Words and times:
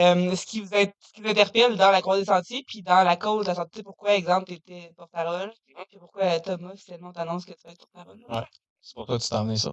ce 0.00 0.46
qui 0.46 0.60
vous 0.60 0.74
int 0.74 0.86
ce 1.00 1.12
qui 1.12 1.20
vous 1.22 1.28
interpelle 1.28 1.76
dans 1.76 1.90
la 1.90 2.02
croisée 2.02 2.22
des 2.22 2.26
sentiers, 2.26 2.64
puis 2.66 2.82
dans 2.82 3.02
la 3.02 3.16
cause 3.16 3.44
de 3.44 3.50
la 3.50 3.54
santé. 3.54 3.82
Pourquoi, 3.82 4.14
exemple, 4.14 4.46
tu 4.46 4.54
étais 4.54 4.92
porte-parole, 4.96 5.52
puis 5.88 5.98
pourquoi 5.98 6.40
Thomas, 6.40 6.74
finalement, 6.76 7.12
t'annonce 7.12 7.44
que 7.44 7.52
tu 7.52 7.62
vas 7.64 7.72
être 7.72 7.86
porte-parole? 7.86 8.24
Ouais. 8.28 8.46
C'est 8.80 8.94
pour 8.94 9.06
toi 9.06 9.18
que 9.18 9.22
tu 9.22 9.28
t'es 9.28 9.36
emmené 9.36 9.56
ça. 9.56 9.72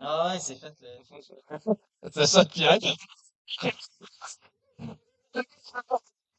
Ah 0.00 0.28
ouais, 0.28 0.38
c'est 0.38 0.56
fait 0.56 0.74
le. 0.80 1.74
C'est 2.12 2.26
ça, 2.26 2.44
Pierre. 2.46 2.78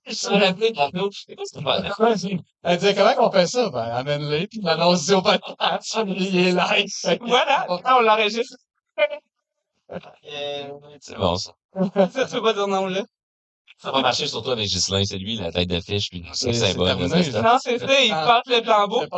Je 0.07 0.29
me 0.29 0.43
rappelais 0.43 0.73
tantôt, 0.73 1.11
c'est 1.11 1.35
quoi 1.35 1.45
cette 1.45 1.65
affaire? 1.65 2.17
Elle 2.63 2.77
dit 2.79 2.95
comment 2.95 3.27
on 3.27 3.31
fait 3.31 3.45
ça? 3.45 3.69
Ben, 3.69 3.83
amène-les, 3.83 4.47
puis 4.47 4.59
l'annonce 4.61 5.09
au 5.11 5.21
podcast, 5.21 5.99
il 6.07 6.37
est 6.37 6.51
live. 6.51 7.19
Voilà, 7.21 7.67
on 7.69 8.01
l'enregistre. 8.01 8.57
Euh, 9.91 10.79
C'est 10.99 11.17
bon, 11.17 11.35
ça. 11.35 11.53
Ça, 12.13 12.25
tu 12.25 12.31
peux 12.31 12.41
pas 12.41 12.53
dire 12.53 12.67
non, 12.67 12.87
là? 12.87 13.03
Ça 13.77 13.91
va 13.91 14.01
marcher 14.01 14.27
surtout 14.27 14.51
avec 14.51 14.67
Ghislain. 14.67 15.03
C'est 15.05 15.17
lui, 15.17 15.37
la 15.37 15.51
tête 15.51 15.69
d'affiche, 15.69 16.09
puis 16.09 16.23
C'est- 16.33 16.53
c'est 16.53 16.73
ça. 16.73 17.41
Non, 17.41 17.57
c'est 17.59 17.79
ça, 17.79 18.01
il 18.01 18.11
Ah. 18.13 18.41
passe 18.43 18.55
le 18.55 18.63
flambeau. 18.63 19.03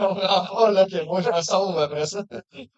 On 0.00 0.14
comprend 0.14 0.44
pas, 0.46 0.70
là, 0.70 0.86
que 0.86 1.04
moi, 1.04 1.20
je 1.20 1.28
me 1.30 1.42
sauve 1.42 1.76
après 1.78 2.06
ça. 2.06 2.22
Tu 2.54 2.68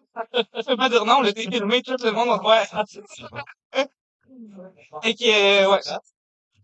peux 0.65 0.75
pas 0.75 0.89
dire 0.89 1.05
non, 1.05 1.21
là, 1.21 1.31
t'es 1.31 1.43
filmé, 1.43 1.81
tout 1.83 1.95
le 2.03 2.11
monde 2.11 2.29
va 2.29 2.37
te 2.37 2.41
voir. 2.41 2.65
Fait 5.03 5.13
que, 5.15 5.63
euh, 5.63 5.71
ouais. 5.71 5.79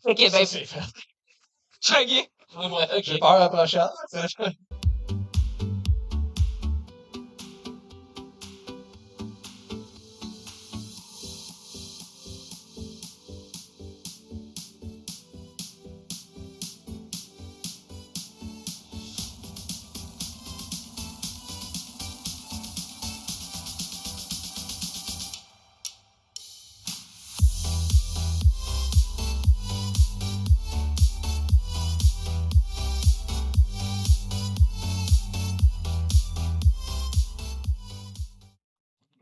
Fait 0.04 0.16
que, 0.16 0.32
ben, 0.32 0.46
C'est 0.46 0.66
fait. 0.66 0.80
Chuggy. 1.82 2.28
J'ai 3.04 3.20
peur 3.20 3.32
à 3.32 3.40
la 3.40 3.50
prochaine. 3.50 3.88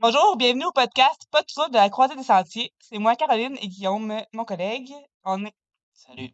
Bonjour, 0.07 0.37
bienvenue 0.37 0.65
au 0.65 0.71
podcast 0.71 1.23
Pas 1.31 1.41
de 1.41 1.47
trouble 1.47 1.71
de 1.71 1.77
la 1.77 1.89
Croisée 1.89 2.15
des 2.15 2.21
Sentiers. 2.21 2.71
C'est 2.79 2.99
moi, 2.99 3.15
Caroline 3.15 3.57
et 3.59 3.67
Guillaume, 3.67 4.21
mon 4.33 4.45
collègue. 4.45 4.93
On 5.23 5.43
est, 5.43 5.53
Salut. 5.93 6.29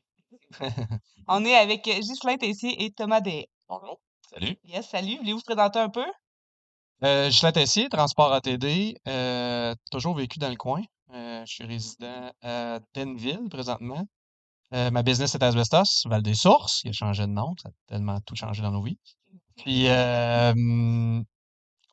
on 1.30 1.46
est 1.46 1.56
avec 1.56 1.86
Ghislain 1.86 2.36
Tessier 2.36 2.84
et 2.84 2.92
Thomas 2.92 3.22
Des. 3.22 3.48
Bonjour. 3.70 4.02
Salut. 4.30 4.58
Yes, 4.66 4.90
salut. 4.90 5.16
Voulez-vous 5.20 5.38
vous 5.38 5.44
présenter 5.46 5.80
un 5.80 5.88
peu? 5.88 6.04
Euh, 7.06 7.30
Ghislain 7.30 7.54
Tessier, 7.54 7.88
Transport 7.88 8.34
ATD, 8.34 8.98
euh, 9.08 9.74
toujours 9.90 10.16
vécu 10.16 10.38
dans 10.38 10.50
le 10.50 10.58
coin. 10.58 10.82
Euh, 11.14 11.46
je 11.46 11.54
suis 11.54 11.66
résident 11.66 12.30
à 12.42 12.82
Denville 12.94 13.48
présentement. 13.50 14.06
Euh, 14.74 14.92
ma 14.92 15.02
business 15.02 15.34
est 15.34 15.44
Asbestos, 15.44 16.08
Val 16.08 16.22
des 16.22 16.36
Sources, 16.36 16.82
qui 16.82 16.90
a 16.90 16.92
changé 16.92 17.24
de 17.26 17.32
nom, 17.32 17.56
ça 17.64 17.70
a 17.70 17.72
tellement 17.88 18.20
tout 18.20 18.36
changé 18.36 18.64
dans 18.64 18.72
nos 18.72 18.84
vies. 18.84 19.00
Puis, 19.56 19.88
euh, 19.88 21.24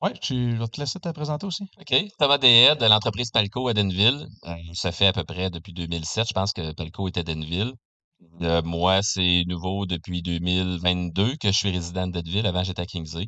ouais, 0.02 0.12
tu, 0.20 0.52
je 0.52 0.56
vais 0.56 0.68
te 0.68 0.80
laisser 0.80 0.98
te 1.00 1.08
présenter 1.10 1.46
aussi. 1.46 1.64
OK. 1.80 1.94
Thomas 2.18 2.38
Dehaye 2.38 2.76
de 2.76 2.86
l'entreprise 2.86 3.30
Palco 3.30 3.68
à 3.68 3.74
Denville. 3.74 4.26
Euh, 4.46 4.54
ça 4.74 4.92
fait 4.92 5.06
à 5.06 5.12
peu 5.12 5.24
près 5.24 5.50
depuis 5.50 5.72
2007. 5.72 6.28
Je 6.28 6.32
pense 6.32 6.52
que 6.52 6.72
Palco 6.72 7.08
était 7.08 7.20
à 7.20 7.22
Denville. 7.24 7.72
Euh, 8.42 8.62
moi, 8.62 9.00
c'est 9.02 9.44
nouveau 9.46 9.86
depuis 9.86 10.22
2022 10.22 11.36
que 11.36 11.48
je 11.52 11.56
suis 11.56 11.70
résident 11.70 12.06
de 12.08 12.20
Denville. 12.20 12.46
Avant, 12.46 12.64
j'étais 12.64 12.82
à 12.82 12.86
Kingsley. 12.86 13.26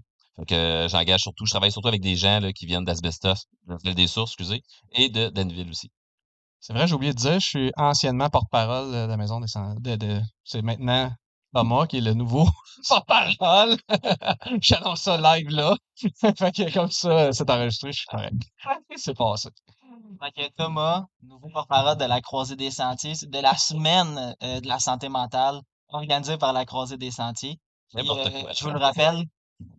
Que 0.49 0.55
euh, 0.55 0.89
j'engage 0.89 1.21
surtout, 1.21 1.45
je 1.45 1.51
travaille 1.51 1.71
surtout 1.71 1.89
avec 1.89 2.01
des 2.01 2.17
gens 2.17 2.41
là, 2.41 2.51
qui 2.53 2.65
viennent 2.65 2.85
d'Asbestos, 2.85 3.45
de 3.67 3.75
Val 3.85 3.95
des 3.95 4.07
Sources, 4.07 4.31
excusez, 4.33 4.63
et 4.93 5.11
de 5.11 5.29
Denville 5.29 5.69
aussi. 5.69 5.91
C'est 6.61 6.73
vrai, 6.73 6.87
j'ai 6.87 6.95
oublié 6.95 7.13
de 7.13 7.19
dire, 7.19 7.35
je 7.41 7.47
suis 7.47 7.73
anciennement 7.77 8.31
porte-parole 8.31 8.91
de 8.91 9.07
la 9.07 9.17
Maison 9.19 9.41
des 9.41 9.47
de, 9.81 9.97
de- 9.97 10.21
C'est 10.45 10.63
maintenant 10.63 11.11
Thomas 11.53 11.87
qui 11.87 11.99
est 11.99 12.03
le 12.03 12.15
nouveau 12.15 12.47
porte-parole. 12.89 13.77
J'annonce 14.61 15.03
ça 15.03 15.17
live 15.19 15.51
là. 15.51 15.77
fait 16.21 16.53
que 16.53 16.73
comme 16.73 16.91
ça, 16.91 17.33
c'est 17.33 17.51
enregistré, 17.51 17.93
je 17.93 17.99
suis 17.99 18.07
correct. 18.07 18.43
C'est 18.97 19.17
passé. 19.17 19.51
Fait 20.21 20.33
que 20.33 20.53
Thomas, 20.55 21.07
nouveau 21.23 21.49
porte-parole 21.49 21.97
de 21.97 22.05
la 22.05 22.21
Croisée 22.21 22.57
des 22.57 22.71
Sentiers, 22.71 23.15
c'est 23.15 23.31
de 23.31 23.39
la 23.39 23.57
semaine 23.57 24.35
euh, 24.43 24.61
de 24.61 24.69
la 24.69 24.79
santé 24.79 25.09
mentale 25.09 25.61
organisée 25.89 26.39
par 26.39 26.53
la 26.53 26.65
Croisée 26.65 26.97
des 26.97 27.11
Sentiers. 27.11 27.59
Puis, 27.95 28.09
euh, 28.09 28.43
quoi. 28.43 28.53
je 28.53 28.65
vous 28.65 28.71
le 28.71 28.79
rappelle, 28.79 29.25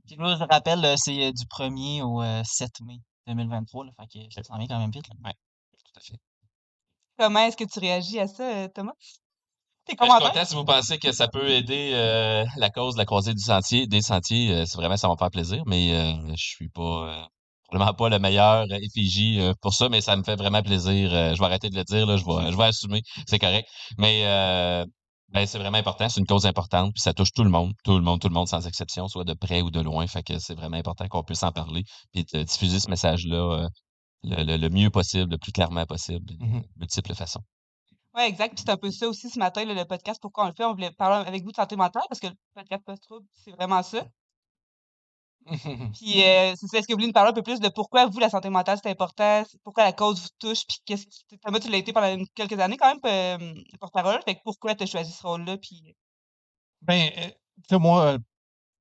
je 0.10 0.16
vous 0.16 0.22
le 0.24 0.46
rappelle, 0.46 0.84
euh, 0.84 0.96
c'est 0.98 1.28
euh, 1.28 1.32
du 1.32 1.46
1er 1.46 2.02
au 2.02 2.22
euh, 2.22 2.42
7 2.44 2.82
mai 2.82 3.00
2023. 3.28 3.86
Là, 3.86 3.92
fait 3.98 4.08
que 4.08 4.34
ça 4.34 4.44
s'en 4.44 4.58
vient 4.58 4.68
quand 4.68 4.80
même 4.80 4.92
vite. 4.92 5.08
Là. 5.08 5.32
Tout 5.32 5.92
à 5.96 6.00
fait. 6.02 6.20
Comment 7.18 7.42
est-ce 7.42 7.58
que 7.58 7.64
tu 7.64 7.80
réagis 7.80 8.20
à 8.20 8.28
ça, 8.28 8.44
euh, 8.44 8.68
Thomas? 8.68 8.94
Tes 9.86 9.96
Ben, 9.96 10.06
Je 10.06 10.12
suis 10.12 10.20
commentaires? 10.20 10.32
content 10.34 10.46
si 10.46 10.56
vous 10.56 10.66
pensez 10.66 10.98
que 11.00 11.12
ça 11.12 11.28
peut 11.28 11.50
aider 11.50 11.92
euh, 11.94 12.46
la 12.58 12.70
cause 12.70 12.94
de 12.96 13.00
la 13.00 13.06
croisée 13.06 13.34
du 13.34 13.42
sentier, 13.44 13.88
des 13.88 14.02
sentiers. 14.02 14.52
euh, 14.52 14.66
c'est 14.66 14.78
vraiment, 14.78 14.98
ça 14.98 15.08
va 15.08 15.14
me 15.14 15.18
faire 15.18 15.32
plaisir, 15.32 15.64
mais 15.66 15.94
euh, 15.96 16.14
je 16.36 16.44
suis 16.44 16.70
pas 16.70 16.82
euh, 17.10 17.24
probablement 17.68 17.94
pas 17.96 18.10
le 18.10 18.20
meilleur 18.20 18.64
euh, 18.72 18.78
effigie 18.82 19.40
euh, 19.40 19.54
pour 19.62 19.74
ça, 19.74 19.90
mais 19.90 20.02
ça 20.02 20.16
me 20.16 20.24
fait 20.24 20.36
vraiment 20.36 20.62
plaisir. 20.62 21.12
euh, 21.14 21.34
je 21.36 21.40
vais 21.40 21.46
arrêter 21.46 21.70
de 21.70 21.76
le 21.76 21.84
dire, 21.84 22.06
là, 22.06 22.18
je 22.18 22.26
vais, 22.26 22.52
je 22.52 22.58
vais 22.58 22.64
assumer, 22.66 23.02
c'est 23.28 23.40
correct. 23.40 23.68
Mais 23.98 24.24
euh, 24.26 24.86
ben, 25.30 25.46
c'est 25.48 25.58
vraiment 25.60 25.78
important, 25.78 26.10
c'est 26.10 26.20
une 26.20 26.28
cause 26.28 26.46
importante, 26.46 26.94
puis 26.94 27.02
ça 27.02 27.14
touche 27.14 27.32
tout 27.34 27.44
le 27.44 27.50
monde, 27.50 27.74
tout 27.84 27.96
le 27.98 28.04
monde, 28.04 28.20
tout 28.22 28.28
le 28.28 28.34
monde 28.34 28.48
sans 28.48 28.66
exception, 28.68 29.08
soit 29.08 29.24
de 29.24 29.34
près 29.34 29.62
ou 29.62 29.72
de 29.72 29.80
loin. 29.82 30.06
Fait 30.08 30.24
que 30.24 30.38
c'est 30.40 30.56
vraiment 30.56 30.78
important 30.78 31.08
qu'on 31.08 31.24
puisse 31.24 31.44
en 31.44 31.52
parler 31.52 31.84
et 32.14 32.24
de 32.34 32.44
diffuser 32.44 32.80
ce 32.80 32.90
message-là 32.90 33.36
euh, 33.66 33.68
le, 34.24 34.44
le- 34.44 34.58
le 34.58 34.70
mieux 34.70 34.90
possible, 34.92 35.32
le 35.32 35.38
plus 35.40 35.52
clairement 35.54 35.86
possible, 35.86 36.26
de 36.26 36.36
Mhm. 36.46 36.64
multiples 36.78 37.16
façons. 37.16 37.42
Ouais, 38.16 38.28
exact. 38.28 38.56
Puis 38.56 38.64
c'est 38.66 38.72
un 38.72 38.78
peu 38.78 38.92
ça 38.92 39.08
aussi 39.08 39.30
ce 39.30 39.40
matin, 39.40 39.64
là, 39.66 39.74
le 39.74 39.86
podcast. 39.86 40.20
Pourquoi 40.22 40.46
on 40.46 40.48
le 40.48 40.54
fait? 40.54 40.66
On 40.66 40.74
voulait 40.74 40.92
parler 40.92 41.28
avec 41.28 41.44
vous 41.44 41.52
de 41.52 41.56
santé 41.56 41.76
mentale 41.76 42.04
parce 42.10 42.20
que 42.20 42.28
le 42.28 42.34
podcast 42.54 42.84
Pas 42.86 42.96
de 42.96 43.00
trouble, 43.00 43.26
c'est 43.34 43.52
vraiment 43.52 43.82
ça. 43.84 44.06
Puis 45.94 46.24
euh, 46.24 46.54
c'est 46.56 46.68
ça. 46.68 46.78
Est-ce 46.78 46.88
que 46.88 46.94
vous 46.94 46.98
voulez 46.98 47.08
nous 47.08 47.14
parler 47.14 47.32
un 47.32 47.34
peu 47.34 47.42
plus 47.42 47.60
de 47.60 47.70
pourquoi 47.70 48.06
vous, 48.08 48.20
la 48.20 48.30
santé 48.30 48.50
mentale, 48.50 48.80
c'est 48.84 48.90
important? 48.92 49.44
Pourquoi 49.64 49.84
la 49.86 49.94
cause 49.94 50.22
vous 50.22 50.30
touche? 50.40 50.66
Puis 50.68 50.78
qu'est-ce 50.86 51.06
qui. 51.08 51.40
Thomas, 51.40 51.60
tu 51.60 51.70
l'as 51.70 51.78
été 51.78 51.94
pendant 51.94 52.24
quelques 52.36 52.60
années 52.60 52.78
quand 52.78 52.94
même, 52.94 53.00
euh, 53.40 53.62
porte-parole. 53.80 54.20
Fait 54.26 54.36
que 54.36 54.42
pourquoi 54.44 54.76
tu 54.76 54.84
as 54.84 54.88
choisi 54.88 55.12
ce 55.12 55.26
rôle-là? 55.26 55.58
Puis. 55.58 55.96
Ben, 56.82 57.10
euh, 57.18 57.28
tu 57.28 57.34
sais, 57.70 57.80
moi, 57.80 58.14
euh, 58.14 58.18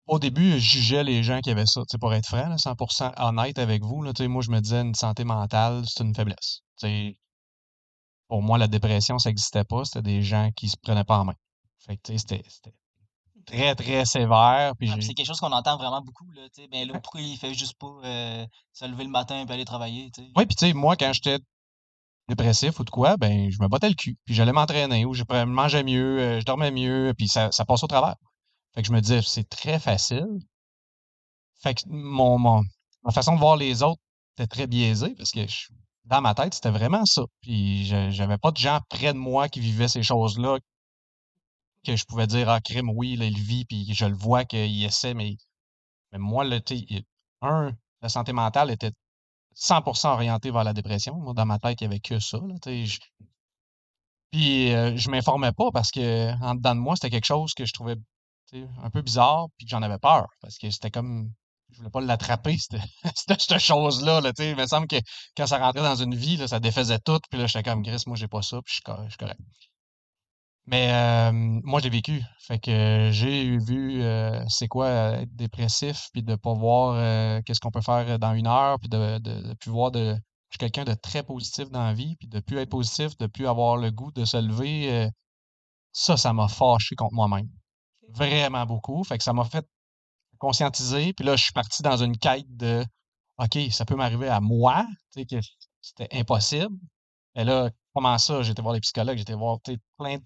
au 0.06 0.18
début, 0.18 0.52
je 0.52 0.58
jugeais 0.58 1.04
les 1.04 1.22
gens 1.22 1.40
qui 1.40 1.50
avaient 1.50 1.66
ça, 1.66 1.82
tu 1.82 1.92
sais, 1.92 1.98
pour 1.98 2.12
être 2.14 2.26
franc, 2.26 2.48
là, 2.48 2.56
100% 2.56 3.12
honnête 3.18 3.58
avec 3.58 3.82
vous, 3.82 4.02
là, 4.02 4.12
tu 4.12 4.22
sais, 4.22 4.28
moi, 4.28 4.42
je 4.42 4.50
me 4.50 4.60
disais, 4.60 4.80
une 4.80 4.94
santé 4.94 5.24
mentale, 5.24 5.84
c'est 5.86 6.02
une 6.02 6.14
faiblesse. 6.14 6.62
Pour 8.30 8.42
moi, 8.42 8.58
la 8.58 8.68
dépression, 8.68 9.18
ça 9.18 9.28
n'existait 9.28 9.64
pas, 9.64 9.84
c'était 9.84 10.02
des 10.02 10.22
gens 10.22 10.50
qui 10.54 10.68
se 10.68 10.76
prenaient 10.76 11.04
pas 11.04 11.18
en 11.18 11.24
main. 11.24 11.34
Fait 11.84 11.96
que, 11.96 12.16
c'était 12.16 12.44
très, 13.44 13.74
très 13.74 14.04
sévère, 14.04 14.72
puis 14.78 14.88
c'est 15.00 15.14
quelque 15.14 15.26
chose 15.26 15.40
qu'on 15.40 15.50
entend 15.50 15.76
vraiment 15.76 16.00
beaucoup. 16.00 16.30
Là, 16.30 16.42
ben, 16.70 16.86
là, 16.86 17.00
pourquoi 17.00 17.20
il 17.20 17.36
fait 17.36 17.52
juste 17.54 17.74
pas 17.76 17.92
euh, 18.04 18.46
se 18.72 18.84
lever 18.84 19.02
le 19.02 19.10
matin 19.10 19.44
et 19.44 19.52
aller 19.52 19.64
travailler? 19.64 20.12
Oui, 20.36 20.46
puis 20.46 20.54
tu 20.54 20.66
sais, 20.66 20.72
moi, 20.72 20.94
quand 20.94 21.12
j'étais 21.12 21.38
dépressif 22.28 22.78
ou 22.78 22.84
de 22.84 22.90
quoi, 22.90 23.16
ben, 23.16 23.50
je 23.50 23.60
me 23.60 23.66
battais 23.66 23.88
le 23.88 23.96
cul. 23.96 24.16
Puis 24.24 24.34
j'allais 24.34 24.52
m'entraîner 24.52 25.04
ou 25.04 25.12
je 25.12 25.24
mangeais 25.44 25.82
mieux, 25.82 26.20
euh, 26.20 26.40
je 26.40 26.44
dormais 26.44 26.70
mieux, 26.70 27.12
puis 27.18 27.26
ça, 27.26 27.50
ça 27.50 27.64
passait 27.64 27.84
au 27.84 27.88
travers. 27.88 28.14
Fait 28.74 28.82
que 28.82 28.88
je 28.88 28.92
me 28.92 29.00
disais, 29.00 29.22
c'est 29.22 29.48
très 29.48 29.80
facile. 29.80 30.28
Fait 31.62 31.74
que 31.74 31.82
mon, 31.86 32.38
mon, 32.38 32.62
ma 33.04 33.12
façon 33.12 33.34
de 33.34 33.38
voir 33.40 33.56
les 33.56 33.82
autres 33.82 34.00
était 34.36 34.46
très 34.48 34.66
biaisée 34.66 35.14
parce 35.16 35.30
que 35.30 35.46
je- 35.46 35.68
dans 36.04 36.20
ma 36.20 36.34
tête, 36.34 36.54
c'était 36.54 36.70
vraiment 36.70 37.04
ça. 37.06 37.22
Puis 37.42 37.86
j'avais 38.12 38.38
pas 38.38 38.50
de 38.50 38.56
gens 38.58 38.80
près 38.88 39.12
de 39.12 39.18
moi 39.18 39.48
qui 39.48 39.60
vivaient 39.60 39.88
ces 39.88 40.02
choses-là 40.02 40.58
que 41.84 41.96
je 41.96 42.04
pouvais 42.04 42.26
dire, 42.26 42.48
ah, 42.48 42.60
crime, 42.60 42.90
oui, 42.90 43.16
là, 43.16 43.24
il 43.26 43.38
vit, 43.38 43.64
puis 43.64 43.86
je 43.94 44.04
le 44.06 44.14
vois 44.14 44.44
qu'il 44.44 44.84
essaie, 44.84 45.14
mais, 45.14 45.36
mais 46.12 46.18
moi, 46.18 46.44
il- 46.46 47.04
un, 47.42 47.72
la 48.02 48.08
santé 48.10 48.32
mentale 48.34 48.70
était 48.72 48.92
100% 49.54 50.12
orienté 50.14 50.50
vers 50.52 50.64
la 50.64 50.74
dépression. 50.74 51.16
Moi, 51.16 51.34
dans 51.34 51.46
ma 51.46 51.58
tête, 51.60 51.80
il 51.82 51.84
n'y 51.88 51.94
avait 51.94 52.00
que 52.00 52.18
ça. 52.20 52.38
Là, 52.38 52.56
je... 52.86 52.98
Puis 54.32 54.72
euh, 54.72 54.96
je 54.96 55.10
m'informais 55.10 55.52
pas 55.52 55.70
parce 55.72 55.90
que 55.90 56.32
en 56.42 56.54
dedans 56.54 56.74
de 56.74 56.80
moi, 56.80 56.94
c'était 56.96 57.10
quelque 57.10 57.24
chose 57.26 57.54
que 57.54 57.64
je 57.64 57.72
trouvais 57.72 57.96
un 58.82 58.90
peu 58.90 59.02
bizarre 59.02 59.46
puis 59.56 59.66
que 59.66 59.70
j'en 59.70 59.82
avais 59.82 59.98
peur. 59.98 60.28
Parce 60.40 60.58
que 60.58 60.70
c'était 60.70 60.90
comme. 60.90 61.32
Je 61.80 61.84
voulais 61.84 61.92
pas 61.92 62.00
l'attraper, 62.02 62.58
cette, 63.14 63.58
chose-là. 63.58 64.20
Là, 64.20 64.32
il 64.38 64.54
me 64.54 64.66
semble 64.66 64.86
que 64.86 64.96
quand 65.34 65.46
ça 65.46 65.56
rentrait 65.56 65.82
dans 65.82 65.96
une 65.96 66.14
vie, 66.14 66.36
là, 66.36 66.46
ça 66.46 66.60
défaisait 66.60 66.98
tout. 66.98 67.18
Puis 67.30 67.40
là, 67.40 67.46
j'étais 67.46 67.62
comme 67.62 67.82
Chris, 67.82 68.02
moi, 68.06 68.16
j'ai 68.16 68.28
pas 68.28 68.42
ça, 68.42 68.60
puis 68.60 68.70
je 68.70 68.74
suis 68.74 68.82
correct. 68.82 69.40
Mais 70.66 70.92
euh, 70.92 71.32
moi, 71.32 71.80
je 71.80 71.84
l'ai 71.84 71.90
vécu. 71.90 72.22
Fait 72.38 72.58
que 72.58 73.08
j'ai 73.12 73.56
vu 73.56 74.02
euh, 74.02 74.44
c'est 74.48 74.68
quoi 74.68 74.86
euh, 74.86 75.20
être 75.22 75.34
dépressif, 75.34 76.10
puis 76.12 76.22
de 76.22 76.36
pas 76.36 76.52
voir 76.52 77.42
qu'est-ce 77.44 77.60
qu'on 77.60 77.70
peut 77.70 77.80
faire 77.80 78.18
dans 78.18 78.34
une 78.34 78.46
heure, 78.46 78.78
puis 78.78 78.90
de, 78.90 79.16
de, 79.18 79.40
de 79.48 79.54
plus 79.54 79.70
voir 79.70 79.90
de 79.90 80.14
je 80.50 80.56
suis 80.56 80.58
quelqu'un 80.58 80.84
de 80.84 80.94
très 80.94 81.22
positif 81.22 81.70
dans 81.70 81.84
la 81.86 81.94
vie, 81.94 82.16
puis 82.16 82.28
de 82.28 82.40
plus 82.40 82.58
être 82.58 82.68
positif, 82.68 83.16
de 83.16 83.26
plus 83.26 83.46
avoir 83.46 83.78
le 83.78 83.90
goût 83.90 84.12
de 84.12 84.26
se 84.26 84.36
lever, 84.36 85.08
ça, 85.92 86.18
ça 86.18 86.34
m'a 86.34 86.48
fâché 86.48 86.94
contre 86.94 87.14
moi-même. 87.14 87.48
Vraiment 88.10 88.66
beaucoup. 88.66 89.02
Fait 89.04 89.16
que 89.16 89.24
ça 89.24 89.32
m'a 89.32 89.44
fait 89.44 89.64
conscientiser. 90.40 91.12
Puis 91.12 91.24
là, 91.24 91.36
je 91.36 91.44
suis 91.44 91.52
parti 91.52 91.82
dans 91.82 92.02
une 92.02 92.18
quête 92.18 92.56
de 92.56 92.84
OK, 93.38 93.58
ça 93.70 93.84
peut 93.84 93.94
m'arriver 93.94 94.28
à 94.28 94.40
moi, 94.40 94.84
tu 95.12 95.20
sais, 95.20 95.26
que 95.26 95.36
c'était 95.80 96.08
impossible. 96.12 96.76
Et 97.36 97.44
là, 97.44 97.70
comment 97.94 98.18
ça? 98.18 98.42
J'étais 98.42 98.62
voir 98.62 98.74
les 98.74 98.80
psychologues, 98.80 99.18
j'étais 99.18 99.34
voir 99.34 99.58
plein, 99.96 100.18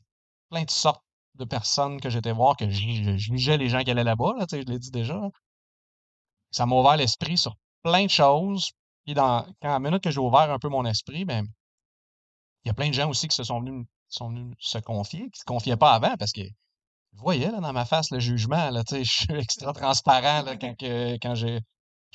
plein 0.51 0.65
de 0.65 0.71
sortes 0.71 1.05
de 1.35 1.45
personnes 1.45 2.01
que 2.01 2.11
j'étais 2.11 2.33
voir, 2.33 2.57
que 2.57 2.69
je, 2.71 3.17
jugeais 3.17 3.59
les 3.59 3.69
gens 3.69 3.83
qui 3.83 3.91
allaient 3.91 4.05
là-bas, 4.05 4.35
là, 4.39 4.47
je 4.51 4.57
l'ai 4.57 4.79
dit 4.79 4.91
déjà. 4.91 5.21
Ça 6.51 6.67
m'a 6.67 6.77
ouvert 6.77 6.97
l'esprit 6.97 7.37
sur 7.37 7.57
plein 7.83 8.05
de 8.05 8.11
choses. 8.11 8.73
Puis 9.05 9.15
dans, 9.15 9.45
quand 9.61 9.69
à 9.69 9.73
la 9.73 9.81
minute 9.81 10.03
que 10.03 10.11
j'ai 10.11 10.21
ouvert 10.21 10.51
un 10.51 10.59
peu 10.59 10.69
mon 10.69 10.85
esprit, 10.85 11.25
ben, 11.25 11.47
il 12.65 12.69
y 12.69 12.71
a 12.71 12.75
plein 12.75 12.89
de 12.89 12.95
gens 12.95 13.11
aussi 13.11 13.29
qui 13.29 13.37
se 13.37 13.45
sont 13.45 13.61
venus, 13.61 13.87
sont 14.09 14.29
venus 14.31 14.55
se 14.59 14.79
confier, 14.79 15.23
qui 15.23 15.27
ne 15.27 15.39
se 15.39 15.45
confiaient 15.45 15.77
pas 15.77 15.93
avant 15.93 16.17
parce 16.17 16.33
que 16.33 16.43
vous 17.15 17.23
voyez 17.23 17.51
là, 17.51 17.61
dans 17.61 17.73
ma 17.73 17.85
face 17.85 18.11
le 18.11 18.19
jugement, 18.19 18.71
là, 18.71 18.83
je 18.91 19.03
suis 19.03 19.35
extra 19.35 19.73
transparent 19.73 20.43
là, 20.43 20.57
quand, 20.57 20.75
quand 20.81 21.35
j'ai 21.35 21.61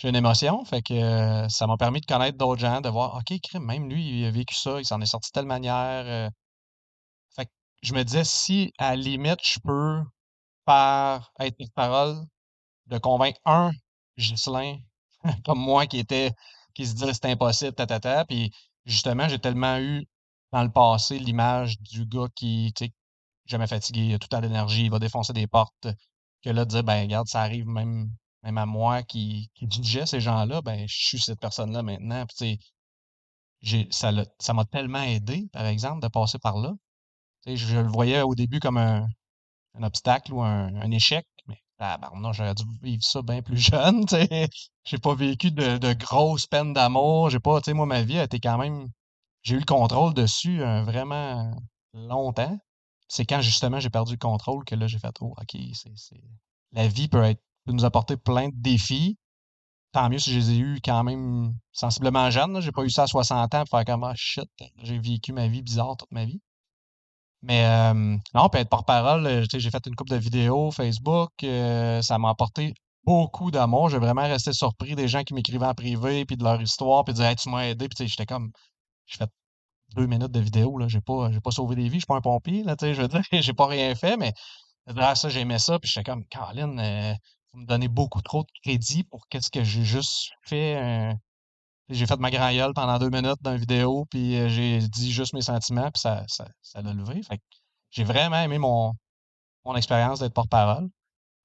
une 0.04 0.16
émotion. 0.16 0.64
Fait 0.66 0.82
que 0.82 0.94
euh, 0.94 1.48
ça 1.50 1.68
m'a 1.68 1.78
permis 1.78 2.02
de 2.02 2.06
connaître 2.06 2.38
d'autres 2.38 2.62
gens, 2.62 2.82
de 2.82 2.90
voir, 2.90 3.16
OK, 3.16 3.40
même 3.60 3.90
lui, 3.90 4.22
il 4.22 4.26
a 4.26 4.32
vécu 4.32 4.56
ça, 4.56 4.80
il 4.80 4.86
s'en 4.86 5.02
est 5.02 5.06
sorti 5.06 5.30
de 5.30 5.34
telle 5.34 5.46
manière. 5.46 6.06
Euh. 6.06 6.30
fait 7.36 7.46
que 7.46 7.52
je 7.82 7.94
me 7.94 8.04
disais, 8.04 8.24
si 8.24 8.74
à 8.78 8.92
la 8.92 8.96
limite, 8.98 9.40
je 9.44 9.60
peux, 9.60 10.02
par 10.66 11.32
être 11.40 11.58
parole, 11.76 12.24
de 12.88 12.98
convaincre 12.98 13.40
un 13.46 13.72
Ghislain 14.18 14.78
comme 15.46 15.60
moi 15.60 15.86
qui 15.88 16.00
était 16.00 16.32
qui 16.74 16.86
se 16.88 16.94
disait 16.94 17.14
c'était 17.14 17.32
impossible, 17.32 17.74
ta, 17.74 18.26
Puis 18.26 18.52
justement, 18.86 19.28
j'ai 19.28 19.40
tellement 19.40 19.78
eu 19.80 20.08
dans 20.52 20.64
le 20.64 20.72
passé 20.72 21.20
l'image 21.20 21.80
du 21.82 22.06
gars 22.06 22.28
qui, 22.36 22.74
tu 22.76 22.86
sais, 22.86 22.94
jamais 23.50 23.68
fatigué, 23.68 24.02
il 24.02 24.14
a 24.14 24.20
tout 24.20 24.28
temps 24.28 24.42
d'énergie, 24.42 24.86
il 24.86 24.92
va 24.92 25.00
défoncer 25.00 25.34
des 25.34 25.48
portes, 25.48 25.88
que 26.44 26.50
là, 26.50 26.66
dire, 26.66 26.84
ben, 26.84 27.02
regarde, 27.02 27.28
ça 27.28 27.42
arrive 27.42 27.68
même, 27.68 28.10
même 28.44 28.58
à 28.58 28.66
moi 28.66 29.04
qui, 29.04 29.50
qui 29.56 29.68
jugeait 29.70 30.06
ces 30.06 30.22
gens-là, 30.22 30.62
ben, 30.62 30.88
je 30.88 30.96
suis 30.96 31.20
cette 31.20 31.40
personne-là 31.40 31.84
maintenant. 31.84 32.26
Puis, 32.28 32.60
ça 33.92 34.54
m'a 34.54 34.66
tellement 34.66 35.02
aidé, 35.02 35.50
par 35.52 35.66
exemple, 35.66 36.02
de 36.02 36.08
passer 36.08 36.40
par 36.40 36.58
là. 36.58 36.74
Sais, 37.46 37.56
je, 37.58 37.78
le 37.78 37.88
voyais 37.88 38.22
au 38.22 38.36
début 38.36 38.60
comme 38.60 38.78
un, 38.78 39.08
un 39.76 39.84
obstacle 39.84 40.34
ou 40.34 40.42
un, 40.42 40.76
un 40.76 40.92
échec, 40.92 41.26
mais 41.48 41.58
ah, 41.80 41.98
ben 41.98 42.12
non, 42.20 42.34
j'aurais 42.34 42.56
dû 42.56 42.64
vivre 42.82 43.04
ça 43.04 43.22
bien 43.22 43.42
plus 43.42 43.58
jeune. 43.72 44.06
J'ai 44.86 44.98
pas 44.98 45.16
vécu 45.16 45.52
de, 45.52 45.78
de 45.78 45.94
grosses 45.94 46.48
peines 46.48 46.74
d'amour. 46.74 47.30
J'ai 47.30 47.40
pas, 47.40 47.62
tu 47.62 47.66
sais, 47.66 47.74
moi, 47.74 47.86
ma 47.86 48.04
vie 48.04 48.20
a 48.20 48.24
été 48.24 48.40
quand 48.40 48.58
même. 48.58 48.88
J'ai 49.44 49.56
eu 49.56 49.60
le 49.60 49.66
contrôle 49.66 50.14
dessus 50.14 50.62
euh, 50.62 50.84
vraiment 50.84 51.52
longtemps. 51.94 52.58
C'est 53.10 53.26
quand 53.26 53.42
justement 53.42 53.80
j'ai 53.82 53.90
perdu 53.90 54.14
le 54.14 54.18
contrôle 54.18 54.64
que 54.64 54.76
là, 54.76 54.88
j'ai 54.88 55.00
fait 55.00 55.16
Oh, 55.22 55.36
OK, 55.38 55.62
c'est. 55.74 56.22
La 56.72 56.88
vie 56.88 57.10
peut 57.10 57.24
être 57.24 57.42
peut 57.66 57.74
nous 57.74 57.86
apporter 57.86 58.18
plein 58.18 58.50
de 58.50 58.56
défis. 58.56 59.18
Tant 59.92 60.10
mieux 60.10 60.20
si 60.20 60.32
je 60.32 60.40
les 60.40 60.52
ai 60.52 60.58
eus 60.60 60.80
quand 60.84 61.04
même 61.04 61.56
sensiblement 61.72 62.30
jeune. 62.30 62.62
J'ai 62.62 62.72
pas 62.72 62.84
eu 62.84 62.90
ça 62.90 63.04
à 63.04 63.08
60 63.08 63.54
ans 63.56 63.60
pour 63.66 63.70
faire 63.70 63.86
comme 63.86 64.04
ah, 64.04 64.14
shit, 64.16 64.48
j'ai 64.84 65.00
vécu 65.00 65.34
ma 65.34 65.48
vie 65.48 65.62
bizarre 65.64 65.98
toute 65.98 66.12
ma 66.12 66.26
vie. 66.26 66.42
Mais 67.42 67.94
non, 68.34 68.50
peut 68.50 68.58
être 68.58 68.70
porte-parole, 68.70 69.26
euh, 69.26 69.46
j'ai 69.52 69.70
fait 69.70 69.86
une 69.88 69.96
couple 69.96 70.12
de 70.12 70.18
vidéos 70.18 70.72
Facebook, 70.72 71.32
euh, 71.44 72.02
ça 72.02 72.18
m'a 72.18 72.30
apporté 72.30 72.74
beaucoup 73.06 73.50
d'amour. 73.52 73.90
J'ai 73.90 73.98
vraiment 73.98 74.24
resté 74.24 74.52
surpris 74.54 74.96
des 74.96 75.08
gens 75.08 75.24
qui 75.24 75.34
m'écrivaient 75.34 75.66
en 75.66 75.74
privé, 75.74 76.26
puis 76.26 76.38
de 76.38 76.44
leur 76.44 76.62
histoire, 76.62 77.06
puis 77.06 77.14
disaient 77.14 77.30
hey, 77.30 77.36
tu 77.36 77.50
m'as 77.50 77.66
aidé, 77.68 77.88
puis 77.88 78.08
j'étais 78.08 78.26
comme, 78.26 78.52
j'ai 79.06 79.18
fait 79.18 79.32
deux 79.96 80.08
minutes 80.08 80.32
de 80.32 80.40
vidéo, 80.40 80.78
là, 80.78 80.88
j'ai 80.88 81.02
pas, 81.02 81.32
j'ai 81.32 81.42
pas 81.42 81.52
sauvé 81.52 81.76
des 81.76 81.84
vies, 81.84 81.96
je 81.96 82.00
suis 82.00 82.06
pas 82.06 82.16
un 82.16 82.22
pompier, 82.22 82.64
là, 82.64 82.76
je 82.80 83.02
veux 83.02 83.08
dire, 83.08 83.22
j'ai 83.32 83.54
pas 83.54 83.68
rien 83.68 83.96
fait, 83.96 84.18
mais 84.18 84.34
là, 84.88 85.16
ça, 85.16 85.30
j'aimais 85.30 85.60
ça, 85.60 85.80
puis 85.80 85.90
j'étais 85.90 86.04
comme, 86.10 86.26
Caroline, 86.26 87.18
vous 87.54 87.62
me 87.62 87.66
donnez 87.66 87.88
beaucoup 87.88 88.22
trop 88.22 88.44
de 88.44 88.50
crédit 88.64 89.04
pour 89.04 89.28
qu'est-ce 89.28 89.50
que 89.50 89.64
j'ai 89.64 89.84
juste 89.84 90.32
fait. 90.44 91.16
J'ai 91.90 92.06
fait 92.06 92.20
ma 92.20 92.30
grand 92.30 92.74
pendant 92.74 93.00
deux 93.00 93.10
minutes 93.10 93.42
dans 93.42 93.54
une 93.54 93.60
vidéo, 93.60 94.06
puis 94.12 94.38
euh, 94.38 94.48
j'ai 94.48 94.80
dit 94.80 95.12
juste 95.12 95.34
mes 95.34 95.42
sentiments, 95.42 95.90
puis 95.92 96.00
ça, 96.00 96.24
ça, 96.28 96.48
ça 96.62 96.84
l'a 96.84 96.94
levé. 96.94 97.24
Fait 97.24 97.42
j'ai 97.90 98.04
vraiment 98.04 98.38
aimé 98.38 98.60
mon, 98.60 98.94
mon 99.66 99.76
expérience 99.76 100.20
d'être 100.20 100.34
porte-parole. 100.34 100.88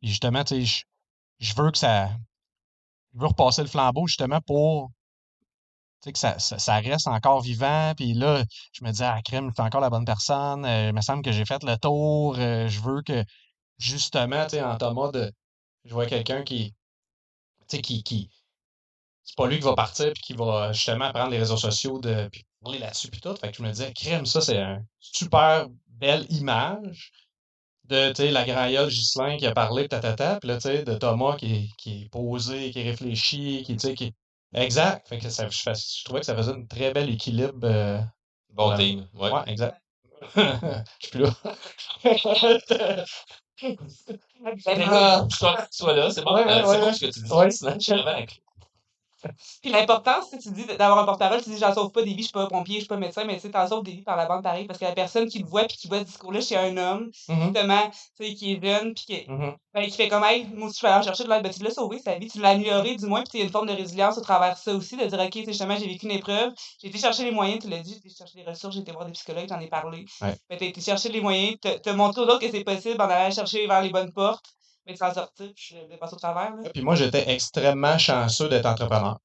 Et 0.03 0.09
justement, 0.09 0.45
sais, 0.45 0.63
je, 0.65 1.55
veux 1.57 1.71
que 1.71 1.79
ça. 1.79 2.11
Je 3.15 3.21
veux 3.21 3.27
repasser 3.27 3.63
le 3.63 3.69
flambeau 3.69 4.07
justement 4.07 4.41
pour 4.43 4.91
que 6.13 6.19
ça, 6.19 6.39
ça, 6.39 6.79
reste 6.79 7.07
encore 7.09 7.41
vivant. 7.41 7.93
Puis 7.97 8.15
là, 8.15 8.45
je 8.73 8.85
me 8.85 8.91
dis, 8.91 9.03
ah, 9.03 9.21
crème, 9.25 9.49
je 9.49 9.55
suis 9.55 9.63
encore 9.63 9.81
la 9.81 9.91
bonne 9.91 10.05
personne. 10.05 10.65
Euh, 10.65 10.89
il 10.89 10.95
me 10.95 11.01
semble 11.01 11.23
que 11.23 11.33
j'ai 11.33 11.45
fait 11.45 11.63
le 11.63 11.77
tour. 11.77 12.37
Euh, 12.39 12.69
je 12.69 12.81
veux 12.81 13.03
que, 13.03 13.25
justement, 13.79 14.45
tu 14.45 14.57
sais, 14.57 14.63
en 14.63 14.77
Thomas, 14.77 15.11
je 15.85 15.93
vois 15.93 16.07
quelqu'un 16.07 16.43
qui, 16.43 16.75
qui, 17.69 18.03
qui, 18.03 18.31
c'est 19.25 19.37
pas 19.37 19.47
lui 19.47 19.57
qui 19.57 19.65
va 19.65 19.75
partir 19.75 20.13
puis 20.13 20.23
qui 20.23 20.33
va 20.35 20.73
justement 20.73 21.11
prendre 21.13 21.31
les 21.31 21.39
réseaux 21.39 21.57
sociaux 21.57 21.99
de 21.99 22.29
puis 22.31 22.45
parler 22.63 22.79
là-dessus 22.79 23.09
puis 23.09 23.21
tout. 23.21 23.35
Fait 23.37 23.51
que 23.51 23.57
je 23.57 23.63
me 23.63 23.71
disais, 23.71 23.93
crème, 23.93 24.27
ça, 24.27 24.41
c'est 24.41 24.59
une 24.59 24.85
super 25.01 25.69
belle 25.89 26.27
image 26.31 27.13
de 27.85 28.11
tu 28.11 28.23
sais, 28.23 28.31
la 28.31 28.45
graillole 28.45 28.91
Gislain 28.91 29.37
qui 29.37 29.47
a 29.47 29.53
parlé, 29.53 29.89
tatata, 29.89 30.39
puis 30.41 30.49
là, 30.49 30.57
tu 30.57 30.63
sais, 30.63 30.85
de 30.85 30.95
Thomas 30.95 31.37
qui, 31.37 31.71
qui 31.79 32.03
est 32.03 32.09
posé, 32.09 32.71
qui 32.71 32.83
réfléchit, 32.83 33.63
qui, 33.65 33.77
tu 33.77 33.89
sais, 33.89 33.95
qui. 33.95 34.15
Exact. 34.55 35.09
Fait 35.09 35.19
que 35.19 35.29
ça, 35.29 35.49
je, 35.49 35.57
je, 35.57 36.05
trouvais 36.05 36.21
que 36.21 36.27
ça 36.27 36.37
faisait 36.37 36.53
un 36.53 36.65
très 36.65 36.93
bel 36.93 37.11
équilibre. 37.11 37.59
Euh, 37.65 38.01
bon 38.51 38.77
team, 38.77 39.09
ouais. 39.15 39.31
Ouais, 39.31 39.41
exact. 39.47 39.81
je 40.37 40.83
suis 41.01 41.11
plus 41.11 41.21
là. 41.23 41.31
Ah, 44.37 45.27
je 45.31 45.37
sois 45.71 45.95
là, 45.95 46.11
c'est 46.11 46.23
bon, 46.23 46.35
ouais, 46.35 46.43
euh, 46.47 46.63
c'est 46.67 46.81
bon 46.81 46.93
ce 46.93 47.01
que 47.07 47.11
tu 47.13 47.23
dis, 47.23 47.33
ouais. 47.33 47.51
sinon 47.51 47.79
je 47.79 48.44
Puis 49.63 49.71
l'importance, 49.71 50.31
tu 50.31 50.51
dis 50.51 50.65
d'avoir 50.67 50.99
un 50.99 51.05
porte-parole, 51.05 51.43
tu 51.43 51.51
dis 51.51 51.59
j'en 51.59 51.75
sauve 51.75 51.91
pas 51.91 52.03
des 52.03 52.11
vies, 52.11 52.19
je 52.19 52.23
suis 52.25 52.33
pas 52.33 52.47
pompier, 52.47 52.77
je 52.77 52.81
suis 52.81 52.89
pas 52.89 52.97
médecin, 52.97 53.25
mais 53.25 53.35
tu 53.35 53.41
sais, 53.41 53.51
t'en 53.51 53.67
sauves 53.67 53.85
des 53.85 53.93
vies 53.93 54.03
par 54.03 54.17
la 54.17 54.27
bande 54.27 54.43
pareil, 54.43 54.67
parce 54.67 54.79
que 54.79 54.85
la 54.85 54.93
personne 54.93 55.29
qui 55.29 55.39
le 55.39 55.47
voit 55.47 55.65
puis 55.65 55.77
qui 55.77 55.89
voit 55.89 56.01
ce 56.01 56.05
discours-là 56.05 56.41
chez 56.41 56.57
un 56.57 56.77
homme, 56.77 57.11
mm-hmm. 57.29 57.45
justement, 57.45 57.91
tu 58.17 58.27
sais, 58.27 58.35
qui 58.35 58.53
est 58.53 58.65
jeune, 58.65 58.95
puis 58.95 59.05
qui, 59.05 59.15
mm-hmm. 59.15 59.55
ben, 59.73 59.85
qui 59.85 59.91
fait 59.97 60.09
comme, 60.09 60.25
hey, 60.25 60.47
moi 60.55 60.69
aussi, 60.69 60.79
je 60.81 60.87
vais 60.87 60.93
aller 60.93 61.05
chercher 61.05 61.25
de 61.25 61.29
l'aide, 61.29 61.43
ben, 61.43 61.53
tu 61.53 61.63
l'as 61.63 61.71
sauvé 61.71 61.99
sa 61.99 62.19
vie, 62.19 62.29
tu 62.29 62.41
l'as 62.41 62.51
amélioré 62.51 62.97
du 62.97 63.07
moins, 63.07 63.23
puis 63.23 63.31
il 63.35 63.39
y 63.39 63.43
a 63.43 63.47
une 63.47 63.53
forme 63.53 63.69
de 63.69 63.73
résilience 63.73 64.19
au 64.19 64.23
travers 64.23 64.55
de 64.55 64.59
ça 64.59 64.75
aussi, 64.75 64.97
de 64.97 65.05
dire, 65.05 65.21
ok, 65.21 65.45
justement, 65.47 65.77
j'ai 65.77 65.87
vécu 65.87 66.07
une 66.07 66.13
épreuve, 66.13 66.53
j'ai 66.81 66.89
été 66.89 66.99
chercher 66.99 67.25
les 67.25 67.33
moyens, 67.33 67.63
tu 67.63 67.69
l'as 67.69 67.81
dit, 67.81 67.93
j'ai 67.93 67.99
été 67.99 68.11
chercher 68.11 68.39
les 68.39 68.45
ressources, 68.45 68.75
j'ai 68.75 68.81
été 68.81 68.93
voir 68.93 69.07
des 69.07 69.13
psychologues, 69.13 69.47
t'en 69.47 69.61
ai 69.61 69.69
parlé. 69.69 70.07
Ouais. 70.21 70.35
Ben, 70.49 70.59
t'as 70.59 70.67
été 70.67 70.81
chercher 70.81 71.09
les 71.09 71.21
moyens, 71.21 71.59
te, 71.61 71.79
te 71.79 71.91
montrer 71.91 72.23
aux 72.23 72.25
autres 72.25 72.41
que 72.41 72.51
c'est 72.51 72.65
possible 72.65 73.01
en 73.01 73.09
allant 73.09 73.31
chercher 73.31 73.67
vers 73.67 73.83
les 73.83 73.91
bonnes 73.91 74.13
portes, 74.13 74.55
mais 74.87 74.97
sans 74.97 75.13
sortir, 75.13 75.51
puis 75.55 75.77
de 75.91 75.97
passer 75.97 76.15
au 76.15 76.19
travers. 76.19 76.53
Puis 76.73 76.83
moi, 76.83 76.95
j'étais 76.95 77.31
extrêmement 77.33 77.99
chanceux 77.99 78.49
d'être 78.49 78.67
entrepreneur 78.67 79.19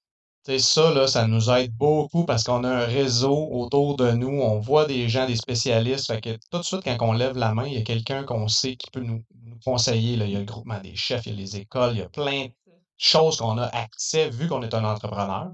ça, 0.57 0.91
là, 0.93 1.05
ça 1.05 1.27
nous 1.27 1.51
aide 1.51 1.75
beaucoup 1.75 2.25
parce 2.25 2.43
qu'on 2.43 2.63
a 2.63 2.69
un 2.69 2.85
réseau 2.85 3.49
autour 3.51 3.95
de 3.95 4.11
nous, 4.11 4.41
on 4.41 4.59
voit 4.59 4.85
des 4.85 5.07
gens, 5.07 5.27
des 5.27 5.35
spécialistes. 5.35 6.07
Fait 6.07 6.21
que 6.21 6.37
tout 6.49 6.57
de 6.57 6.63
suite, 6.63 6.83
quand 6.83 6.97
on 7.01 7.11
lève 7.11 7.37
la 7.37 7.53
main, 7.53 7.67
il 7.67 7.73
y 7.73 7.77
a 7.77 7.83
quelqu'un 7.83 8.23
qu'on 8.23 8.47
sait 8.47 8.75
qui 8.75 8.89
peut 8.91 9.01
nous, 9.01 9.23
conseiller. 9.63 10.15
Là. 10.15 10.25
Il 10.25 10.31
y 10.31 10.35
a 10.35 10.39
le 10.39 10.45
groupement 10.45 10.79
des 10.79 10.95
chefs, 10.95 11.25
il 11.25 11.33
y 11.33 11.35
a 11.35 11.37
les 11.37 11.57
écoles, 11.57 11.91
il 11.93 11.99
y 11.99 12.01
a 12.01 12.09
plein 12.09 12.45
de 12.45 12.51
choses 12.97 13.37
qu'on 13.37 13.57
a 13.57 13.65
accès 13.65 14.29
vu 14.29 14.47
qu'on 14.47 14.63
est 14.63 14.73
un 14.73 14.85
entrepreneur. 14.85 15.51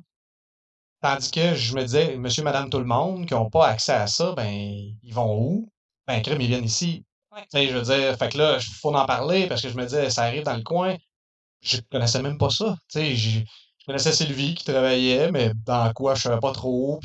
Tandis 1.01 1.31
que 1.31 1.55
je 1.55 1.75
me 1.75 1.81
disais, 1.81 2.15
monsieur, 2.17 2.43
madame, 2.43 2.69
tout 2.69 2.79
le 2.79 2.85
monde 2.85 3.25
qui 3.25 3.33
n'ont 3.33 3.50
pas 3.50 3.67
accès 3.67 3.93
à 3.93 4.07
ça, 4.07 4.33
ben, 4.33 4.47
ils 4.50 5.13
vont 5.13 5.38
où? 5.38 5.69
Ben, 6.07 6.21
crème, 6.21 6.41
ils 6.41 6.47
viennent 6.47 6.63
ici. 6.63 7.03
Je 7.54 7.74
veux 7.74 7.82
dire, 7.82 8.18
fait 8.18 8.30
que 8.30 8.38
là, 8.38 8.58
il 8.60 8.63
faut 8.63 8.94
en 8.94 9.06
parler 9.06 9.48
parce 9.48 9.62
que 9.62 9.70
je 9.70 9.75
me 9.75 9.84
disais, 9.84 10.10
ça 10.10 10.24
arrive 10.24 10.44
dans 10.44 10.56
le 10.56 10.63
coin. 10.63 10.96
Je 11.62 11.77
connaissais 11.92 12.22
même 12.22 12.38
pas 12.38 12.50
ça. 12.50 12.75
Je 12.94 13.42
connaissais 13.86 14.13
Sylvie 14.13 14.56
qui 14.56 14.65
travaillait, 14.65 15.32
mais 15.32 15.51
dans 15.65 15.92
quoi 15.94 16.15
je 16.15 16.24
savais 16.24 16.39
pas 16.39 16.51
trop. 16.54 17.00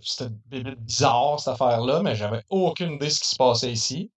C'était 0.00 0.30
bizarre 0.50 1.40
cette 1.40 1.54
affaire-là, 1.54 2.02
mais 2.02 2.14
j'avais 2.14 2.42
aucune 2.48 2.92
idée 2.92 3.06
de 3.06 3.10
ce 3.10 3.20
qui 3.20 3.28
se 3.28 3.36
passait 3.36 3.72
ici. 3.72 4.10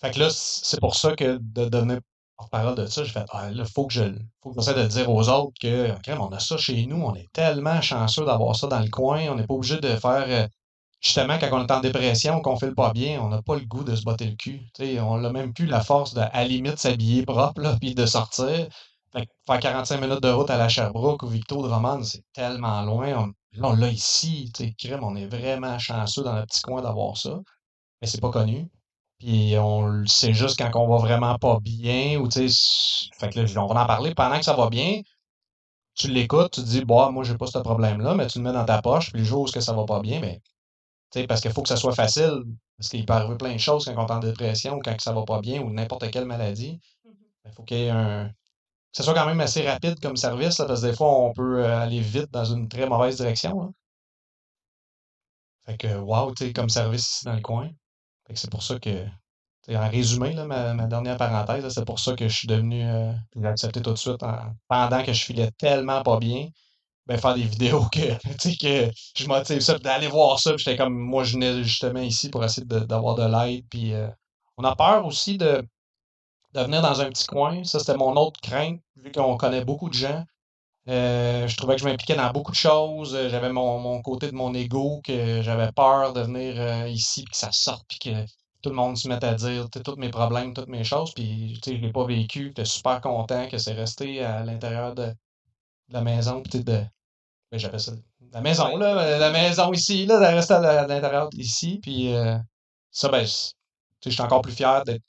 Fait 0.00 0.10
que 0.10 0.18
là, 0.20 0.28
c'est 0.30 0.80
pour 0.80 0.96
ça 0.96 1.14
que 1.16 1.38
de 1.40 1.68
devenir 1.68 2.00
porte-parole 2.36 2.74
de 2.74 2.86
ça, 2.86 3.04
je 3.04 3.12
fais 3.12 3.24
ah, 3.30 3.50
là, 3.50 3.64
faut 3.64 3.86
que 3.86 3.92
je 3.94 4.04
faut 4.42 4.52
que 4.52 4.60
j'essaie 4.60 4.74
de 4.74 4.86
dire 4.86 5.08
aux 5.10 5.28
autres 5.28 5.54
que 5.60 5.88
on 6.12 6.32
a 6.32 6.38
ça 6.40 6.56
chez 6.56 6.84
nous, 6.86 6.96
on 6.96 7.14
est 7.14 7.28
tellement 7.32 7.80
chanceux 7.80 8.24
d'avoir 8.24 8.56
ça 8.56 8.66
dans 8.66 8.80
le 8.80 8.90
coin, 8.90 9.28
on 9.30 9.36
n'est 9.36 9.46
pas 9.46 9.54
obligé 9.54 9.78
de 9.78 9.96
faire 9.96 10.24
euh, 10.28 10.48
justement 11.04 11.38
quand 11.38 11.50
on 11.52 11.66
est 11.66 11.72
en 11.72 11.80
dépression, 11.80 12.40
qu'on 12.40 12.56
fait 12.56 12.68
le 12.68 12.74
pas 12.74 12.92
bien, 12.92 13.20
on 13.20 13.28
n'a 13.28 13.42
pas 13.42 13.56
le 13.56 13.64
goût 13.66 13.84
de 13.84 13.94
se 13.94 14.02
botter 14.02 14.26
le 14.26 14.36
cul. 14.36 14.62
On 15.00 15.18
n'a 15.18 15.30
même 15.30 15.52
plus 15.52 15.66
la 15.66 15.80
force 15.80 16.14
de 16.14 16.22
à 16.32 16.44
limite 16.44 16.78
s'habiller 16.78 17.24
propre 17.24 17.76
puis 17.80 17.94
de 17.94 18.06
sortir 18.06 18.68
faire 19.46 19.60
45 19.60 20.00
minutes 20.00 20.22
de 20.22 20.30
route 20.30 20.50
à 20.50 20.56
la 20.58 20.68
Sherbrooke 20.68 21.22
ou 21.22 21.28
Victo 21.28 21.62
de 21.62 21.68
Romane, 21.68 22.04
c'est 22.04 22.24
tellement 22.32 22.82
loin. 22.82 23.32
Là, 23.52 23.68
on 23.68 23.74
l'a 23.74 23.88
ici. 23.88 24.50
Crème, 24.78 25.04
on 25.04 25.14
est 25.16 25.26
vraiment 25.26 25.78
chanceux 25.78 26.24
dans 26.24 26.34
notre 26.34 26.48
petit 26.48 26.62
coin 26.62 26.82
d'avoir 26.82 27.16
ça. 27.16 27.40
Mais 28.00 28.08
c'est 28.08 28.20
pas 28.20 28.30
connu. 28.30 28.68
Puis 29.18 29.54
on 29.58 29.86
le 29.86 30.06
sait 30.06 30.34
juste 30.34 30.58
quand 30.58 30.70
on 30.74 30.88
va 30.88 30.98
vraiment 30.98 31.38
pas 31.38 31.58
bien. 31.60 32.18
Ou, 32.20 32.30
fait 32.30 33.28
que 33.30 33.40
là, 33.40 33.62
on 33.62 33.66
va 33.66 33.84
en 33.84 33.86
parler 33.86 34.14
pendant 34.14 34.38
que 34.38 34.44
ça 34.44 34.54
va 34.54 34.68
bien. 34.68 35.02
tu 35.94 36.08
l'écoutes, 36.08 36.52
tu 36.52 36.60
te 36.62 36.66
dis, 36.66 36.84
bah, 36.84 37.10
moi, 37.12 37.24
j'ai 37.24 37.36
pas 37.36 37.46
ce 37.46 37.58
problème-là, 37.58 38.14
mais 38.14 38.26
tu 38.26 38.38
le 38.38 38.44
mets 38.44 38.52
dans 38.52 38.64
ta 38.64 38.82
poche, 38.82 39.12
puis 39.12 39.20
le 39.20 39.26
jour 39.26 39.42
où 39.42 39.46
ça 39.48 39.72
va 39.72 39.84
pas 39.84 40.00
bien, 40.00 40.20
mais, 40.20 40.40
parce 41.28 41.40
qu'il 41.40 41.52
faut 41.52 41.62
que 41.62 41.68
ça 41.68 41.76
soit 41.76 41.94
facile, 41.94 42.42
parce 42.76 42.88
qu'il 42.88 43.06
peut 43.06 43.12
arriver 43.12 43.36
plein 43.36 43.52
de 43.52 43.58
choses 43.58 43.84
quand 43.84 43.94
on 43.96 44.06
est 44.06 44.12
en 44.12 44.18
dépression, 44.18 44.74
ou 44.76 44.80
quand 44.80 45.00
ça 45.00 45.12
va 45.12 45.24
pas 45.24 45.40
bien, 45.40 45.62
ou 45.62 45.70
n'importe 45.70 46.10
quelle 46.10 46.24
maladie. 46.26 46.80
Il 47.04 47.10
ben, 47.44 47.52
faut 47.52 47.62
qu'il 47.62 47.78
y 47.78 47.82
ait 47.84 47.90
un, 47.90 48.30
que 48.94 48.98
ce 48.98 49.02
soit 49.02 49.14
quand 49.14 49.26
même 49.26 49.40
assez 49.40 49.68
rapide 49.68 49.98
comme 50.00 50.16
service, 50.16 50.56
parce 50.56 50.80
que 50.80 50.86
des 50.86 50.94
fois, 50.94 51.18
on 51.18 51.32
peut 51.32 51.64
euh, 51.64 51.78
aller 51.80 52.00
vite 52.00 52.30
dans 52.30 52.44
une 52.44 52.68
très 52.68 52.88
mauvaise 52.88 53.16
direction. 53.16 53.74
Fait 55.66 55.76
que, 55.76 55.96
wow, 55.96 56.32
tu 56.32 56.52
comme 56.52 56.68
service 56.68 57.14
ici 57.14 57.24
dans 57.24 57.34
le 57.34 57.40
coin. 57.40 57.70
Fait 58.26 58.34
que 58.34 58.38
c'est 58.38 58.50
pour 58.50 58.62
ça 58.62 58.78
que, 58.78 59.04
en 59.68 59.88
résumé, 59.90 60.32
là, 60.32 60.44
ma, 60.44 60.86
dernière 60.86 61.16
parenthèse, 61.16 61.68
c'est 61.74 61.84
pour 61.84 61.98
ça 61.98 62.14
que 62.14 62.28
je 62.28 62.36
suis 62.36 62.46
devenu, 62.46 62.84
euh, 62.84 63.12
accepté 63.42 63.82
tout 63.82 63.92
de 63.92 63.98
suite, 63.98 64.22
pendant 64.68 65.02
que 65.02 65.12
je 65.12 65.24
filais 65.24 65.50
tellement 65.58 66.02
pas 66.02 66.18
bien, 66.18 66.48
ben, 67.06 67.18
faire 67.18 67.34
des 67.34 67.42
vidéos 67.42 67.84
que, 67.92 68.14
que 68.58 68.90
je 69.16 69.26
motive 69.26 69.60
ça, 69.60 69.78
d'aller 69.78 70.08
voir 70.08 70.38
ça, 70.40 70.56
j'étais 70.56 70.76
comme, 70.76 70.94
moi, 70.94 71.24
je 71.24 71.34
venais 71.34 71.62
justement 71.62 72.00
ici 72.00 72.30
pour 72.30 72.44
essayer 72.44 72.66
d'avoir 72.66 73.14
de, 73.14 73.24
l'aide, 73.24 73.64
puis 73.68 73.92
euh, 73.92 74.08
on 74.56 74.64
a 74.64 74.74
peur 74.74 75.04
aussi 75.06 75.36
de, 75.38 75.62
de 76.54 76.60
venir 76.60 76.82
dans 76.82 77.00
un 77.00 77.08
petit 77.10 77.26
coin. 77.26 77.64
Ça, 77.64 77.78
c'était 77.78 77.96
mon 77.96 78.16
autre 78.16 78.40
crainte, 78.40 78.80
vu 78.96 79.12
qu'on 79.12 79.36
connaît 79.36 79.64
beaucoup 79.64 79.88
de 79.88 79.94
gens. 79.94 80.24
Euh, 80.88 81.48
je 81.48 81.56
trouvais 81.56 81.76
que 81.76 81.82
je 81.82 81.86
m'impliquais 81.86 82.14
dans 82.14 82.30
beaucoup 82.30 82.52
de 82.52 82.56
choses. 82.56 83.14
Euh, 83.14 83.28
j'avais 83.30 83.52
mon, 83.52 84.02
côté 84.02 84.30
de 84.30 84.36
mon 84.36 84.54
ego, 84.54 85.00
que 85.04 85.42
j'avais 85.42 85.72
peur 85.72 86.12
de 86.12 86.20
venir 86.22 86.86
ici, 86.88 87.22
puis 87.24 87.32
que 87.32 87.36
ça 87.36 87.52
sorte, 87.52 87.84
puis 87.88 87.98
que 87.98 88.24
tout 88.62 88.70
le 88.70 88.76
monde 88.76 88.96
se 88.96 89.08
mette 89.08 89.24
à 89.24 89.34
dire 89.34 89.68
tous 89.70 89.96
mes 89.96 90.10
problèmes, 90.10 90.54
toutes 90.54 90.68
mes 90.68 90.84
choses. 90.84 91.12
Puis, 91.14 91.60
je 91.64 91.70
l'ai 91.70 91.92
pas 91.92 92.06
vécu. 92.06 92.48
J'étais 92.48 92.64
super 92.64 93.00
content 93.00 93.48
que 93.48 93.58
c'est 93.58 93.74
resté 93.74 94.22
à 94.22 94.42
l'intérieur 94.44 94.94
de, 94.94 95.14
la 95.88 96.00
maison, 96.00 96.42
puis 96.42 96.62
de... 96.64 96.84
Ben, 97.50 97.58
j'appelle 97.58 97.80
ça 97.80 97.92
la 98.32 98.40
maison, 98.40 98.76
là, 98.76 99.18
la 99.18 99.30
maison 99.30 99.72
ici, 99.72 100.06
là, 100.06 100.18
de 100.18 100.34
rester 100.34 100.54
à 100.54 100.86
l'intérieur 100.86 101.28
ici. 101.34 101.78
Puis, 101.80 102.12
ça, 102.90 103.08
ben, 103.08 103.24
je 103.24 104.10
suis 104.10 104.22
encore 104.22 104.42
plus 104.42 104.52
fier 104.52 104.84
d'être 104.84 105.02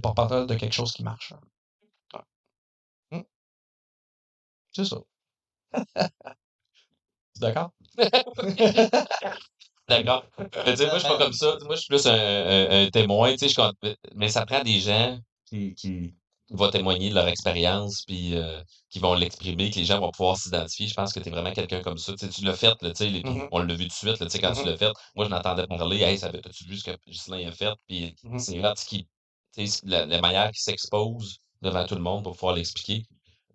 porte-parole 0.00 0.46
de 0.46 0.54
quelque 0.54 0.72
chose 0.72 0.92
qui 0.92 1.02
marche. 1.02 1.32
Mmh. 3.10 3.20
C'est 4.72 4.84
ça. 4.84 4.98
d'accord? 7.40 7.72
D'accord. 9.88 10.26
Moi, 10.38 10.48
je 10.66 10.98
suis 10.98 11.08
pas 11.08 11.18
comme 11.18 11.32
ça. 11.32 11.56
Moi, 11.62 11.74
je 11.74 11.80
suis 11.80 11.88
plus 11.88 12.06
un, 12.06 12.88
témoin, 12.92 13.34
tu 13.34 13.48
sais, 13.48 13.62
mais 14.14 14.28
ça 14.28 14.46
prend 14.46 14.62
des 14.62 14.80
gens 14.80 15.18
qui, 15.46 15.74
qui 15.74 16.14
vont 16.50 16.70
témoigner 16.70 17.10
de 17.10 17.14
leur 17.14 17.28
expérience, 17.28 18.04
puis 18.06 18.34
euh, 18.36 18.62
qui 18.90 18.98
vont 18.98 19.14
l'exprimer, 19.14 19.70
que 19.70 19.76
les 19.76 19.84
gens 19.84 20.00
vont 20.00 20.10
pouvoir 20.10 20.36
s'identifier. 20.36 20.86
Je 20.86 20.94
pense 20.94 21.12
que 21.12 21.20
tu 21.20 21.28
es 21.28 21.30
vraiment 21.30 21.52
quelqu'un 21.52 21.82
comme 21.82 21.98
ça. 21.98 22.14
Tu, 22.14 22.44
l'as 22.44 22.56
fait, 22.56 22.74
tu 22.80 22.94
sais, 22.94 23.10
mmh 23.10 23.48
on 23.52 23.58
l'a 23.58 23.74
vu 23.74 23.84
tout 23.84 23.88
de 23.88 24.16
suite, 24.16 24.18
quand 24.18 24.52
tu 24.52 24.62
mmh 24.62 24.64
l'as 24.64 24.76
fait. 24.76 24.92
Moi, 25.14 25.26
je 25.26 25.30
m'entendais 25.30 25.66
parler, 25.66 26.02
hey, 26.02 26.18
ça 26.18 26.30
tu 26.30 26.64
vu 26.64 26.76
ce 26.76 26.84
que 26.84 26.96
Justin 27.06 27.46
a 27.48 27.52
fait, 27.52 27.74
puis 27.86 28.14
c'est 28.38 28.56
là 28.56 28.74
qui 28.74 29.06
la, 29.84 30.06
la 30.06 30.20
manière 30.20 30.50
qu'il 30.50 30.60
s'expose 30.60 31.38
devant 31.62 31.84
tout 31.86 31.96
le 31.96 32.00
monde 32.00 32.24
pour 32.24 32.34
pouvoir 32.34 32.54
l'expliquer. 32.54 33.04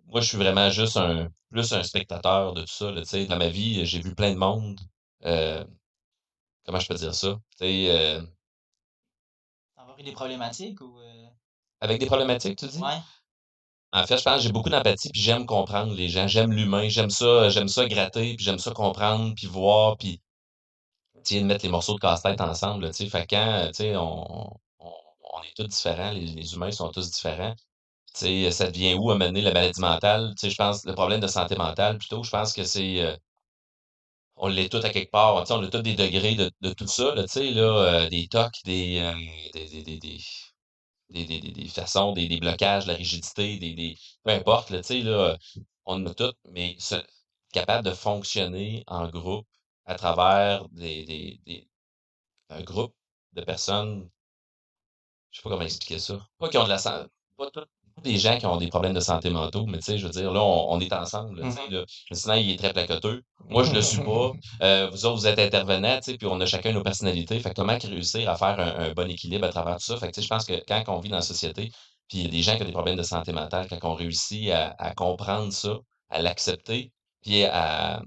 Moi, 0.06 0.20
je 0.20 0.28
suis 0.28 0.36
vraiment 0.36 0.70
juste 0.70 0.96
un 0.96 1.28
plus 1.50 1.72
un 1.72 1.82
spectateur 1.82 2.52
de 2.52 2.62
tout 2.62 2.72
ça. 2.72 2.90
Là, 2.90 3.02
dans 3.26 3.38
ma 3.38 3.48
vie, 3.48 3.86
j'ai 3.86 4.00
vu 4.00 4.14
plein 4.14 4.32
de 4.32 4.38
monde. 4.38 4.80
Euh, 5.24 5.64
comment 6.66 6.80
je 6.80 6.88
peux 6.88 6.94
dire 6.94 7.14
ça? 7.14 7.38
Euh, 7.62 8.22
T'as 9.76 10.02
des 10.02 10.12
problématiques 10.12 10.80
ou. 10.80 10.98
Euh? 11.00 11.23
Avec 11.84 12.00
des 12.00 12.06
problématiques, 12.06 12.58
tu 12.58 12.66
dis? 12.66 12.78
Ouais. 12.78 12.98
En 13.92 14.06
fait, 14.06 14.16
je 14.18 14.24
pense 14.24 14.36
que 14.38 14.42
j'ai 14.42 14.52
beaucoup 14.52 14.70
d'empathie, 14.70 15.10
puis 15.10 15.20
j'aime 15.20 15.44
comprendre 15.46 15.94
les 15.94 16.08
gens. 16.08 16.26
J'aime 16.26 16.52
l'humain, 16.52 16.88
j'aime 16.88 17.10
ça, 17.10 17.50
j'aime 17.50 17.68
ça 17.68 17.86
gratter, 17.86 18.34
puis 18.36 18.44
j'aime 18.44 18.58
ça 18.58 18.70
comprendre, 18.72 19.34
puis 19.36 19.46
voir, 19.46 19.98
puis 19.98 20.20
de 21.30 21.40
mettre 21.40 21.64
les 21.64 21.70
morceaux 21.70 21.94
de 21.94 22.00
casse-tête 22.00 22.40
ensemble. 22.40 22.92
sais 22.94 23.06
fait 23.08 23.26
quand 23.28 23.70
on, 23.80 24.50
on 24.80 25.42
est 25.42 25.54
tous 25.56 25.66
différents, 25.66 26.10
les, 26.12 26.54
humains 26.54 26.70
sont 26.70 26.90
tous 26.90 27.10
différents. 27.10 27.54
sais, 28.14 28.50
ça 28.50 28.70
devient 28.70 28.94
où 28.94 29.10
à 29.10 29.18
mener 29.18 29.42
la 29.42 29.52
maladie 29.52 29.80
mentale? 29.80 30.32
sais, 30.38 30.50
je 30.50 30.56
pense 30.56 30.84
le 30.86 30.94
problème 30.94 31.20
de 31.20 31.26
santé 31.26 31.56
mentale, 31.56 31.98
plutôt, 31.98 32.22
je 32.22 32.30
pense 32.30 32.52
que 32.54 32.64
c'est. 32.64 33.00
Euh, 33.02 33.16
on 34.36 34.48
l'est 34.48 34.68
tous 34.68 34.84
à 34.84 34.90
quelque 34.90 35.10
part. 35.10 35.34
On 35.36 35.62
a 35.62 35.68
tous 35.68 35.82
des 35.82 35.94
degrés 35.94 36.34
de, 36.34 36.50
de 36.60 36.72
tout 36.72 36.86
ça, 36.86 37.14
là, 37.14 37.24
là, 37.24 38.04
euh, 38.04 38.08
des 38.08 38.26
tocs, 38.28 38.62
des, 38.64 38.98
euh, 39.00 39.14
des, 39.54 39.82
des, 39.82 39.98
des, 39.98 40.18
des, 41.10 41.24
des, 41.24 41.40
des, 41.40 41.68
façons, 41.68 42.12
des, 42.12 42.28
des 42.28 42.40
blocages, 42.40 42.86
la 42.86 42.94
rigidité, 42.94 43.58
des, 43.58 43.96
peu 44.24 44.30
importe, 44.32 44.70
là, 44.70 44.80
là, 45.02 45.38
on 45.86 46.04
a 46.06 46.14
tout, 46.14 46.32
mais 46.50 46.76
capable 47.52 47.84
de 47.84 47.94
fonctionner 47.94 48.84
en 48.86 49.08
groupe 49.08 49.46
à 49.86 49.94
travers 49.96 50.68
des, 50.70 51.40
un 52.50 52.62
groupe 52.62 52.94
de 53.34 53.42
personnes 53.42 54.10
je 55.34 55.40
sais 55.40 55.42
pas 55.42 55.50
comment 55.50 55.62
expliquer 55.64 55.98
ça. 55.98 56.28
Pas 56.38 56.48
qui 56.48 56.58
ont 56.58 56.64
de 56.64 56.68
la. 56.68 56.78
Pas 57.36 57.50
tous 57.50 57.66
des 58.04 58.18
gens 58.18 58.38
qui 58.38 58.46
ont 58.46 58.56
des 58.56 58.68
problèmes 58.68 58.92
de 58.92 59.00
santé 59.00 59.30
mentaux, 59.30 59.66
mais 59.66 59.78
tu 59.78 59.84
sais, 59.84 59.98
je 59.98 60.06
veux 60.06 60.12
dire, 60.12 60.30
là, 60.32 60.42
on, 60.42 60.78
est 60.78 60.92
ensemble. 60.92 61.40
Là, 61.40 61.48
mm-hmm. 61.48 61.70
là. 61.70 61.84
Le 62.10 62.16
sinon, 62.16 62.34
il 62.34 62.50
est 62.50 62.56
très 62.56 62.72
placoteux. 62.72 63.22
Moi, 63.48 63.64
je 63.64 63.72
le 63.72 63.82
suis 63.82 64.02
pas. 64.04 64.32
Euh, 64.62 64.88
vous 64.90 65.06
autres, 65.06 65.16
vous 65.16 65.26
êtes 65.26 65.38
intervenants, 65.38 65.96
tu 65.96 66.12
sais, 66.12 66.18
puis 66.18 66.28
on 66.28 66.40
a 66.40 66.46
chacun 66.46 66.72
nos 66.72 66.82
personnalités. 66.82 67.40
Fait 67.40 67.50
que 67.50 67.54
comment 67.54 67.76
réussir 67.76 68.28
à 68.30 68.36
faire 68.36 68.60
un, 68.60 68.92
bon 68.92 69.10
équilibre 69.10 69.46
à 69.46 69.48
travers 69.48 69.76
tout 69.76 69.84
ça? 69.84 69.96
Fait 69.96 70.08
que, 70.08 70.12
tu 70.12 70.20
sais, 70.20 70.22
je 70.22 70.28
pense 70.28 70.44
que 70.44 70.62
quand 70.68 70.84
on 70.88 71.00
vit 71.00 71.08
dans 71.08 71.16
la 71.16 71.22
société, 71.22 71.72
puis 72.08 72.18
il 72.18 72.24
y 72.24 72.26
a 72.26 72.30
des 72.30 72.42
gens 72.42 72.56
qui 72.56 72.62
ont 72.62 72.66
des 72.66 72.72
problèmes 72.72 72.96
de 72.96 73.02
santé 73.02 73.32
mentale, 73.32 73.66
quand 73.68 73.78
on 73.82 73.94
réussit 73.94 74.50
à, 74.50 74.92
comprendre 74.94 75.52
ça, 75.52 75.78
à 76.10 76.22
l'accepter, 76.22 76.92
puis 77.22 77.44
à, 77.44 78.02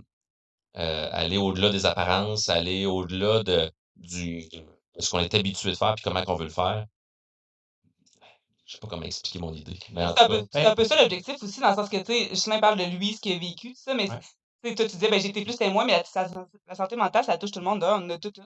euh, 0.77 1.09
aller 1.11 1.37
au-delà 1.37 1.69
des 1.69 1.85
apparences, 1.85 2.49
aller 2.49 2.85
au-delà 2.85 3.43
de, 3.43 3.71
du, 3.95 4.47
de 4.51 5.01
ce 5.01 5.09
qu'on 5.09 5.19
est 5.19 5.33
habitué 5.33 5.71
de 5.71 5.75
faire, 5.75 5.95
puis 5.95 6.03
comment 6.03 6.21
on 6.27 6.35
veut 6.35 6.45
le 6.45 6.51
faire, 6.51 6.85
je 8.67 8.73
sais 8.73 8.79
pas 8.79 8.87
comment 8.87 9.03
expliquer 9.03 9.39
mon 9.39 9.53
idée. 9.53 9.79
C'est 9.87 9.97
un, 9.97 10.27
peu, 10.27 10.45
un 10.53 10.75
peu 10.75 10.83
ça 10.83 11.01
l'objectif 11.01 11.41
aussi, 11.41 11.59
dans 11.61 11.69
le 11.69 11.75
sens 11.75 11.89
que, 11.89 11.97
tu 11.97 12.05
sais, 12.05 12.29
Justin 12.29 12.59
parle 12.59 12.77
de 12.77 12.83
lui, 12.83 13.13
ce 13.13 13.21
qu'il 13.21 13.33
a 13.33 13.39
vécu, 13.39 13.69
tout 13.69 13.79
ça, 13.79 13.93
mais 13.95 14.07
toi, 14.75 14.85
tu 14.85 14.95
disais, 14.95 15.09
ben, 15.09 15.19
j'étais 15.19 15.43
plus 15.43 15.55
témoin, 15.55 15.85
mais 15.85 16.03
la, 16.15 16.27
la, 16.67 16.75
santé 16.75 16.95
mentale, 16.95 17.23
ça 17.23 17.37
touche 17.37 17.51
tout 17.51 17.59
le 17.59 17.65
monde. 17.65 17.83
On 17.83 18.09
a 18.09 18.17
tout, 18.17 18.31
tout. 18.31 18.41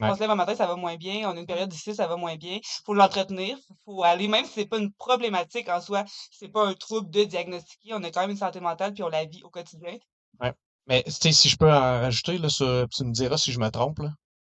On 0.00 0.14
se 0.14 0.20
lève 0.20 0.30
un 0.30 0.36
matin, 0.36 0.54
ça 0.54 0.66
va 0.66 0.76
moins 0.76 0.96
bien. 0.96 1.28
On 1.28 1.36
a 1.36 1.40
une 1.40 1.46
période 1.46 1.68
difficile, 1.68 1.94
ça 1.94 2.06
va 2.06 2.16
moins 2.16 2.36
bien. 2.36 2.60
faut 2.84 2.94
l'entretenir. 2.94 3.56
faut 3.84 4.04
aller, 4.04 4.28
même 4.28 4.44
si 4.44 4.52
c'est 4.52 4.66
pas 4.66 4.78
une 4.78 4.92
problématique 4.92 5.68
en 5.68 5.80
soi, 5.80 6.04
c'est 6.30 6.48
pas 6.48 6.66
un 6.66 6.74
trouble 6.74 7.10
de 7.10 7.24
diagnostiquer, 7.24 7.94
on 7.94 8.02
a 8.04 8.10
quand 8.10 8.20
même 8.20 8.30
une 8.30 8.36
santé 8.36 8.60
mentale, 8.60 8.92
puis 8.92 9.02
on 9.02 9.08
la 9.08 9.24
vit 9.24 9.42
au 9.42 9.50
quotidien. 9.50 9.96
Ouais. 10.40 10.52
Mais, 10.86 11.02
tu 11.04 11.12
sais, 11.12 11.32
si 11.32 11.48
je 11.48 11.56
peux 11.56 11.72
en 11.72 12.00
rajouter, 12.02 12.38
là, 12.38 12.48
sur, 12.48 12.86
tu 12.90 13.04
me 13.04 13.12
diras 13.12 13.38
si 13.38 13.50
je 13.50 13.58
me 13.58 13.70
trompe, 13.70 14.00
là. 14.00 14.10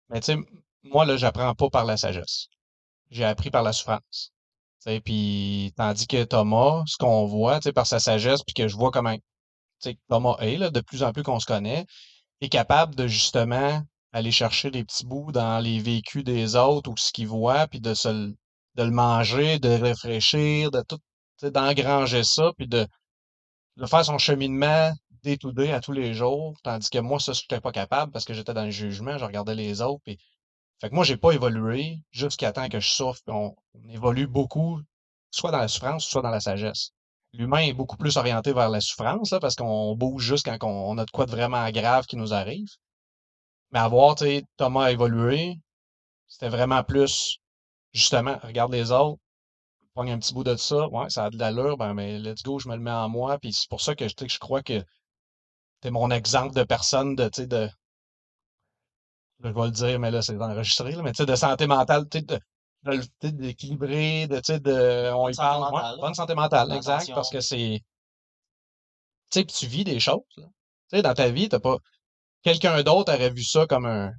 Mais, 0.10 0.22
tu 0.22 0.34
sais, 0.34 0.38
moi, 0.84 1.06
là, 1.06 1.18
j'apprends 1.18 1.54
pas 1.54 1.70
par 1.70 1.86
la 1.86 1.98
sagesse. 1.98 2.48
J'ai 3.10 3.25
appris 3.25 3.51
par 3.51 3.63
la 3.63 3.74
souffrance. 3.74 4.32
Puis, 4.86 5.74
tandis 5.78 6.08
que 6.08 6.24
Thomas, 6.24 6.84
ce 6.88 6.98
qu'on 6.98 7.26
voit 7.26 7.60
par 7.76 7.86
sa 7.86 8.00
sagesse, 8.00 8.44
puis 8.44 8.54
que 8.54 8.68
je 8.68 8.76
vois 8.76 8.92
comment 8.92 9.16
Thomas 10.10 10.36
est, 10.40 10.58
là, 10.58 10.70
de 10.70 10.82
plus 10.82 11.04
en 11.04 11.12
plus 11.12 11.24
qu'on 11.24 11.40
se 11.40 11.46
connaît, 11.46 11.86
est 12.42 12.50
capable 12.50 12.96
de 12.96 13.08
justement 13.08 13.82
aller 14.14 14.32
chercher 14.32 14.72
des 14.72 14.84
petits 14.84 15.06
bouts 15.06 15.32
dans 15.32 15.60
les 15.60 15.80
vécus 15.80 16.24
des 16.24 16.56
autres 16.56 16.92
ou 16.92 16.98
ce 16.98 17.12
qu'il 17.12 17.28
voit, 17.28 17.68
puis 17.68 17.80
de, 17.80 17.94
se, 17.94 18.10
de 18.10 18.84
le 18.84 18.92
manger, 18.92 19.60
de 19.60 19.70
réfléchir, 19.70 20.72
de 20.72 20.82
tout, 20.82 21.00
d'engranger 21.44 22.24
ça, 22.24 22.52
puis 22.58 22.68
de, 22.68 22.88
de 23.78 23.86
faire 23.86 24.06
son 24.06 24.18
cheminement 24.18 24.92
day 25.24 25.38
to 25.38 25.52
day 25.52 25.72
à 25.72 25.80
tous 25.80 25.92
les 25.92 26.14
jours, 26.14 26.58
tandis 26.64 26.90
que 26.90 26.98
moi, 27.00 27.20
ça, 27.20 27.34
je 27.34 27.42
n'étais 27.42 27.62
pas 27.62 27.72
capable 27.72 28.12
parce 28.12 28.26
que 28.26 28.34
j'étais 28.34 28.54
dans 28.54 28.66
le 28.66 28.72
jugement, 28.72 29.18
je 29.18 29.26
regardais 29.26 29.56
les 29.56 29.82
autres, 29.82 30.02
puis 30.04 30.18
fait 30.82 30.90
que 30.90 30.96
moi, 30.96 31.04
j'ai 31.04 31.16
pas 31.18 31.32
évolué 31.32 32.00
jusqu'à 32.10 32.52
temps 32.52 32.68
que 32.68 32.80
je 32.80 32.90
souffre. 32.90 33.22
On, 33.28 33.56
évolue 33.91 34.27
beaucoup, 34.27 34.79
soit 35.31 35.51
dans 35.51 35.60
la 35.60 35.67
souffrance, 35.67 36.05
soit 36.05 36.21
dans 36.21 36.29
la 36.29 36.39
sagesse. 36.39 36.91
L'humain 37.33 37.62
est 37.62 37.74
beaucoup 37.74 37.98
plus 37.98 38.17
orienté 38.17 38.53
vers 38.53 38.69
la 38.69 38.81
souffrance, 38.81 39.31
là, 39.31 39.39
parce 39.39 39.55
qu'on 39.55 39.95
bouge 39.95 40.24
juste 40.24 40.45
quand 40.45 40.57
on, 40.67 40.98
a 40.98 41.05
de 41.05 41.12
quoi 41.12 41.25
de 41.25 41.31
vraiment 41.31 41.69
grave 41.71 42.05
qui 42.05 42.17
nous 42.17 42.33
arrive. 42.33 42.67
Mais 43.71 43.79
avoir, 43.79 44.15
tu 44.15 44.25
sais, 44.25 44.43
Thomas 44.57 44.86
a 44.86 44.91
évolué, 44.91 45.57
c'était 46.27 46.50
vraiment 46.50 46.83
plus, 46.83 47.38
justement, 47.93 48.38
regarde 48.43 48.71
les 48.74 48.91
autres, 48.91 49.19
prends 49.93 50.07
un 50.07 50.19
petit 50.19 50.33
bout 50.33 50.43
de 50.43 50.55
ça, 50.55 50.88
ouais, 50.89 51.10
ça 51.10 51.25
a 51.25 51.29
de 51.29 51.38
l'allure, 51.38 51.77
ben, 51.77 51.93
mais 51.93 52.19
let's 52.19 52.43
go, 52.43 52.60
je 52.60 52.67
me 52.67 52.75
le 52.75 52.81
mets 52.81 52.91
en 52.91 53.10
moi, 53.10 53.38
puis 53.39 53.53
c'est 53.53 53.69
pour 53.69 53.81
ça 53.81 53.95
que, 53.95 54.07
je 54.07 54.39
crois 54.39 54.62
que 54.62 54.83
t'es 55.81 55.91
mon 55.91 56.12
exemple 56.12 56.55
de 56.55 56.63
personne 56.63 57.15
de, 57.15 57.29
tu 57.29 57.41
sais, 57.43 57.48
de, 57.48 57.69
je 59.43 59.50
vais 59.50 59.65
le 59.65 59.71
dire, 59.71 60.00
mais 60.00 60.12
là, 60.12 60.21
c'est 60.21 60.39
enregistré, 60.39 60.91
là, 60.93 61.01
mais 61.03 61.12
tu 61.12 61.17
sais, 61.17 61.25
de 61.25 61.36
santé 61.36 61.67
mentale, 61.67 62.07
tu 62.10 62.19
sais, 62.19 62.25
de, 62.25 62.39
d'équilibrer, 62.84 64.28
de, 64.28 64.38
tu 64.38 64.54
sais, 64.54 64.60
de, 64.60 65.12
on 65.14 65.30
y 65.30 65.36
parle, 65.36 66.00
bonne 66.00 66.14
santé 66.14 66.34
mentale, 66.34 66.72
exact, 66.74 67.12
parce 67.14 67.30
que 67.30 67.40
c'est, 67.40 67.82
tu 69.32 69.40
sais, 69.40 69.46
tu 69.46 69.68
vis 69.68 69.84
des 69.84 70.00
choses, 70.00 70.22
Tu 70.36 70.44
sais, 70.90 71.02
dans 71.02 71.14
ta 71.14 71.30
vie, 71.30 71.48
t'as 71.50 71.60
pas, 71.60 71.78
quelqu'un 72.44 72.82
d'autre 72.84 73.14
aurait 73.14 73.30
vu 73.30 73.44
ça 73.44 73.66
comme 73.68 73.86
un, 73.86 74.12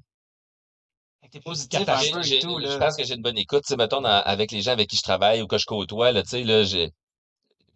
T'es 1.31 1.41
positif 1.41 1.81
un 1.89 1.99
peu 2.13 2.27
et 2.27 2.41
tout, 2.41 2.61
Je 2.61 2.79
pense 2.79 2.95
que 2.95 3.05
j'ai 3.05 3.15
une 3.15 3.23
bonne 3.23 3.39
écoute, 3.39 3.63
tu 3.63 3.69
sais, 3.69 3.77
mettons, 3.77 4.05
avec 4.05 4.53
les 4.53 4.61
gens 4.61 4.73
avec 4.73 4.91
qui 4.91 4.97
je 4.97 5.03
travaille 5.03 5.41
ou 5.41 5.47
que 5.47 5.57
je 5.57 5.65
côtoie, 5.65 6.13
là, 6.13 6.23
tu 6.23 6.29
sais, 6.29 6.45
là, 6.45 6.63
j'ai, 6.63 6.91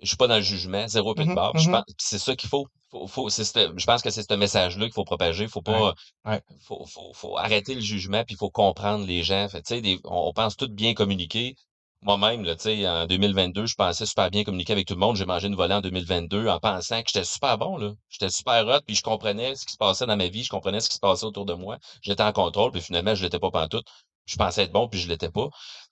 je 0.02 0.06
suis 0.08 0.16
pas 0.16 0.26
dans 0.26 0.36
le 0.36 0.42
jugement, 0.42 0.86
zéro 0.88 1.14
peu 1.14 1.24
de 1.24 1.28
Mhm, 1.28 1.34
barbe. 1.34 1.58
Je 1.58 1.68
mhm. 1.68 1.72
pense, 1.72 1.84
c'est 1.98 2.18
ça 2.18 2.36
qu'il 2.36 2.48
faut. 2.48 2.66
Faut, 2.90 3.06
faut, 3.08 3.28
je 3.28 3.84
pense 3.84 4.02
que 4.02 4.10
c'est 4.10 4.22
ce 4.30 4.34
message-là 4.34 4.84
qu'il 4.86 4.92
faut 4.94 5.04
propager. 5.04 5.48
Faut 5.48 5.62
pas, 5.62 5.94
Ouais. 6.24 6.40
faut, 6.60 6.84
faut, 6.86 7.12
faut 7.14 7.36
arrêter 7.38 7.74
le 7.74 7.80
jugement 7.80 8.24
puis 8.24 8.34
il 8.34 8.38
faut 8.38 8.50
comprendre 8.50 9.06
les 9.06 9.22
gens. 9.22 9.48
Fait, 9.48 9.62
tu 9.62 9.74
sais, 9.74 9.80
des- 9.80 10.00
on, 10.04 10.28
on 10.28 10.32
pense 10.32 10.56
tout 10.56 10.68
bien 10.68 10.94
communiquer. 10.94 11.54
Moi-même, 12.02 12.44
là, 12.44 12.54
tu 12.54 12.62
sais, 12.62 12.88
en 12.88 13.06
2022, 13.06 13.66
je 13.66 13.74
pensais 13.74 14.06
super 14.06 14.30
bien 14.30 14.44
communiquer 14.44 14.72
avec 14.72 14.86
tout 14.86 14.94
le 14.94 15.00
monde. 15.00 15.16
J'ai 15.16 15.24
mangé 15.24 15.48
une 15.48 15.56
volée 15.56 15.74
en 15.74 15.80
2022 15.80 16.46
en 16.48 16.60
pensant 16.60 17.02
que 17.02 17.08
j'étais 17.12 17.24
super 17.24 17.58
bon, 17.58 17.76
là. 17.78 17.92
J'étais 18.08 18.30
super 18.30 18.66
hot, 18.68 18.80
puis 18.86 18.94
je 18.94 19.02
comprenais 19.02 19.54
ce 19.56 19.66
qui 19.66 19.72
se 19.72 19.78
passait 19.78 20.06
dans 20.06 20.16
ma 20.16 20.28
vie, 20.28 20.44
je 20.44 20.50
comprenais 20.50 20.80
ce 20.80 20.88
qui 20.88 20.94
se 20.94 21.00
passait 21.00 21.24
autour 21.24 21.46
de 21.46 21.54
moi. 21.54 21.78
J'étais 22.02 22.22
en 22.22 22.32
contrôle, 22.32 22.70
puis 22.70 22.80
finalement, 22.82 23.14
je 23.14 23.22
l'étais 23.24 23.38
pas 23.40 23.50
pantoute. 23.50 23.86
Je 24.26 24.36
pensais 24.36 24.64
être 24.64 24.72
bon, 24.72 24.88
puis 24.88 25.00
je 25.00 25.08
l'étais 25.08 25.30
pas. 25.30 25.48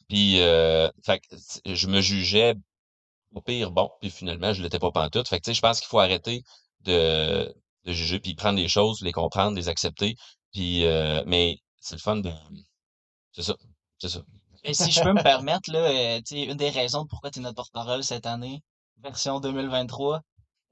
Puis, 0.09 0.41
euh, 0.41 0.89
fait 1.05 1.21
je 1.67 1.87
me 1.89 2.01
jugeais 2.01 2.55
au 3.35 3.41
pire 3.43 3.71
bon, 3.71 3.91
puis 4.01 4.11
finalement, 4.11 4.53
je 4.53 4.63
l'étais 4.63 4.79
pas 4.79 4.91
pantoute. 4.93 5.29
Fait 5.29 5.39
que, 5.39 5.45
tu 5.45 5.51
sais, 5.51 5.55
je 5.55 5.61
pense 5.61 5.81
qu'il 5.81 5.89
faut 5.89 5.99
arrêter 5.99 6.43
de, 6.81 7.53
de 7.85 7.93
juger, 7.93 8.21
puis 8.21 8.35
prendre 8.35 8.59
les 8.59 8.69
choses, 8.69 9.03
les 9.03 9.13
comprendre, 9.13 9.57
les 9.57 9.69
accepter. 9.69 10.17
Puis, 10.53 10.85
euh, 10.87 11.23
mais 11.27 11.59
c'est 11.81 11.97
le 11.97 12.01
fun 12.01 12.17
de... 12.17 12.33
C'est 13.33 13.43
ça, 13.43 13.55
c'est 13.99 14.09
ça. 14.09 14.21
Et 14.63 14.73
si 14.75 14.91
je 14.91 15.03
peux 15.03 15.13
me 15.13 15.23
permettre, 15.23 15.71
là, 15.71 15.81
euh, 15.81 16.19
tu 16.19 16.37
sais, 16.37 16.43
une 16.45 16.57
des 16.57 16.71
raisons 16.71 17.07
pourquoi 17.07 17.31
tu 17.31 17.41
es 17.41 17.43
notre 17.43 17.57
porte-parole 17.57 18.03
cette 18.03 18.27
année, 18.27 18.63
version 18.99 19.41
2023, 19.41 20.21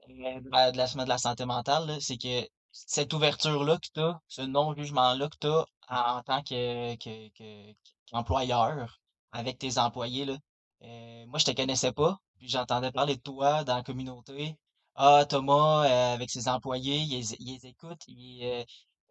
euh, 0.09 0.39
de 0.71 0.77
la, 0.77 0.87
semaine 0.87 1.05
de 1.05 1.09
la 1.09 1.17
santé 1.17 1.45
mentale, 1.45 1.97
c'est 2.01 2.17
que 2.17 2.47
cette 2.71 3.13
ouverture-là 3.13 3.77
que 3.77 3.87
tu 3.93 3.99
as, 4.01 4.19
ce 4.27 4.41
non-jugement-là 4.41 5.29
que 5.29 5.37
tu 5.39 5.47
as 5.47 5.65
en, 5.89 6.21
tant 6.23 6.41
que, 6.41 6.95
que, 6.95 7.29
que- 7.37 7.73
qu'employeur 8.09 8.99
avec 9.31 9.59
tes 9.59 9.77
employés, 9.77 10.25
là, 10.25 10.37
euh, 10.83 11.25
moi, 11.27 11.39
je 11.39 11.45
te 11.45 11.51
connaissais 11.51 11.91
pas, 11.91 12.19
puis 12.37 12.47
j'entendais 12.49 12.91
parler 12.91 13.15
de 13.15 13.21
toi 13.21 13.63
dans 13.63 13.75
la 13.77 13.83
communauté. 13.83 14.57
Ah, 14.95 15.25
Thomas, 15.27 15.85
euh, 15.85 16.13
avec 16.13 16.29
ses 16.29 16.47
employés, 16.47 16.97
il 16.99 17.19
les, 17.39 17.65
écoute. 17.65 18.01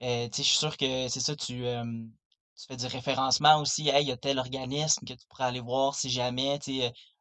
euh, 0.02 0.28
tu 0.28 0.36
sais, 0.36 0.42
je 0.42 0.48
suis 0.48 0.58
sûr 0.58 0.76
que 0.76 1.08
c'est 1.08 1.20
ça, 1.20 1.34
tu, 1.36 1.64
tu 2.56 2.66
fais 2.68 2.76
du 2.76 2.86
référencement 2.86 3.60
aussi. 3.60 3.84
Il 3.86 4.06
y 4.06 4.12
a 4.12 4.16
tel 4.16 4.38
organisme 4.38 5.04
que 5.06 5.14
tu 5.14 5.26
pourrais 5.28 5.44
aller 5.44 5.60
voir 5.60 5.94
si 5.94 6.10
jamais, 6.10 6.58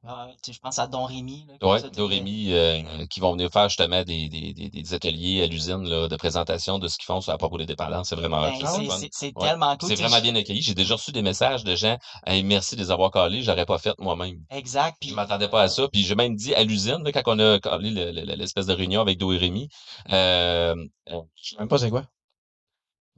euh, 0.03 0.08
ah, 0.08 0.27
tu 0.41 0.51
sais, 0.51 0.53
je 0.53 0.60
pense 0.60 0.79
à 0.79 0.88
Don 0.88 1.05
Rémy, 1.05 1.46
là, 1.48 1.53
comme 1.60 1.70
Ouais, 1.72 1.89
Dorémy, 1.91 2.53
euh, 2.53 3.05
qui 3.10 3.20
vont 3.20 3.34
venir 3.34 3.50
faire 3.51 3.70
justement 3.70 4.03
des, 4.03 4.29
des, 4.29 4.53
des, 4.53 4.70
des 4.70 4.93
ateliers 4.93 5.43
à 5.43 5.48
l'usine 5.48 5.88
là, 5.88 6.08
de 6.08 6.15
présentation 6.15 6.79
de 6.79 6.88
ce 6.88 6.98
qu'ils 6.98 7.05
font 7.05 7.22
sur- 7.22 7.31
à 7.34 7.38
propos 7.38 7.58
des 7.58 7.65
dépendants. 7.67 8.03
C'est 8.03 8.15
vraiment 8.15 8.41
hot, 8.41 8.50
ben, 8.50 8.53
c'est 8.55 8.62
le 8.63 8.67
c'est 8.67 8.86
fun. 8.89 8.98
c'est- 9.00 9.10
c'est 9.12 9.34
Ouais. 9.38 9.48
tellement 9.48 9.77
cool. 9.77 9.89
C'est 9.89 9.96
tu 9.96 10.01
sais, 10.01 10.08
vraiment 10.08 10.22
bien 10.22 10.36
accueilli. 10.36 10.62
J'ai 10.62 10.74
déjà 10.74 10.96
reçu 10.96 11.12
des 11.12 11.22
messages 11.22 11.63
de 11.63 11.75
gens 11.75 11.98
Hey, 12.25 12.43
merci 12.43 12.75
de 12.75 12.81
les 12.81 12.89
avoir 12.91 13.12
calés, 13.12 13.41
j'aurais 13.43 13.65
pas 13.65 13.77
fait 13.77 13.93
moi-même. 14.00 14.38
Exact. 14.50 14.98
Je 15.01 15.08
Puis, 15.08 15.15
m'attendais 15.15 15.50
pas 15.50 15.62
à 15.63 15.67
ça. 15.67 15.88
Puis 15.88 16.03
j'ai 16.03 16.15
même 16.15 16.36
dit 16.36 16.53
à 16.55 16.63
l'usine, 16.63 17.03
là, 17.03 17.12
quand 17.12 17.22
on 17.27 17.39
a 17.39 17.58
le- 17.79 18.12
le- 18.12 18.36
l'espèce 18.36 18.65
de 18.65 18.74
réunion 18.74 19.01
avec 19.01 19.17
Do 19.20 19.31
et 19.34 19.38
Rémi, 19.38 19.70
euh, 20.12 20.75
euh, 21.10 21.22
Je 21.36 21.50
sais 21.51 21.58
même 21.60 21.67
pas 21.67 21.77
c'est 21.77 21.89
quoi. 21.89 22.03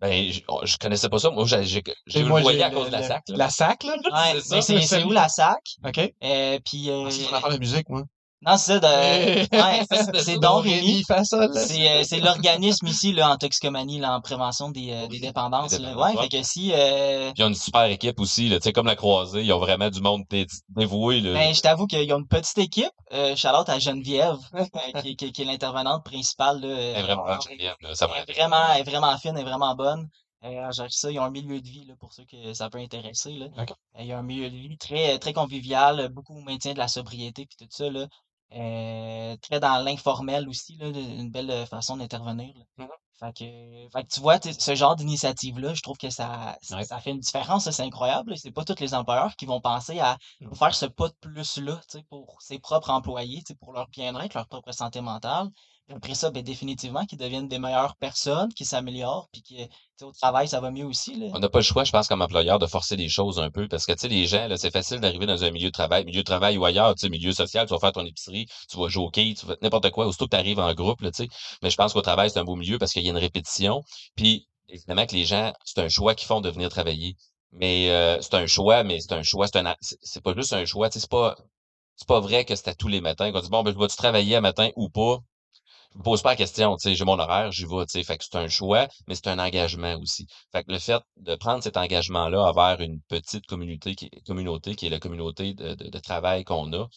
Ben, 0.03 0.31
je, 0.33 0.41
oh, 0.49 0.59
je 0.65 0.75
connaissais 0.77 1.07
pas 1.07 1.17
ça. 1.17 1.29
Moi, 1.29 1.45
j'ai, 1.45 1.63
j'ai 1.63 1.81
à 2.61 2.69
cause 2.69 2.87
de 2.87 2.91
la 2.91 3.03
sac. 3.03 3.23
là. 3.29 3.37
La 3.37 3.49
sac, 3.49 3.83
là? 3.85 3.95
ouais, 3.95 4.61
c'est 4.61 5.03
où 5.05 5.11
la 5.11 5.29
SAC? 5.29 5.59
OK. 5.85 5.97
Euh, 6.23 6.59
puis, 6.65 6.89
euh, 6.89 7.05
Ah, 7.07 7.11
C'est 7.11 7.23
mon 7.23 7.33
affaire 7.37 7.49
de 7.51 7.57
musique, 7.57 7.87
moi. 7.87 8.03
Non, 8.45 8.57
c'est 8.57 8.73
ça, 8.73 8.79
de, 8.79 8.87
ouais, 10.15 10.21
c'est 10.21 10.37
Don 10.39 10.59
Rémy. 10.59 11.03
fait 11.03 11.23
ça, 11.23 11.47
là. 11.47 11.53
C'est 11.53 11.89
euh, 11.89 12.03
c'est 12.03 12.19
l'organisme 12.19 12.87
ici 12.87 13.13
là, 13.13 13.31
en 13.31 13.37
toxicomanie, 13.37 13.99
là, 13.99 14.15
en 14.15 14.21
prévention 14.21 14.69
des, 14.69 14.91
euh, 14.91 15.07
des 15.07 15.19
dépendances. 15.19 15.79
Là. 15.79 15.97
Ouais, 15.97 16.15
fait 16.21 16.29
que 16.29 16.43
si 16.43 16.71
euh, 16.73 17.31
Puis 17.33 17.41
ils 17.41 17.43
ont 17.43 17.49
une 17.49 17.55
super 17.55 17.85
équipe 17.85 18.19
aussi, 18.19 18.49
là, 18.49 18.57
tu 18.59 18.63
sais, 18.63 18.73
comme 18.73 18.87
la 18.87 18.95
croisée, 18.95 19.43
ils 19.43 19.53
ont 19.53 19.59
vraiment 19.59 19.89
du 19.89 20.01
monde 20.01 20.23
dé- 20.29 20.47
dévoué. 20.69 21.21
Là. 21.21 21.33
ben, 21.33 21.53
je 21.53 21.61
t'avoue 21.61 21.87
qu'ils 21.87 22.11
ont 22.13 22.19
une 22.19 22.27
petite 22.27 22.57
équipe. 22.57 22.91
Euh, 23.13 23.35
shout-out 23.35 23.69
à 23.69 23.79
Geneviève, 23.79 24.37
qui, 25.01 25.15
qui, 25.15 25.31
qui 25.31 25.41
est 25.41 25.45
l'intervenante 25.45 26.03
principale. 26.03 26.61
Là, 26.61 26.67
Elle 26.67 26.77
est 26.77 26.99
euh, 26.99 27.15
vraiment 27.15 27.39
géniale, 27.39 27.75
là, 27.81 27.95
ça 27.95 28.07
va 28.07 28.13
elle 28.17 28.29
est 28.29 28.33
vraiment, 28.33 28.73
elle 28.73 28.81
est 28.81 28.89
vraiment 28.89 29.17
fine, 29.17 29.31
elle 29.35 29.41
est 29.41 29.49
vraiment 29.49 29.75
bonne. 29.75 30.09
Euh, 30.45 30.69
ça, 30.89 31.09
ils 31.09 31.19
ont 31.19 31.23
un 31.23 31.29
milieu 31.31 31.61
de 31.61 31.67
vie 31.67 31.85
là, 31.85 31.93
pour 31.99 32.11
ceux 32.11 32.25
que 32.25 32.53
ça 32.53 32.69
peut 32.69 32.77
intéresser. 32.79 33.31
Là. 33.31 33.45
Euh, 33.59 33.65
il 33.99 34.07
y 34.07 34.11
a 34.11 34.17
un 34.17 34.23
milieu 34.23 34.49
de 34.49 34.55
vie 34.57 34.77
très, 34.77 35.17
très 35.17 35.31
convivial, 35.31 36.09
beaucoup 36.09 36.35
au 36.37 36.41
maintien 36.41 36.73
de 36.73 36.79
la 36.79 36.89
sobriété 36.89 37.45
puis 37.45 37.55
tout 37.57 37.67
ça. 37.69 37.89
Là. 37.89 38.07
Euh, 38.51 39.35
très 39.41 39.59
dans 39.59 39.77
l'informel 39.83 40.47
aussi, 40.47 40.75
là, 40.77 40.87
une 40.89 41.29
belle 41.31 41.49
euh, 41.49 41.65
façon 41.65 41.97
d'intervenir. 41.97 42.53
là. 42.77 42.87
Fait 43.19 43.31
que, 43.33 43.89
fait 43.91 44.03
que 44.03 44.07
tu 44.13 44.19
vois, 44.21 44.37
ce 44.41 44.75
genre 44.75 44.95
d'initiative-là, 44.95 45.73
je 45.73 45.81
trouve 45.81 45.97
que 45.97 46.09
ça, 46.09 46.55
ça, 46.61 46.77
Ouais. 46.77 46.83
ça 46.83 46.99
fait 46.99 47.11
une 47.11 47.19
différence, 47.19 47.69
c'est 47.69 47.83
incroyable. 47.83 48.35
C'est 48.37 48.51
pas 48.51 48.63
tous 48.63 48.79
les 48.79 48.93
employeurs 48.93 49.35
qui 49.35 49.45
vont 49.45 49.59
penser 49.61 49.99
à 49.99 50.17
Mhm. 50.41 50.55
faire 50.55 50.73
ce 50.75 50.85
pas 50.85 51.07
de 51.09 51.13
plus-là, 51.21 51.79
pour 52.09 52.35
ses 52.41 52.59
propres 52.59 52.89
employés, 52.89 53.41
pour 53.59 53.71
leur 53.73 53.87
bien-être, 53.87 54.33
leur 54.35 54.47
propre 54.47 54.71
santé 54.71 54.99
mentale. 55.01 55.47
Après 55.89 56.15
ça, 56.15 56.29
ben, 56.29 56.41
définitivement, 56.41 57.05
qu'ils 57.05 57.17
deviennent 57.17 57.49
des 57.49 57.59
meilleures 57.59 57.95
personnes, 57.97 58.51
qui 58.53 58.63
s'améliorent, 58.63 59.27
puis 59.31 59.41
que, 59.41 59.63
tu 59.63 59.69
sais, 59.97 60.05
au 60.05 60.11
travail, 60.11 60.47
ça 60.47 60.61
va 60.61 60.71
mieux 60.71 60.85
aussi, 60.85 61.15
là. 61.15 61.27
On 61.33 61.39
n'a 61.39 61.49
pas 61.49 61.59
le 61.59 61.63
choix, 61.63 61.83
je 61.83 61.91
pense, 61.91 62.07
comme 62.07 62.21
employeur, 62.21 62.57
de 62.57 62.65
forcer 62.67 62.95
les 62.95 63.09
choses 63.09 63.39
un 63.39 63.51
peu. 63.51 63.67
Parce 63.67 63.85
que, 63.85 63.91
tu 63.91 63.99
sais, 63.99 64.07
les 64.07 64.25
gens, 64.25 64.47
c'est 64.55 64.71
facile 64.71 65.01
d'arriver 65.01 65.25
dans 65.25 65.43
un 65.43 65.51
milieu 65.51 65.67
de 65.67 65.73
travail, 65.73 66.05
milieu 66.05 66.21
de 66.21 66.25
travail 66.25 66.57
ou 66.57 66.65
ailleurs, 66.65 66.95
tu 66.95 67.01
sais, 67.01 67.09
milieu 67.09 67.33
social, 67.33 67.67
tu 67.67 67.73
vas 67.73 67.79
faire 67.79 67.91
ton 67.91 68.05
épicerie, 68.05 68.47
tu 68.69 68.77
vas 68.77 68.87
jouer 68.87 69.03
au 69.03 69.09
quai, 69.09 69.33
tu 69.37 69.45
vas 69.45 69.55
n'importe 69.61 69.89
quoi, 69.91 70.07
aussitôt 70.07 70.25
que 70.25 70.31
tu 70.31 70.37
arrives 70.37 70.59
en 70.59 70.73
groupe, 70.73 71.01
là, 71.01 71.11
tu 71.11 71.23
sais. 71.25 71.29
Mais 71.61 71.69
je 71.69 71.75
pense 71.75 71.93
qu'au 71.93 72.01
travail, 72.01 72.29
c'est 72.29 72.39
un 72.39 72.45
beau 72.45 72.55
milieu 72.55 72.77
parce 72.77 72.93
qu'il 72.93 73.03
y 73.03 73.07
a 73.07 73.11
une 73.11 73.17
répétition. 73.17 73.83
Puis, 74.15 74.47
évidemment 74.69 75.05
que 75.05 75.15
les 75.15 75.25
gens, 75.25 75.53
c'est 75.65 75.79
un 75.79 75.89
choix 75.89 76.15
qu'ils 76.15 76.27
font 76.27 76.41
de 76.41 76.49
venir 76.49 76.69
travailler. 76.69 77.15
Mais 77.51 77.89
euh, 77.91 78.19
c'est 78.21 78.33
un 78.35 78.47
choix, 78.47 78.83
mais 78.83 78.99
c'est 78.99 79.13
un 79.13 79.21
choix, 79.23 79.47
c'est 79.47 79.59
un 79.59 79.75
c'est 79.81 80.23
pas 80.23 80.33
juste 80.33 80.53
un 80.53 80.65
choix, 80.65 80.89
tu 80.89 80.93
sais, 80.95 80.99
c'est 81.01 81.09
pas 81.09 81.35
c'est 81.95 82.07
pas 82.07 82.19
vrai 82.19 82.45
que 82.45 82.55
c'est 82.55 82.67
à 82.69 82.73
tous 82.75 82.87
les 82.87 83.01
matins 83.01 83.31
qu'on 83.31 83.39
dit 83.41 83.49
bon 83.49 83.63
ben 83.63 83.73
je 83.73 83.79
vais-tu 83.79 83.95
travailler 83.95 84.35
à 84.35 84.41
matin 84.41 84.69
ou 84.75 84.89
pas? 84.89 85.19
Je 85.93 85.97
me 85.99 86.03
pose 86.03 86.21
pas 86.21 86.31
la 86.31 86.35
question, 86.35 86.75
tu 86.75 86.89
sais, 86.89 86.95
j'ai 86.95 87.05
mon 87.05 87.17
horaire, 87.19 87.51
j'y 87.51 87.63
vais, 87.65 87.85
tu 87.85 87.91
sais. 87.99 88.03
Fait 88.03 88.17
que 88.17 88.23
c'est 88.23 88.35
un 88.37 88.47
choix, 88.47 88.87
mais 89.07 89.15
c'est 89.15 89.27
un 89.27 89.39
engagement 89.39 89.95
aussi. 89.99 90.27
Fait 90.51 90.63
que 90.63 90.71
le 90.71 90.77
fait 90.79 91.01
de 91.17 91.35
prendre 91.35 91.63
cet 91.63 91.77
engagement-là 91.77 92.41
envers 92.43 92.79
une 92.81 92.99
petite 93.07 93.45
communauté 93.47 93.95
qui, 93.95 94.09
communauté 94.27 94.75
qui 94.75 94.87
est 94.87 94.89
la 94.89 94.99
communauté 94.99 95.53
de, 95.53 95.73
de, 95.75 95.89
de 95.89 95.99
travail 95.99 96.43
qu'on 96.43 96.71
a, 96.73 96.87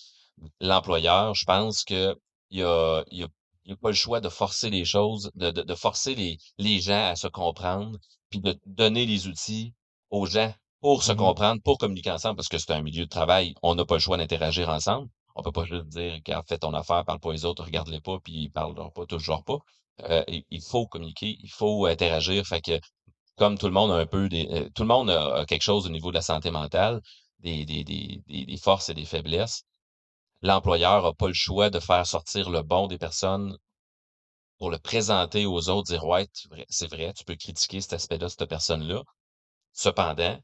l'employeur, 0.61 1.35
je 1.35 1.45
pense 1.47 1.85
que 1.85 2.17
il 2.51 2.61
y 2.61 2.63
a, 2.63 3.05
il 3.11 3.19
y 3.21 3.25
a, 3.25 3.29
il 3.65 3.71
y 3.71 3.75
a 3.75 3.77
pas 3.77 3.89
le 3.91 3.95
choix 3.95 4.21
de 4.21 4.29
forcer 4.29 4.71
les 4.71 4.85
choses, 4.85 5.31
de, 5.35 5.51
de, 5.51 5.63
de 5.63 5.75
forcer 5.75 6.15
les, 6.15 6.39
les 6.59 6.81
gens 6.81 7.07
à 7.11 7.17
se 7.17 7.29
comprendre, 7.29 7.99
puis 8.31 8.41
de 8.41 8.59
donner 8.67 9.07
les 9.07 9.27
outils 9.29 9.75
aux 10.11 10.27
gens 10.27 10.55
pour 10.81 11.03
se 11.03 11.13
Mhm. 11.13 11.19
comprendre, 11.19 11.63
pour 11.63 11.79
communiquer 11.79 12.11
ensemble, 12.13 12.37
parce 12.37 12.49
que 12.49 12.59
c'est 12.59 12.73
un 12.73 12.83
milieu 12.83 13.05
de 13.07 13.11
travail, 13.11 13.55
on 13.63 13.75
n'a 13.75 13.85
pas 13.85 13.95
le 13.97 14.01
choix 14.01 14.17
d'interagir 14.17 14.69
ensemble. 14.69 15.09
On 15.37 15.43
peut 15.43 15.53
pas 15.53 15.65
juste 15.65 15.87
dire, 15.89 16.15
regarde, 16.15 16.47
fais 16.49 16.59
ton 16.59 16.73
affaire, 16.75 17.05
parle 17.05 17.21
pas 17.21 17.33
les 17.33 17.45
autres, 17.45 17.65
regarde-les 17.65 18.01
pas, 18.01 18.19
puis 18.21 18.45
ils 18.45 18.51
parleront 18.51 18.91
pas, 18.91 19.05
toujours 19.07 19.45
pas. 19.45 19.59
Euh, 20.05 20.25
il, 20.29 20.63
faut 20.63 20.87
communiquer, 20.87 21.37
il 21.43 21.51
faut 21.51 21.87
interagir. 21.87 22.47
Fait 22.47 22.63
que, 22.63 22.81
comme 23.37 23.59
tout 23.59 23.67
le 23.67 23.73
monde 23.73 23.91
a 23.93 23.97
un 23.97 24.07
peu 24.07 24.29
des, 24.31 24.49
euh, 24.51 24.71
tout 24.75 24.83
le 24.83 24.89
monde 24.89 25.11
a, 25.11 25.45
quelque 25.47 25.63
chose 25.63 25.87
au 25.87 25.91
niveau 25.91 26.11
de 26.11 26.17
la 26.17 26.23
santé 26.23 26.51
mentale, 26.51 27.03
des, 27.41 27.67
des, 27.67 27.85
des, 27.85 28.23
des, 28.27 28.57
forces 28.57 28.89
et 28.89 28.95
des 28.95 29.05
faiblesses. 29.05 29.65
L'employeur 30.43 31.05
a 31.07 31.15
pas 31.15 31.29
le 31.29 31.35
choix 31.35 31.71
de 31.71 31.81
faire 31.81 32.07
sortir 32.07 32.51
le 32.51 32.63
bon 32.63 32.87
des 32.87 32.99
personnes 32.99 33.57
pour 34.59 34.71
le 34.71 34.79
présenter 34.79 35.45
aux 35.47 35.69
autres, 35.69 35.89
dire, 35.89 36.05
ouais, 36.07 36.29
c'est 36.71 36.89
vrai, 36.91 37.13
tu 37.15 37.25
peux 37.25 37.37
critiquer 37.37 37.81
cet 37.83 37.93
aspect-là, 37.95 38.29
cette 38.31 38.47
personne-là. 38.47 39.03
Cependant, 39.73 40.39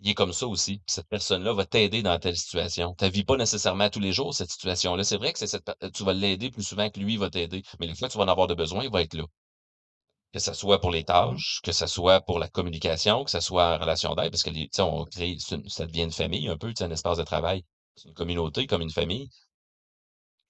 il 0.00 0.10
est 0.10 0.14
comme 0.14 0.32
ça 0.32 0.46
aussi. 0.46 0.80
Cette 0.86 1.08
personne-là 1.08 1.52
va 1.52 1.64
t'aider 1.66 2.02
dans 2.02 2.18
telle 2.18 2.36
situation. 2.36 2.94
Tu 2.98 3.08
vis 3.10 3.24
pas 3.24 3.36
nécessairement 3.36 3.90
tous 3.90 4.00
les 4.00 4.12
jours 4.12 4.34
cette 4.34 4.50
situation-là. 4.50 5.04
C'est 5.04 5.16
vrai 5.16 5.32
que 5.32 5.38
c'est 5.38 5.46
cette, 5.46 5.70
tu 5.92 6.04
vas 6.04 6.12
l'aider 6.12 6.50
plus 6.50 6.62
souvent 6.62 6.88
que 6.90 7.00
lui 7.00 7.16
va 7.16 7.30
t'aider. 7.30 7.62
Mais 7.80 7.86
les 7.86 7.94
fois 7.94 8.08
que 8.08 8.12
tu 8.12 8.18
vas 8.18 8.24
en 8.24 8.28
avoir 8.28 8.46
de 8.46 8.54
besoin, 8.54 8.84
il 8.84 8.90
va 8.90 9.02
être 9.02 9.14
là. 9.14 9.24
Que 10.32 10.38
ce 10.38 10.52
soit 10.54 10.80
pour 10.80 10.90
les 10.90 11.04
tâches, 11.04 11.60
que 11.62 11.72
ce 11.72 11.86
soit 11.86 12.20
pour 12.20 12.38
la 12.38 12.48
communication, 12.48 13.24
que 13.24 13.30
ce 13.30 13.40
soit 13.40 13.74
en 13.74 13.78
relation 13.78 14.14
d'aide, 14.14 14.30
parce 14.30 14.42
que 14.42 14.50
les, 14.50 14.68
on 14.78 15.04
crée, 15.04 15.36
ça 15.38 15.86
devient 15.86 16.02
une 16.02 16.12
famille 16.12 16.48
un 16.48 16.56
peu, 16.56 16.72
un 16.80 16.90
espace 16.90 17.18
de 17.18 17.24
travail. 17.24 17.64
Une 18.04 18.14
communauté 18.14 18.66
comme 18.66 18.82
une 18.82 18.90
famille. 18.90 19.28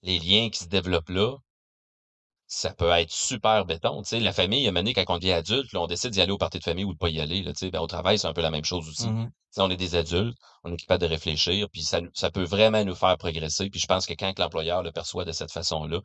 Les 0.03 0.19
liens 0.19 0.51
qui 0.51 0.59
se 0.59 0.69
développent 0.69 1.09
là, 1.11 1.37
ça 2.49 2.73
peut 2.75 2.91
être 2.91 3.13
super 3.13 3.65
béton. 3.67 4.03
Tu 4.03 4.09
sais, 4.09 4.21
la 4.21 4.33
famille, 4.33 4.67
à 4.67 4.71
un 4.71 4.73
moment 4.73 4.81
donné, 4.81 4.95
quand 4.95 5.05
on 5.09 5.19
devient 5.19 5.33
adulte, 5.33 5.73
là, 5.73 5.81
on 5.83 5.87
décide 5.87 6.11
d'y 6.11 6.21
aller 6.21 6.33
au 6.33 6.39
party 6.39 6.59
de 6.59 6.65
famille 6.65 6.85
ou 6.85 6.93
de 6.95 6.99
pas 6.99 7.11
y 7.11 7.21
aller. 7.21 7.43
Là, 7.43 7.53
tu 7.53 7.61
sais, 7.61 7.71
ben, 7.71 7.81
au 7.81 7.87
travail, 7.87 8.19
c'est 8.19 8.27
un 8.27 8.33
peu 8.33 8.41
la 8.43 8.51
même 8.51 8.65
chose 8.65 8.89
aussi. 8.89 9.15
Tu 9.15 9.17
sais, 9.53 9.61
on 9.63 9.71
est 9.71 9.77
des 9.77 9.95
adultes, 9.95 10.37
on 10.65 10.73
est 10.73 10.77
capable 10.77 11.03
de 11.03 11.07
réfléchir, 11.09 11.69
puis 11.71 11.83
ça, 11.83 12.01
ça 12.15 12.31
peut 12.31 12.45
vraiment 12.45 12.85
nous 12.85 12.95
faire 12.95 13.17
progresser. 13.19 13.71
Puis 13.71 13.81
je 13.81 13.87
pense 13.87 14.07
que 14.07 14.15
quand 14.15 14.33
que 14.35 14.43
l'employeur 14.43 14.83
le 14.83 14.93
perçoit 14.93 15.25
de 15.25 15.33
cette 15.33 15.53
façon-là, 15.53 16.01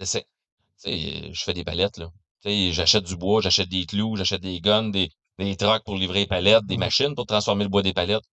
je 0.00 1.42
fais 1.44 1.52
des 1.54 1.64
palettes, 1.64 1.98
là. 1.98 2.08
Tu 2.42 2.50
sais, 2.50 2.72
j'achète 2.72 3.04
du 3.04 3.16
bois, 3.16 3.40
j'achète 3.40 3.68
des 3.68 3.86
clous, 3.86 4.16
j'achète 4.16 4.40
des 4.40 4.60
guns, 4.60 4.88
des, 4.90 5.10
des 5.38 5.56
trucks 5.56 5.84
pour 5.84 5.96
livrer 5.96 6.20
les 6.20 6.26
palettes, 6.26 6.64
des 6.66 6.74
Mhm. 6.76 6.80
machines 6.80 7.14
pour 7.14 7.26
transformer 7.26 7.64
le 7.64 7.70
bois 7.70 7.82
des 7.82 7.92
palettes. 7.92 8.24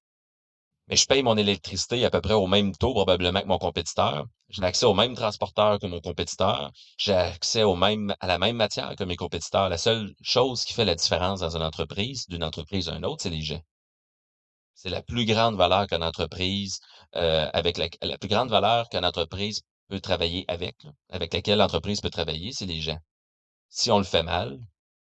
Mais 0.87 0.95
je 0.97 1.05
paye 1.05 1.23
mon 1.23 1.37
électricité 1.37 2.03
à 2.05 2.09
peu 2.09 2.19
près 2.21 2.33
au 2.33 2.47
même 2.47 2.75
taux 2.75 2.93
probablement 2.93 3.41
que 3.41 3.47
mon 3.47 3.57
compétiteur. 3.57 4.25
J'ai 4.49 4.63
accès 4.63 4.85
au 4.85 4.93
même 4.93 5.15
transporteur 5.15 5.79
que 5.79 5.87
mon 5.87 6.01
compétiteur. 6.01 6.71
J'ai 6.97 7.13
accès 7.13 7.63
au 7.63 7.75
même, 7.75 8.13
à 8.19 8.27
la 8.27 8.37
même 8.37 8.57
matière 8.57 8.95
que 8.97 9.03
mes 9.05 9.15
compétiteurs. 9.17 9.69
La 9.69 9.77
seule 9.77 10.13
chose 10.21 10.65
qui 10.65 10.73
fait 10.73 10.85
la 10.85 10.95
différence 10.95 11.39
dans 11.41 11.55
une 11.55 11.63
entreprise, 11.63 12.27
d'une 12.27 12.43
entreprise 12.43 12.89
à 12.89 12.95
une 12.95 13.05
autre, 13.05 13.23
c'est 13.23 13.29
les 13.29 13.41
gens. 13.41 13.61
c'est 14.75 14.89
la 14.89 15.01
plus 15.01 15.25
grande 15.25 15.55
valeur 15.57 15.87
qu'une 15.87 16.03
entreprise, 16.03 16.79
euh, 17.15 17.49
avec 17.53 17.77
la, 17.77 17.87
la 18.01 18.17
plus 18.17 18.29
grande 18.29 18.49
valeur 18.49 18.87
qu'une 18.89 19.03
entreprise 19.05 19.61
peut 19.89 19.99
travailler 19.99 20.45
avec, 20.47 20.75
avec 21.09 21.33
laquelle 21.33 21.57
l'entreprise 21.59 21.99
peut 22.01 22.09
travailler, 22.09 22.51
c'est 22.53 22.65
les 22.65 22.79
gens. 22.81 22.99
Si 23.69 23.91
on 23.91 23.99
le 23.99 24.03
fait 24.05 24.23
mal, 24.23 24.59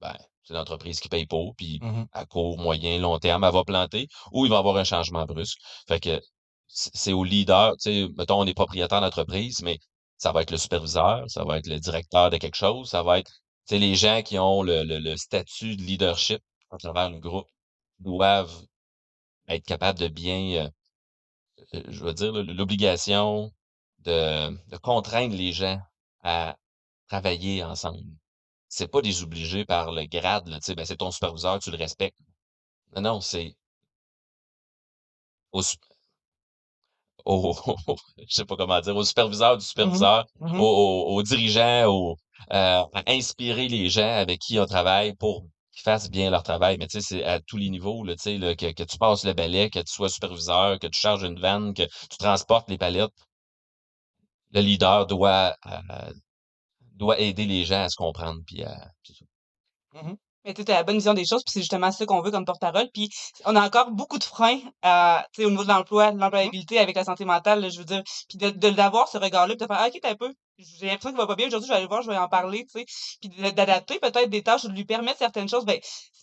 ben, 0.00 0.16
c'est 0.50 0.54
l'entreprise 0.54 1.00
qui 1.00 1.08
paye 1.08 1.26
pour, 1.26 1.54
puis 1.56 1.82
Mmh 1.82 2.04
à 2.12 2.24
court, 2.26 2.58
moyen, 2.58 2.98
long 2.98 3.18
terme, 3.18 3.44
elle 3.44 3.52
va 3.52 3.64
planter, 3.64 4.08
ou 4.32 4.46
il 4.46 4.50
va 4.50 4.56
y 4.56 4.58
avoir 4.58 4.76
un 4.76 4.84
changement 4.84 5.24
brusque. 5.26 5.58
Fait 5.88 6.00
que 6.00 6.20
c'est 6.68 7.12
au 7.12 7.24
leader, 7.24 7.76
tu 7.78 7.90
sais, 8.06 8.08
mettons, 8.16 8.40
on 8.40 8.46
est 8.46 8.54
propriétaire 8.54 9.00
d'entreprise, 9.00 9.62
mais 9.62 9.78
ça 10.18 10.32
va 10.32 10.42
être 10.42 10.50
le 10.50 10.58
superviseur, 10.58 11.24
ça 11.30 11.44
va 11.44 11.58
être 11.58 11.66
le 11.68 11.78
directeur 11.80 12.30
de 12.30 12.36
quelque 12.38 12.56
chose, 12.56 12.88
ça 12.90 13.02
va 13.02 13.18
être, 13.20 13.30
tu 13.68 13.74
sais, 13.76 13.78
les 13.78 13.94
gens 13.96 14.22
qui 14.22 14.38
ont 14.38 14.62
le, 14.62 14.84
le, 14.84 14.98
le 14.98 15.16
statut 15.16 15.76
de 15.76 15.82
leadership 15.82 16.42
à 16.70 16.78
travers 16.78 17.10
le 17.10 17.18
groupe 17.20 17.48
doivent 18.00 18.62
être 19.48 19.64
capables 19.66 19.98
de 19.98 20.08
bien, 20.08 20.64
euh, 20.66 20.70
euh, 21.74 21.82
je 21.88 22.02
veux 22.04 22.12
dire, 22.14 22.32
l'obligation 22.32 23.52
de, 24.00 24.50
de 24.68 24.76
contraindre 24.78 25.34
les 25.36 25.52
gens 25.52 25.80
à 26.22 26.56
travailler 27.08 27.64
ensemble. 27.64 28.04
C'est 28.70 28.88
pas 28.88 29.02
des 29.02 29.22
obligés 29.22 29.66
par 29.66 29.92
le 29.92 30.06
grade, 30.06 30.48
là, 30.48 30.58
tu 30.60 30.64
sais, 30.64 30.74
ben, 30.74 30.86
c'est 30.86 30.96
ton 30.96 31.10
superviseur, 31.10 31.58
tu 31.60 31.70
le 31.70 31.76
respectes. 31.76 32.16
Non, 32.96 33.02
non, 33.02 33.20
c'est 33.22 33.56
au, 35.54 35.62
au, 37.24 37.54
je 38.18 38.24
sais 38.34 38.44
pas 38.44 38.56
comment 38.56 38.80
dire, 38.80 38.96
au 38.96 39.04
superviseur 39.04 39.56
du 39.58 39.64
Mmh 39.76 40.04
superviseur, 40.04 40.26
Mmh 40.40 40.60
au, 40.60 40.64
au, 40.64 41.14
au 41.16 41.22
dirigeant, 41.22 41.86
au, 41.86 42.16
euh, 42.52 42.82
à 42.94 43.02
inspirer 43.08 43.68
les 43.68 43.88
gens 43.90 44.16
avec 44.18 44.40
qui 44.40 44.58
on 44.58 44.66
travaille 44.66 45.14
pour 45.14 45.44
qu'ils 45.72 45.82
fassent 45.82 46.10
bien 46.10 46.30
leur 46.30 46.42
travail. 46.42 46.76
Mais 46.78 46.86
tu 46.86 47.00
sais, 47.00 47.06
c'est 47.06 47.24
à 47.24 47.40
tous 47.40 47.56
les 47.56 47.70
niveaux, 47.70 48.04
là, 48.04 48.14
tu 48.16 48.22
sais, 48.22 48.38
là, 48.38 48.54
que, 48.54 48.72
que 48.72 48.82
tu 48.82 48.98
passes 48.98 49.24
le 49.24 49.32
balai, 49.34 49.70
que 49.70 49.78
tu 49.80 49.92
sois 49.92 50.08
superviseur, 50.08 50.78
que 50.78 50.86
tu 50.86 50.98
charges 51.00 51.22
une 51.24 51.38
vanne, 51.40 51.74
que 51.74 51.84
tu 51.84 52.18
transportes 52.18 52.68
les 52.70 52.78
palettes. 52.78 53.10
Le 54.52 54.60
leader 54.60 55.06
doit, 55.06 55.56
euh, 55.66 56.12
doit 57.00 57.18
aider 57.18 57.46
les 57.46 57.64
gens 57.64 57.82
à 57.82 57.88
se 57.88 57.96
comprendre. 57.96 58.40
Puis 58.46 58.62
à, 58.62 58.90
c'est 59.02 59.14
ça. 59.14 59.24
Mmh 60.02 60.14
Mais 60.44 60.54
tu 60.54 60.62
as 60.70 60.74
la 60.74 60.82
bonne 60.84 60.96
vision 60.96 61.14
des 61.14 61.24
choses, 61.24 61.42
puis 61.42 61.52
c'est 61.52 61.60
justement 61.60 61.90
ça 61.90 62.06
qu'on 62.06 62.20
veut 62.22 62.30
comme 62.30 62.44
porte-parole. 62.44 62.88
Puis 62.94 63.10
on 63.44 63.56
a 63.56 63.66
encore 63.66 63.90
beaucoup 63.90 64.18
de 64.18 64.24
freins 64.24 64.60
au 65.38 65.50
niveau 65.50 65.64
de 65.64 65.68
l'emploi, 65.68 66.12
de 66.12 66.18
l'employabilité 66.18 66.78
avec 66.78 66.96
la 66.96 67.04
santé 67.04 67.24
mentale, 67.24 67.60
là, 67.60 67.68
je 67.68 67.78
veux 67.78 67.84
dire. 67.84 68.02
Puis 68.28 68.38
de, 68.38 68.50
de 68.50 68.68
l'avoir 68.68 69.08
ce 69.08 69.18
regard-là, 69.18 69.54
puis 69.56 69.66
de 69.66 69.72
faire, 69.72 69.80
ah, 69.80 69.88
OK, 69.88 69.98
t'as 70.00 70.10
un 70.10 70.14
peu. 70.14 70.32
J'ai 70.58 70.86
l'impression 70.86 71.10
qu'il 71.10 71.18
va 71.18 71.26
pas 71.26 71.36
bien 71.36 71.46
aujourd'hui, 71.48 71.66
je 71.66 71.72
vais 71.72 71.76
aller 71.76 71.84
le 71.84 71.88
voir, 71.88 72.02
je 72.02 72.10
vais 72.10 72.16
en 72.18 72.28
parler, 72.28 72.66
tu 72.66 72.80
sais. 72.80 72.84
Puis 73.20 73.30
d'adapter 73.52 73.98
peut-être 73.98 74.28
des 74.28 74.42
tâches 74.42 74.64
de 74.64 74.72
lui 74.72 74.84
permettre 74.84 75.18
certaines 75.18 75.48
choses. 75.48 75.64
Ben, 75.64 75.80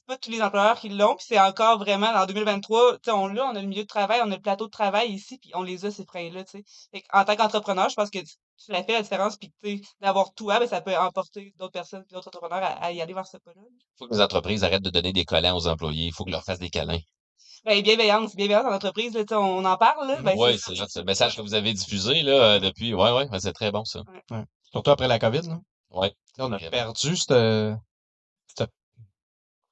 pas 0.07 0.17
tous 0.17 0.31
les 0.31 0.41
employeurs 0.41 0.79
qui 0.79 0.89
l'ont, 0.89 1.15
puis 1.15 1.25
c'est 1.27 1.39
encore 1.39 1.77
vraiment 1.77 2.07
en 2.07 2.25
2023, 2.25 2.93
tu 2.93 2.99
sais, 3.03 3.11
on 3.11 3.27
l'a, 3.27 3.45
on 3.45 3.55
a 3.55 3.61
le 3.61 3.67
milieu 3.67 3.83
de 3.83 3.87
travail, 3.87 4.21
on 4.23 4.31
a 4.31 4.35
le 4.35 4.41
plateau 4.41 4.65
de 4.65 4.71
travail 4.71 5.11
ici, 5.11 5.37
puis 5.37 5.51
on 5.53 5.63
les 5.63 5.85
a, 5.85 5.91
ces 5.91 6.05
freins-là, 6.05 6.43
tu 6.45 6.59
sais. 6.59 6.63
Fait 6.93 7.03
en 7.13 7.25
tant 7.25 7.35
qu'entrepreneur, 7.35 7.89
je 7.89 7.95
pense 7.95 8.09
que 8.09 8.19
tu 8.19 8.71
l'as 8.71 8.83
fait 8.83 8.93
la 8.93 9.01
différence, 9.01 9.37
puis 9.37 9.51
tu 9.61 9.77
sais, 9.77 9.83
d'avoir 10.01 10.33
tout 10.33 10.49
à, 10.49 10.59
ben, 10.59 10.67
ça 10.67 10.81
peut 10.81 10.97
emporter 10.97 11.53
d'autres 11.57 11.73
personnes, 11.73 12.05
d'autres 12.09 12.29
entrepreneurs 12.29 12.63
à, 12.63 12.85
à 12.85 12.91
y 12.91 13.01
aller 13.01 13.13
vers 13.13 13.27
ce 13.27 13.37
pas-là. 13.37 13.61
là. 13.61 13.67
faut 13.99 14.07
que 14.07 14.13
les 14.13 14.21
entreprises 14.21 14.63
arrêtent 14.63 14.81
de 14.81 14.89
donner 14.89 15.11
des 15.11 15.25
collants 15.25 15.57
aux 15.57 15.67
employés. 15.67 16.07
Il 16.07 16.13
faut 16.13 16.23
qu'ils 16.23 16.33
leur 16.33 16.43
fassent 16.43 16.59
des 16.59 16.69
câlins. 16.69 16.99
Ben, 17.65 17.81
bienveillance, 17.81 18.35
bienveillance 18.35 18.65
en 18.65 18.73
entreprise, 18.73 19.13
là, 19.13 19.21
tu 19.25 19.29
sais, 19.29 19.35
on 19.35 19.65
en 19.65 19.77
parle, 19.77 20.07
là, 20.07 20.21
ben, 20.21 20.35
Oui, 20.37 20.57
c'est 20.57 20.73
le 20.73 21.03
message 21.03 21.35
que 21.35 21.41
vous 21.41 21.53
avez 21.53 21.73
diffusé 21.73 22.21
là, 22.21 22.31
euh, 22.31 22.59
depuis. 22.59 22.93
Ouais, 22.93 23.11
ouais, 23.11 23.27
ben, 23.27 23.39
c'est 23.39 23.53
très 23.53 23.71
bon, 23.71 23.83
ça. 23.83 24.03
Ouais. 24.31 24.43
Surtout 24.71 24.91
après 24.91 25.07
la 25.07 25.19
COVID, 25.19 25.41
là. 25.41 25.59
Ouais. 25.91 26.13
Là, 26.37 26.45
on 26.45 26.51
a 26.51 26.59
perdu 26.59 27.15
cette 27.15 27.31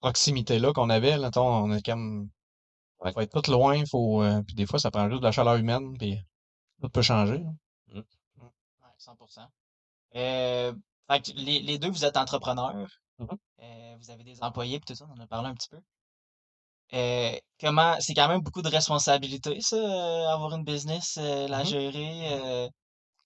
proximité-là 0.06 0.74
qu'on 0.74 0.90
avait. 0.90 1.18
Là, 1.18 1.30
on 1.38 1.72
est 1.74 1.86
comme. 1.86 2.30
Ouais. 3.02 3.14
Faut 3.14 3.22
être 3.22 3.42
tout 3.42 3.52
loin, 3.52 3.84
faut. 3.92 4.24
euh, 4.24 4.42
puis 4.44 4.56
des 4.56 4.66
fois, 4.66 4.80
ça 4.80 4.92
prend 4.92 5.10
juste 5.10 5.22
de 5.22 5.26
la 5.26 5.32
chaleur 5.32 5.56
humaine, 5.58 5.98
puis 5.98 6.18
tout 6.82 6.90
peut 6.90 7.02
changer. 7.02 7.40
là. 7.40 8.02
Ouais, 8.84 8.90
100%. 8.98 9.48
Euh, 10.16 10.74
fait 11.10 11.22
que 11.22 11.32
les, 11.38 11.60
les 11.62 11.78
deux, 11.80 11.90
vous 11.90 12.06
êtes 12.06 12.18
entrepreneurs. 12.18 12.76
Mhm. 13.20 13.28
Euh, 13.64 13.96
vous 14.00 14.12
avez 14.12 14.24
des 14.24 14.42
employés 14.44 14.78
et 14.78 14.80
tout 14.82 14.96
ça, 14.96 15.06
on 15.10 15.20
en 15.20 15.24
a 15.24 15.28
parlé 15.28 15.50
un 15.50 15.56
petit 15.56 15.70
peu. 15.70 15.80
Euh, 16.94 17.36
comment, 17.60 17.96
c'est 18.00 18.14
quand 18.14 18.28
même 18.28 18.42
beaucoup 18.42 18.62
de 18.62 18.70
responsabilités, 18.70 19.60
ça, 19.62 19.76
euh, 19.76 20.28
avoir 20.34 20.54
une 20.56 20.64
business, 20.64 21.18
euh, 21.20 21.48
la 21.48 21.64
gérer. 21.64 22.34
euh, 22.34 22.70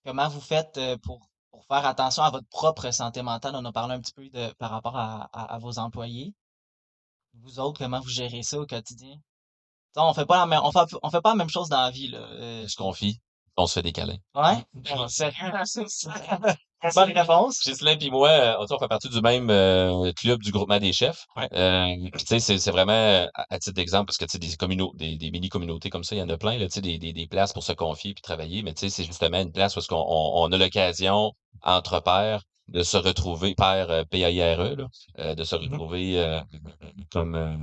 comment 0.06 0.30
vous 0.30 0.42
faites 0.42 0.78
euh, 0.78 0.98
pour, 1.04 1.20
pour 1.52 1.66
faire 1.68 1.86
attention 1.86 2.24
à 2.24 2.32
votre 2.32 2.48
propre 2.50 2.92
santé 2.92 3.22
mentale? 3.24 3.56
On 3.56 3.66
a 3.66 3.72
parlé 3.74 3.96
un 3.96 4.02
petit 4.02 4.14
peu 4.14 4.30
de, 4.30 4.54
par 4.60 4.72
rapport 4.72 4.98
à, 4.98 5.30
à, 5.34 5.56
à 5.56 5.60
vos 5.60 5.80
employés. 5.80 6.34
Vous 7.44 7.60
autres, 7.60 7.80
comment 7.80 8.00
vous 8.00 8.10
gérez 8.10 8.44
ça 8.44 8.60
au 8.60 8.66
quotidien? 8.66 9.16
T'sais, 9.94 10.02
on 10.02 10.14
fait 10.14 10.26
pas 10.26 10.38
la 10.38 10.46
même, 10.46 10.62
on 10.64 10.72
fait, 10.72 10.96
on 11.02 11.10
fait 11.10 11.22
pas 11.22 11.30
la 11.30 11.36
même 11.36 11.50
chose 11.50 11.70
dans 11.70 11.82
la 11.82 11.92
vie, 11.92 12.08
là. 12.08 12.20
Euh, 12.20 12.64
On 12.64 12.68
se 12.68 12.76
confie, 12.76 13.20
on 13.58 13.68
se 13.68 13.74
fait 13.74 13.82
des 13.82 13.92
câlins. 13.92 14.18
ouais? 14.36 14.64
Sérieux? 15.08 15.52
Bonne 16.96 17.12
réponse. 17.12 17.62
Gislain 17.62 17.98
puis 17.98 18.10
moi, 18.10 18.30
euh, 18.30 18.56
on 18.60 18.74
on 18.74 18.80
fait 18.80 18.88
partie 18.88 19.10
du 19.10 19.20
même 19.22 19.50
euh, 19.50 20.14
club 20.14 20.42
du 20.42 20.52
groupement 20.52 20.80
des 20.80 20.94
chefs. 20.94 21.26
Ouais. 21.36 21.50
Euh, 21.54 22.10
tu 22.18 22.40
sais, 22.40 22.58
c'est 22.58 22.72
vraiment, 22.72 23.28
à, 23.34 23.60
titre 23.60 23.76
d'exemple, 23.76 24.06
parce 24.06 24.18
que 24.18 24.26
tu 24.26 24.32
sais, 24.32 24.40
des 24.40 24.56
communautés, 24.56 24.98
des, 24.98 25.18
des 25.18 25.32
mini-communautés 25.32 25.90
comme 25.90 26.06
ça, 26.06 26.16
il 26.16 26.20
y 26.20 26.22
en 26.22 26.30
a 26.30 26.38
plein, 26.38 26.58
là, 26.58 26.68
tu 26.68 26.76
sais, 26.76 26.82
des, 26.82 26.98
des, 26.98 27.12
des 27.12 27.28
places 27.28 27.52
pour 27.52 27.64
se 27.64 27.74
confier 27.74 28.14
puis 28.14 28.22
travailler, 28.22 28.64
mais 28.64 28.74
tu 28.74 28.82
sais, 28.82 28.90
c'est 28.90 29.04
justement 29.04 29.42
une 29.42 29.52
place 29.52 29.76
où 29.76 29.80
est-ce 29.80 29.90
qu'on 29.90 29.98
on, 29.98 30.44
on 30.44 30.52
a 30.54 30.58
l'occasion, 30.58 31.34
entre 31.64 32.00
pairs, 32.02 32.44
de 32.70 32.84
se 32.84 32.98
retrouver, 32.98 33.56
pairs 33.56 33.90
euh, 33.92 34.04
P-A-I-R-E, 34.10 34.76
là, 34.76 34.88
euh, 35.20 35.36
de 35.36 35.44
se 35.44 35.56
Mhm. 35.56 35.64
retrouver 35.66 36.20
euh, 36.20 36.42
comme 37.12 37.36
euh, 37.36 37.58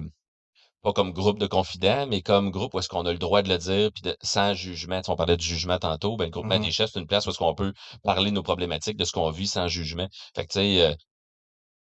pas 0.82 0.92
comme 0.92 1.12
groupe 1.12 1.38
de 1.38 1.46
confidents, 1.46 2.06
mais 2.06 2.22
comme 2.22 2.50
groupe 2.50 2.74
où 2.74 2.78
est-ce 2.78 2.88
qu'on 2.88 3.06
a 3.06 3.12
le 3.12 3.18
droit 3.18 3.42
de 3.42 3.48
le 3.48 3.58
dire, 3.58 3.90
puis 3.92 4.02
de- 4.02 4.16
sans 4.22 4.54
jugement. 4.54 5.00
On 5.08 5.16
parlait 5.16 5.36
du 5.36 5.44
jugement 5.46 5.78
tantôt, 5.78 6.16
ben, 6.16 6.24
le 6.26 6.30
groupement 6.30 6.58
Mhm. 6.58 6.64
des 6.64 6.72
chefs, 6.72 6.90
c'est 6.92 7.00
une 7.00 7.06
place 7.08 7.26
où 7.26 7.30
est-ce 7.30 7.38
qu'on 7.38 7.54
peut 7.54 7.72
parler 8.04 8.30
de 8.30 8.36
nos 8.36 8.42
problématiques, 8.42 8.96
de 8.96 9.04
ce 9.04 9.12
qu'on 9.12 9.30
vit 9.30 9.48
sans 9.48 9.68
jugement. 9.68 10.08
Fait 10.34 10.46
que, 10.46 10.52
tu 10.52 10.60
sais, 10.60 10.82
euh, 10.82 10.94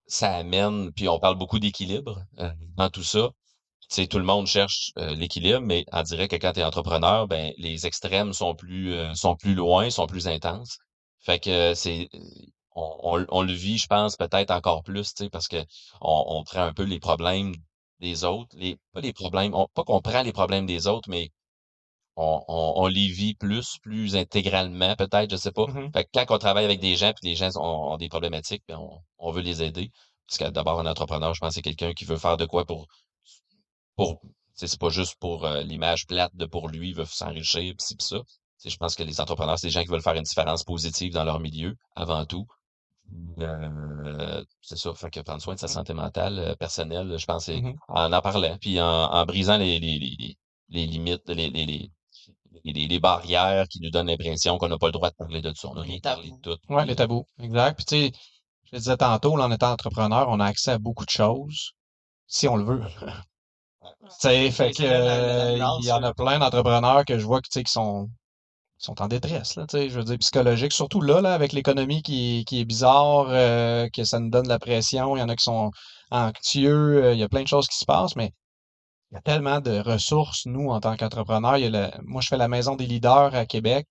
ça 0.07 0.35
amène, 0.37 0.93
puis 0.93 1.09
on 1.09 1.19
parle 1.19 1.37
beaucoup 1.39 1.59
d'équilibre 1.59 2.23
euh, 2.39 2.51
dans 2.77 2.91
tout 2.91 3.03
ça. 3.05 3.31
Tu 3.91 3.97
sais, 3.97 4.09
tout 4.09 4.19
le 4.19 4.25
monde 4.25 4.47
cherche 4.49 4.93
euh, 4.99 5.15
l'équilibre, 5.15 5.61
mais 5.61 5.85
on 5.93 6.03
dirait 6.03 6.29
que 6.29 6.37
quand 6.37 6.53
tu 6.55 6.61
es 6.61 6.65
entrepreneur, 6.65 7.29
ben, 7.29 7.53
les 7.59 7.87
extrêmes 7.87 8.33
sont 8.35 8.55
plus, 8.55 8.93
euh, 8.95 9.15
sont 9.15 9.37
plus 9.37 9.55
loin, 9.55 9.91
sont 9.91 10.07
plus 10.07 10.29
intenses. 10.29 10.79
Fait 11.21 11.39
que 11.41 11.75
c'est, 11.75 12.09
euh, 12.15 12.21
on, 12.75 12.97
on, 13.03 13.27
on 13.31 13.43
le 13.43 13.53
vit, 13.53 13.79
je 13.79 13.87
pense, 13.87 14.17
peut-être 14.17 14.51
encore 14.51 14.83
plus, 14.83 15.15
tu 15.15 15.25
sais, 15.25 15.31
parce 15.31 15.49
que 15.49 15.57
on, 16.01 16.25
on 16.29 16.45
prend 16.45 16.63
un 16.63 16.73
peu 16.75 16.85
les 16.85 17.01
problèmes 17.01 17.55
des 18.01 18.25
autres, 18.25 18.55
les, 18.59 18.77
pas 18.93 19.01
les 19.01 19.13
problèmes, 19.13 19.55
on- 19.55 19.69
pas 19.75 19.85
qu'on 19.85 20.01
prend 20.01 20.23
les 20.23 20.33
problèmes 20.33 20.67
des 20.67 20.87
autres, 20.87 21.09
mais 21.11 21.31
on, 22.17 22.43
on, 22.49 22.73
on 22.77 22.87
les 22.89 23.09
vit 23.09 23.35
plus, 23.35 23.79
plus 23.83 24.17
intégralement, 24.17 24.95
peut-être, 24.97 25.31
je 25.31 25.37
sais 25.37 25.53
pas. 25.53 25.67
Mhm. 25.69 25.91
Fait 25.93 26.05
que 26.05 26.11
quand 26.15 26.35
on 26.35 26.39
travaille 26.39 26.65
avec 26.65 26.81
des 26.81 26.97
gens, 26.97 27.13
puis 27.15 27.31
les 27.31 27.37
gens 27.37 27.51
ont, 27.57 27.93
ont 27.95 27.97
des 27.97 28.09
problématiques, 28.09 28.63
ben 28.69 28.79
on, 28.79 29.01
on 29.19 29.31
veut 29.33 29.43
les 29.43 29.63
aider. 29.63 29.91
Parce 30.29 30.39
que 30.39 30.51
d'abord, 30.51 30.81
un 30.81 30.87
entrepreneur, 30.87 31.35
je 31.35 31.41
pense 31.41 31.55
c'est 31.55 31.63
quelqu'un 31.63 31.93
qui 31.95 32.05
veut 32.05 32.17
faire 32.19 32.37
de 32.37 32.47
quoi 32.47 32.65
pour, 32.65 32.87
pour, 33.97 34.21
c'est 34.55 34.79
pas 34.79 34.91
juste 34.91 35.17
pour 35.19 35.45
euh, 35.47 35.63
l'image 35.63 36.07
plate 36.07 36.35
de 36.37 36.45
pour 36.47 36.69
lui, 36.69 36.91
il 36.91 36.95
veut 36.95 37.05
s'enrichir, 37.07 37.75
pis 37.77 37.95
pis 37.97 38.05
ça. 38.05 38.19
Je 38.65 38.77
pense 38.77 38.95
que 38.95 39.03
les 39.03 39.21
entrepreneurs, 39.21 39.59
c'est 39.59 39.67
des 39.69 39.73
gens 39.73 39.83
qui 39.83 39.89
veulent 39.89 40.03
faire 40.03 40.15
une 40.15 40.23
différence 40.23 40.63
positive 40.65 41.13
dans 41.13 41.25
leur 41.25 41.41
milieu, 41.41 41.75
avant 41.97 42.25
tout. 42.27 42.47
Euh, 43.39 44.45
c'est 44.61 44.77
ça. 44.79 44.93
Fait 44.95 45.11
que 45.11 45.21
prendre 45.21 45.43
soin 45.43 45.55
de 45.55 45.61
sa 45.61 45.69
santé 45.69 45.95
mentale, 45.95 46.39
euh, 46.39 46.55
personnelle, 46.57 47.17
je 47.19 47.27
pense, 47.27 47.45
c'est 47.47 47.61
Mhm. 47.61 47.75
en 47.89 48.13
en 48.13 48.21
parlant, 48.23 48.57
puis 48.61 48.81
en, 48.81 48.87
en 48.87 49.25
brisant 49.27 49.57
les, 49.59 49.79
les, 49.79 49.99
les, 49.99 50.17
les- 50.19 50.37
les 50.71 50.87
limites, 50.87 51.29
les, 51.29 51.51
les, 51.51 51.67
les, 51.67 51.91
les, 52.65 52.87
les 52.89 53.01
barrières 53.01 53.67
qui 53.69 53.81
nous 53.81 53.91
donnent 53.91 54.07
l'impression 54.09 54.59
qu'on 54.59 54.69
n'a 54.69 54.79
pas 54.79 54.87
le 54.87 54.93
droit 54.93 55.11
de 55.11 55.17
parler 55.17 55.41
de 55.43 55.53
ça. 55.55 55.69
On 55.71 55.75
n'a 55.75 55.83
rien 55.83 55.99
parlé 56.01 56.31
de 56.31 56.37
tout. 56.41 56.59
Ouais, 56.69 56.83
les 56.83 56.89
puis- 56.89 56.97
tabous. 56.97 57.27
Exact. 57.41 57.77
Puis 57.77 57.85
tu 57.87 57.97
sais, 57.97 58.13
je 58.65 58.71
le 58.73 58.79
disais 58.79 58.97
tantôt, 58.97 59.37
là, 59.37 59.45
en 59.47 59.53
étant 59.53 59.73
entrepreneur, 59.73 60.29
on 60.29 60.41
a 60.41 60.47
accès 60.47 60.73
à 60.73 60.79
beaucoup 60.79 61.05
de 61.05 61.11
choses 61.11 61.73
si 62.27 62.49
on 62.49 62.57
le 62.57 62.65
veut. 62.65 62.83
Tu 64.03 64.09
sais, 64.21 64.51
fait 64.51 64.73
c'est 64.75 64.83
que 64.85 64.89
là 64.89 64.99
la- 64.99 64.99
la- 65.01 65.17
la 65.17 65.55
euh, 65.55 65.57
nuance, 65.57 65.79
il 65.83 65.87
y 65.89 65.93
en 65.93 66.03
a 66.03 66.15
plein 66.15 66.39
d'entrepreneurs 66.39 67.05
que 67.05 67.19
je 67.19 67.25
vois 67.25 67.41
que, 67.41 67.49
tu 67.49 67.53
sais, 67.59 67.65
qui 67.65 67.73
sont, 67.73 68.07
qui 68.07 68.13
sont 68.85 69.01
en 69.03 69.09
détresse, 69.09 69.57
là, 69.57 69.67
je 69.73 69.89
veux 69.89 70.05
dire, 70.05 70.19
psychologique, 70.19 70.73
surtout 70.73 71.01
là, 71.01 71.21
là, 71.21 71.35
avec 71.35 71.53
l'économie 71.53 72.03
qui, 72.03 72.45
qui 72.47 72.61
est 72.61 72.65
bizarre, 72.65 73.27
euh, 73.31 73.89
que 73.91 74.05
ça 74.05 74.19
nous 74.19 74.31
donne 74.31 74.45
de 74.45 74.49
la 74.49 74.59
pression, 74.59 75.17
il 75.17 75.21
y 75.21 75.23
en 75.23 75.29
a 75.29 75.37
qui 75.37 75.45
sont 75.45 75.71
anxieux, 76.11 77.05
euh, 77.05 77.13
il 77.15 77.21
y 77.21 77.23
a 77.23 77.29
plein 77.29 77.43
de 77.43 77.49
choses 77.49 77.69
qui 77.69 77.77
se 77.79 77.85
passent, 77.85 78.17
mais 78.17 78.33
il 79.11 79.15
y 79.15 79.19
a 79.19 79.21
tellement 79.23 79.61
de 79.61 79.79
ressources, 79.81 80.47
nous, 80.47 80.71
en 80.71 80.81
tant 80.81 80.97
qu'entrepreneurs. 80.97 81.59
Moi, 82.03 82.21
je 82.23 82.29
fais 82.29 82.37
la 82.37 82.49
Maison 82.49 82.77
des 82.77 82.87
leaders 82.87 83.35
à 83.35 83.47
Québec 83.47 83.87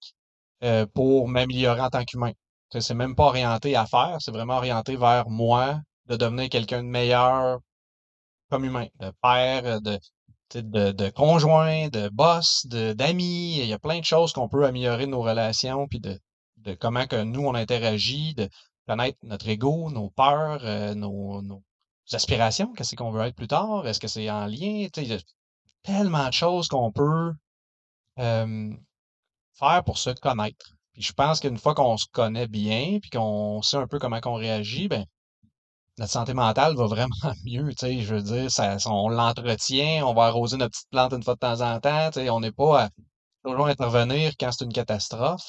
euh, 0.63 0.85
pour 0.93 1.27
m'améliorer 1.27 1.81
en 1.81 1.89
tant 1.89 2.03
qu'humain. 2.03 2.31
C'est 2.79 2.93
même 2.93 3.15
pas 3.15 3.25
orienté 3.25 3.75
à 3.75 3.85
faire, 3.85 4.17
c'est 4.19 4.31
vraiment 4.31 4.57
orienté 4.57 4.95
vers 4.95 5.29
moi, 5.29 5.79
de 6.07 6.15
devenir 6.17 6.49
quelqu'un 6.49 6.83
de 6.83 6.87
meilleur 6.87 7.59
comme 8.49 8.65
humain, 8.65 8.87
de 8.99 9.11
père, 9.21 9.81
de, 9.81 9.99
de, 10.55 10.91
de 10.91 11.09
conjoint, 11.09 11.87
de 11.89 12.09
boss, 12.09 12.65
d'amis. 12.67 13.59
Il 13.59 13.65
y 13.65 13.73
a 13.73 13.79
plein 13.79 13.99
de 13.99 14.05
choses 14.05 14.33
qu'on 14.33 14.49
peut 14.49 14.65
améliorer 14.65 15.07
nos 15.07 15.21
relations, 15.21 15.87
puis 15.87 15.99
de, 15.99 16.19
de 16.57 16.73
comment 16.73 17.07
que 17.07 17.23
nous, 17.23 17.45
on 17.45 17.55
interagit, 17.55 18.33
de 18.35 18.49
connaître 18.87 19.17
notre 19.23 19.47
ego, 19.47 19.89
nos 19.91 20.09
peurs, 20.09 20.65
euh, 20.65 20.93
nos, 20.93 21.41
nos 21.41 21.63
aspirations, 22.11 22.73
qu'est-ce 22.73 22.95
qu'on 22.95 23.11
veut 23.11 23.25
être 23.25 23.35
plus 23.35 23.47
tard, 23.47 23.87
est-ce 23.87 23.99
que 23.99 24.07
c'est 24.07 24.29
en 24.29 24.45
lien? 24.45 24.87
Tu 24.93 25.05
sais, 25.05 25.19
tellement 25.83 26.27
de 26.27 26.33
choses 26.33 26.67
qu'on 26.67 26.91
peut 26.91 27.31
faire 28.15 29.83
pour 29.85 29.97
se 29.97 30.09
connaître. 30.09 30.75
Puis 30.93 31.03
je 31.03 31.13
pense 31.13 31.39
qu'une 31.39 31.57
fois 31.57 31.73
qu'on 31.73 31.97
se 31.97 32.07
connaît 32.11 32.47
bien, 32.47 32.99
puis 32.99 33.09
qu'on 33.09 33.61
sait 33.61 33.77
un 33.77 33.87
peu 33.87 33.99
comment 33.99 34.19
on 34.25 34.33
réagit, 34.33 34.87
ben 34.87 35.05
notre 35.97 36.11
santé 36.11 36.33
mentale 36.33 36.75
va 36.75 36.85
vraiment 36.87 37.15
mieux, 37.45 37.69
tu 37.69 37.75
sais, 37.77 38.01
je 38.01 38.15
veux 38.15 38.21
dire, 38.21 38.51
ça, 38.51 38.77
on 38.85 39.09
l'entretient, 39.09 40.07
on 40.07 40.13
va 40.13 40.25
arroser 40.25 40.57
notre 40.57 40.71
petite 40.71 40.89
plante 40.89 41.13
une 41.13 41.23
fois 41.23 41.35
de 41.35 41.39
temps 41.39 41.61
en 41.61 41.79
temps, 41.79 42.09
tu 42.11 42.21
sais, 42.21 42.29
on 42.29 42.39
n'est 42.39 42.51
pas 42.51 42.85
à 42.85 42.89
toujours 43.43 43.67
intervenir 43.67 44.33
quand 44.39 44.51
c'est 44.51 44.65
une 44.65 44.73
catastrophe. 44.73 45.45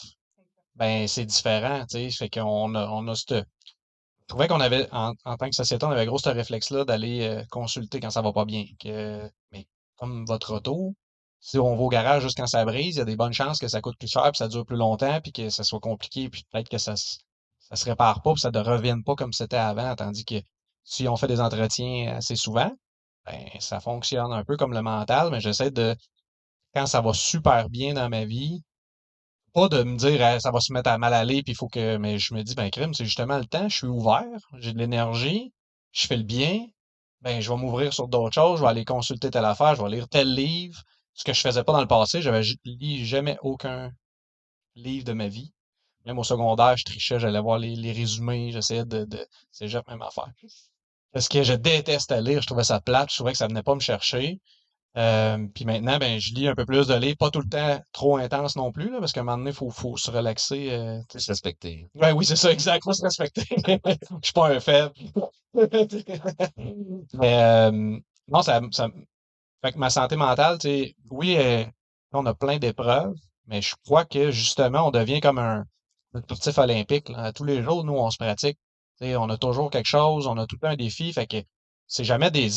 Ben, 0.75 1.07
c'est 1.07 1.27
différent, 1.27 1.85
tu 1.87 1.99
sais, 1.99 2.11
fait 2.11 2.31
qu'on 2.31 2.75
a, 2.75 2.89
on 2.89 3.07
a 3.09 3.15
cette... 3.15 3.35
Je 3.35 4.27
trouvais 4.29 4.49
qu'on 4.49 4.61
avait, 4.61 4.89
en, 4.93 5.15
tant 5.15 5.49
que 5.49 5.55
société, 5.55 5.85
on 5.85 5.91
avait 5.91 6.07
gros 6.07 6.19
ce 6.19 6.31
réflexe-là 6.31 6.85
d'aller 6.85 7.23
euh, 7.23 7.45
consulter 7.51 8.01
quand 8.01 8.11
ça 8.11 8.23
va 8.23 8.33
pas 8.33 8.47
bien. 8.47 8.65
Que, 8.81 9.31
mais 9.51 9.67
comme 9.97 10.25
votre 10.25 10.55
auto, 10.55 10.95
si 11.41 11.59
on 11.59 11.77
va 11.77 11.83
au 11.83 11.89
garage 11.89 12.23
juste 12.23 12.39
quand 12.39 12.47
ça 12.47 12.65
brise, 12.65 12.97
il 12.97 12.99
y 12.99 13.03
a 13.03 13.05
des 13.05 13.17
bonnes 13.17 13.33
chances 13.33 13.59
que 13.59 13.69
ça 13.69 13.81
coûte 13.83 13.99
plus 13.99 14.11
cher, 14.11 14.23
puis 14.31 14.39
ça 14.39 14.49
dure 14.49 14.65
plus 14.65 14.77
longtemps, 14.77 15.21
puis 15.21 15.33
que 15.33 15.51
ça 15.51 15.65
soit 15.65 15.81
compliqué, 15.81 16.31
puis 16.31 16.45
peut-être 16.51 16.69
que 16.69 16.79
ça, 16.79 16.95
ça 17.73 17.77
se 17.77 17.85
répare 17.91 18.23
pas, 18.23 18.35
ça 18.37 18.51
ne 18.51 18.59
revienne 18.61 19.03
pas 19.05 19.15
comme 19.15 19.33
c'était 19.33 19.57
avant, 19.57 19.95
tandis 19.97 20.25
que 20.25 20.37
si 20.85 21.09
on 21.09 21.17
fait 21.17 21.27
des 21.29 21.41
entretiens 21.41 22.17
assez 22.17 22.37
souvent, 22.37 22.71
ben, 23.27 23.47
ça 23.61 23.81
fonctionne 23.81 24.33
un 24.33 24.45
peu 24.45 24.57
comme 24.57 24.75
le 24.75 24.83
mental, 24.83 25.31
mais 25.31 25.41
j'essaie 25.41 25.71
de, 25.71 25.97
quand 26.75 26.87
ça 26.87 27.01
va 27.01 27.13
super 27.15 27.71
bien 27.71 27.95
dans 27.95 28.09
ma 28.11 28.25
vie, 28.27 28.63
pas 29.55 29.69
de 29.69 29.83
me 29.83 29.97
dire 29.97 30.41
ça 30.41 30.51
va 30.51 30.61
se 30.61 30.73
mettre 30.73 30.91
à 30.91 30.99
mal 30.99 31.15
aller, 31.15 31.43
puis 31.43 31.53
il 31.53 31.57
faut 31.57 31.69
que. 31.69 31.97
Mais 31.99 32.19
je 32.19 32.35
me 32.35 32.43
dis, 32.43 32.55
ben 32.55 32.71
crime, 32.71 32.95
c'est 32.95 33.05
justement 33.05 33.39
le 33.39 33.45
temps, 33.47 33.69
je 33.69 33.77
suis 33.77 33.87
ouvert, 33.87 34.27
j'ai 34.59 34.73
de 34.73 34.79
l'énergie, 34.79 35.53
je 35.93 36.07
fais 36.07 36.17
le 36.17 36.23
bien, 36.25 36.67
ben 37.23 37.41
je 37.41 37.51
vais 37.51 37.57
m'ouvrir 37.57 37.93
sur 37.95 38.09
d'autres 38.09 38.35
choses, 38.35 38.59
je 38.59 38.65
vais 38.65 38.71
aller 38.71 38.85
consulter 38.85 39.31
telle 39.31 39.45
affaire, 39.47 39.75
je 39.77 39.83
vais 39.83 39.91
lire 39.91 40.09
tel 40.09 40.35
livre. 40.35 40.83
Ce 41.15 41.25
que 41.25 41.33
je 41.35 41.41
faisais 41.41 41.65
pas 41.65 41.73
dans 41.73 41.81
le 41.81 41.87
passé, 41.89 42.23
j'avais 42.23 42.43
lu 42.65 43.05
jamais 43.05 43.39
aucun 43.43 43.93
livre 44.77 45.05
de 45.07 45.13
ma 45.15 45.29
vie. 45.29 45.53
Même 46.07 46.19
au 46.19 46.25
secondaire, 46.25 46.77
je 46.77 46.85
trichais, 46.85 47.19
j'allais 47.19 47.41
voir 47.41 47.59
les, 47.59 47.93
résumés, 47.93 48.51
j'essayais 48.53 48.85
de, 48.85 49.05
de. 49.05 49.27
C'est 49.51 49.69
jamais 49.69 49.85
même 49.89 50.03
affaire. 50.03 50.33
Parce 51.13 51.29
que 51.29 51.43
je 51.43 51.53
détestais 51.53 52.23
lire, 52.23 52.43
je 52.43 52.47
trouvais 52.47 52.65
ça 52.65 52.81
plate, 52.81 53.11
je 53.11 53.17
trouvais 53.17 53.33
que 53.33 53.39
ça 53.39 53.47
venait 53.47 53.63
pas 53.63 53.75
me 53.75 53.81
chercher. 53.81 54.41
Euh, 54.99 55.47
puis 55.55 55.65
maintenant, 55.65 55.97
ben, 55.99 56.21
je 56.21 56.35
lis 56.35 56.49
un 56.49 56.55
peu 56.55 56.67
plus 56.67 56.87
de 56.87 56.95
livres, 56.95 57.17
pas 57.17 57.31
tout 57.31 57.41
le 57.41 57.49
temps 57.49 57.81
trop 57.93 58.19
intense 58.19 58.57
non 58.57 58.73
plus, 58.73 58.91
là, 58.91 58.99
parce 58.99 59.13
qu'à 59.13 59.21
un 59.21 59.25
moment 59.25 59.39
donné, 59.39 59.51
il 59.51 59.57
faut, 59.57 59.71
faut 59.71 59.97
se 59.97 60.11
relaxer. 60.11 60.71
Euh, 60.71 61.01
se 61.17 61.31
respecter. 61.31 61.89
Ouais, 61.95 62.13
oui, 62.13 62.27
c'est 62.27 62.37
ça, 62.37 62.53
exact. 62.53 62.85
Faut 62.85 62.93
se 62.93 63.03
respecter. 63.03 63.47
je 63.57 63.97
suis 64.23 64.33
pas 64.35 64.49
un 64.49 64.61
faible. 64.61 64.93
Mais 67.15 67.43
euh, 67.43 67.99
non, 68.29 68.43
ça, 68.43 68.61
ça. 68.71 68.89
Fait 69.63 69.73
que 69.73 69.79
ma 69.79 69.91
santé 69.91 70.17
mentale, 70.17 70.59
tu 70.59 70.69
sais, 70.69 70.97
oui, 71.11 71.37
euh, 71.39 71.65
on 72.13 72.27
a 72.27 72.35
plein 72.35 72.59
d'épreuves, 72.59 73.15
mais 73.47 73.63
je 73.63 73.75
crois 73.85 74.05
que 74.05 74.31
justement, 74.31 74.89
on 74.89 74.91
devient 74.91 75.21
comme 75.21 75.39
un, 75.39 75.65
sportif 76.21 76.59
olympique. 76.59 77.09
Là. 77.09 77.33
Tous 77.33 77.45
les 77.45 77.63
jours, 77.63 77.85
nous, 77.85 77.95
on 77.95 78.11
se 78.11 78.19
pratique. 78.19 78.59
sais, 78.99 79.17
on 79.17 79.29
a 79.29 79.39
toujours 79.39 79.71
quelque 79.71 79.87
chose, 79.87 80.27
on 80.27 80.37
a 80.37 80.47
tout 80.47 80.57
le 80.57 80.61
temps 80.61 80.73
un 80.73 80.77
défi. 80.77 81.13
Fait 81.13 81.27
que 81.27 81.39
c'est 81.87 82.05
jamais 82.05 82.31
des 82.31 82.49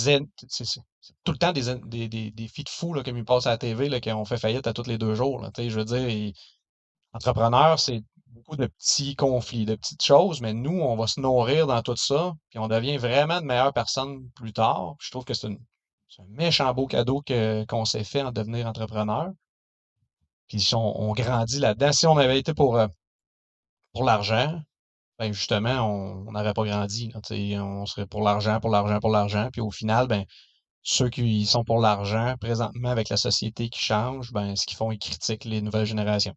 tout 1.23 1.31
le 1.31 1.37
temps 1.37 1.51
des, 1.51 2.07
des, 2.07 2.31
des, 2.31 2.47
filles 2.47 2.63
de 2.63 2.69
fous 2.69 2.93
là, 2.93 3.03
comme 3.03 3.17
ils 3.17 3.25
passent 3.25 3.47
à 3.47 3.51
la 3.51 3.57
TV 3.57 3.89
là, 3.89 3.99
qui 3.99 4.11
ont 4.11 4.25
fait 4.25 4.37
faillite 4.37 4.67
à 4.67 4.73
tous 4.73 4.87
les 4.87 4.97
deux 4.97 5.15
jours. 5.15 5.41
Là, 5.41 5.51
je 5.57 5.77
veux 5.77 5.85
dire, 5.85 6.33
entrepreneur, 7.13 7.79
c'est 7.79 8.01
beaucoup 8.27 8.55
de 8.55 8.67
petits 8.67 9.15
conflits, 9.15 9.65
de 9.65 9.75
petites 9.75 10.03
choses, 10.03 10.41
mais 10.41 10.53
nous, 10.53 10.79
on 10.79 10.95
va 10.95 11.07
se 11.07 11.19
nourrir 11.19 11.67
dans 11.67 11.81
tout 11.81 11.95
ça, 11.95 12.33
puis 12.49 12.59
on 12.59 12.67
devient 12.67 12.97
vraiment 12.97 13.41
de 13.41 13.45
meilleures 13.45 13.73
personnes 13.73 14.29
plus 14.35 14.53
tard. 14.53 14.95
je 14.99 15.11
trouve 15.11 15.25
que 15.25 15.33
c'est, 15.33 15.47
un 15.47 16.25
méchant 16.29 16.73
beau 16.73 16.87
cadeau 16.87 17.21
que, 17.21 17.65
qu'on 17.65 17.83
s'est 17.83 18.05
fait 18.05 18.21
en 18.21 18.31
devenir 18.31 18.67
entrepreneur. 18.67 19.31
Puis 20.47 20.61
si 20.61 20.75
on, 20.75 21.11
grandit 21.13 21.59
là-dedans, 21.59 21.91
si 21.91 22.07
on 22.07 22.17
avait 22.17 22.39
été 22.39 22.53
pour, 22.53 22.77
euh, 22.77 22.87
pour 23.95 24.03
l'argent, 24.05 24.61
ben 25.19 25.33
justement, 25.33 25.87
on 26.27 26.31
n'aurait 26.31 26.53
pas 26.53 26.65
grandi. 26.65 27.11
on 27.15 27.85
serait 27.85 28.07
pour 28.07 28.21
l'argent, 28.23 28.59
pour 28.59 28.69
l'argent, 28.69 28.99
pour 28.99 29.11
l'argent. 29.11 29.49
Puis 29.51 29.61
au 29.61 29.71
final, 29.71 30.07
ben, 30.07 30.25
ceux 30.83 31.09
qui 31.09 31.45
sont 31.45 31.63
pour 31.63 31.79
l'argent, 31.79 32.35
présentement, 32.39 32.89
avec 32.89 33.09
la 33.09 33.17
société 33.17 33.69
qui 33.69 33.79
change, 33.79 34.31
ben, 34.33 34.55
ce 34.55 34.65
qu'ils 34.65 34.77
font, 34.77 34.91
ils 34.91 34.99
critiquent 34.99 35.45
les 35.45 35.61
nouvelles 35.61 35.85
générations. 35.85 36.35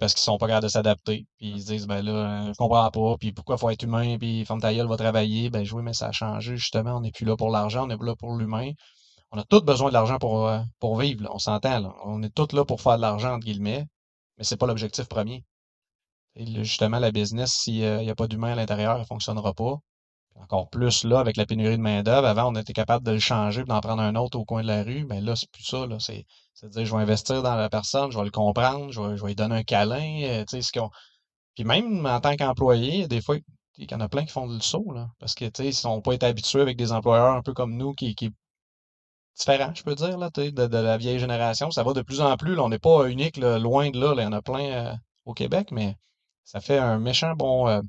parce 0.00 0.14
qu'ils 0.14 0.22
sont 0.22 0.38
pas 0.38 0.46
capables 0.48 0.64
de 0.64 0.68
s'adapter. 0.68 1.26
Puis 1.38 1.48
ils 1.50 1.62
se 1.62 1.66
disent, 1.66 1.86
ben 1.86 2.02
là, 2.02 2.46
je 2.52 2.56
comprends 2.58 2.90
pas, 2.90 3.16
puis 3.18 3.32
pourquoi 3.32 3.58
faut 3.58 3.70
être 3.70 3.82
humain, 3.82 4.18
puis 4.18 4.44
Femme 4.44 4.60
ta 4.60 4.72
va 4.72 4.96
travailler. 4.96 5.50
Ben 5.50 5.66
oui, 5.72 5.82
mais 5.82 5.94
ça 5.94 6.08
a 6.08 6.12
changé, 6.12 6.56
justement. 6.56 6.96
On 6.96 7.00
n'est 7.02 7.12
plus 7.12 7.26
là 7.26 7.36
pour 7.36 7.50
l'argent, 7.50 7.86
on 7.86 7.90
est 7.90 8.02
là 8.02 8.14
pour 8.16 8.34
l'humain. 8.36 8.72
On 9.32 9.38
a 9.38 9.44
tous 9.44 9.60
besoin 9.62 9.88
de 9.90 9.94
l'argent 9.94 10.18
pour, 10.18 10.48
euh, 10.48 10.60
vivre, 10.98 11.28
on 11.32 11.38
s'entend. 11.38 11.94
On 12.04 12.22
est 12.22 12.34
tous 12.34 12.52
là 12.54 12.64
pour 12.64 12.80
faire 12.82 12.96
de 12.96 13.02
l'argent, 13.02 13.34
entre 13.34 13.46
guillemets, 13.46 13.86
mais 14.38 14.44
c'est 14.44 14.56
pas 14.56 14.66
l'objectif 14.66 15.06
premier. 15.08 15.44
Et 16.38 16.46
justement, 16.64 17.00
la 17.00 17.10
business, 17.10 17.52
s'il 17.52 17.98
n'y 17.98 18.10
a 18.10 18.14
pas 18.14 18.28
d'humain 18.28 18.52
à 18.52 18.54
l'intérieur, 18.54 18.94
elle 18.94 19.00
ne 19.00 19.06
fonctionnera 19.06 19.54
pas. 19.54 19.76
Encore 20.36 20.70
plus 20.70 21.02
là, 21.02 21.18
avec 21.18 21.36
la 21.36 21.46
pénurie 21.46 21.76
de 21.76 21.82
main-d'œuvre. 21.82 22.28
Avant, 22.28 22.52
on 22.52 22.54
était 22.54 22.72
capable 22.72 23.04
de 23.04 23.10
le 23.10 23.18
changer 23.18 23.62
et 23.62 23.64
d'en 23.64 23.80
prendre 23.80 24.02
un 24.02 24.14
autre 24.14 24.38
au 24.38 24.44
coin 24.44 24.62
de 24.62 24.68
la 24.68 24.84
rue. 24.84 25.04
Mais 25.04 25.20
là, 25.20 25.34
c'est 25.34 25.50
plus 25.50 25.64
ça. 25.64 25.84
Là. 25.86 25.98
C'est, 25.98 26.24
à 26.62 26.68
dire 26.68 26.84
je 26.84 26.94
vais 26.94 27.02
investir 27.02 27.42
dans 27.42 27.56
la 27.56 27.68
personne, 27.68 28.12
je 28.12 28.18
vais 28.18 28.24
le 28.24 28.30
comprendre, 28.30 28.92
je 28.92 29.00
vais, 29.00 29.16
je 29.16 29.22
vais 29.22 29.30
lui 29.30 29.34
donner 29.34 29.56
un 29.56 29.62
câlin. 29.64 30.22
Euh, 30.22 30.44
ce 30.48 30.80
Puis 31.56 31.64
même 31.64 32.06
en 32.06 32.20
tant 32.20 32.36
qu'employé, 32.36 33.08
des 33.08 33.20
fois, 33.20 33.36
il 33.78 33.90
y 33.90 33.94
en 33.94 34.00
a 34.00 34.08
plein 34.08 34.24
qui 34.24 34.32
font 34.32 34.46
le 34.46 34.60
saut. 34.60 34.92
Là, 34.92 35.08
parce 35.18 35.34
que 35.34 35.46
ils 35.60 35.86
n'ont 35.86 36.00
pas 36.00 36.12
été 36.12 36.26
habitués 36.26 36.60
avec 36.60 36.76
des 36.76 36.92
employeurs 36.92 37.34
un 37.34 37.42
peu 37.42 37.52
comme 37.52 37.76
nous 37.76 37.94
qui, 37.94 38.14
qui 38.14 38.30
différent, 39.36 39.72
je 39.74 39.82
peux 39.82 39.96
dire, 39.96 40.18
là, 40.18 40.30
de, 40.30 40.50
de, 40.50 40.78
la 40.78 40.96
vieille 40.98 41.18
génération. 41.18 41.72
Ça 41.72 41.82
va 41.82 41.92
de 41.94 42.02
plus 42.02 42.20
en 42.20 42.36
plus. 42.36 42.58
On 42.60 42.68
n'est 42.68 42.78
pas 42.78 43.08
unique, 43.08 43.38
loin 43.38 43.90
de 43.90 43.98
là, 43.98 44.14
Il 44.16 44.22
y 44.22 44.26
en 44.26 44.32
a 44.32 44.42
plein 44.42 44.70
euh, 44.70 44.94
au 45.24 45.34
Québec, 45.34 45.70
mais 45.72 45.96
ça 46.48 46.60
fait 46.60 46.78
un 46.78 46.98
méchant 46.98 47.34
bon. 47.36 47.68
Euh, 47.68 47.82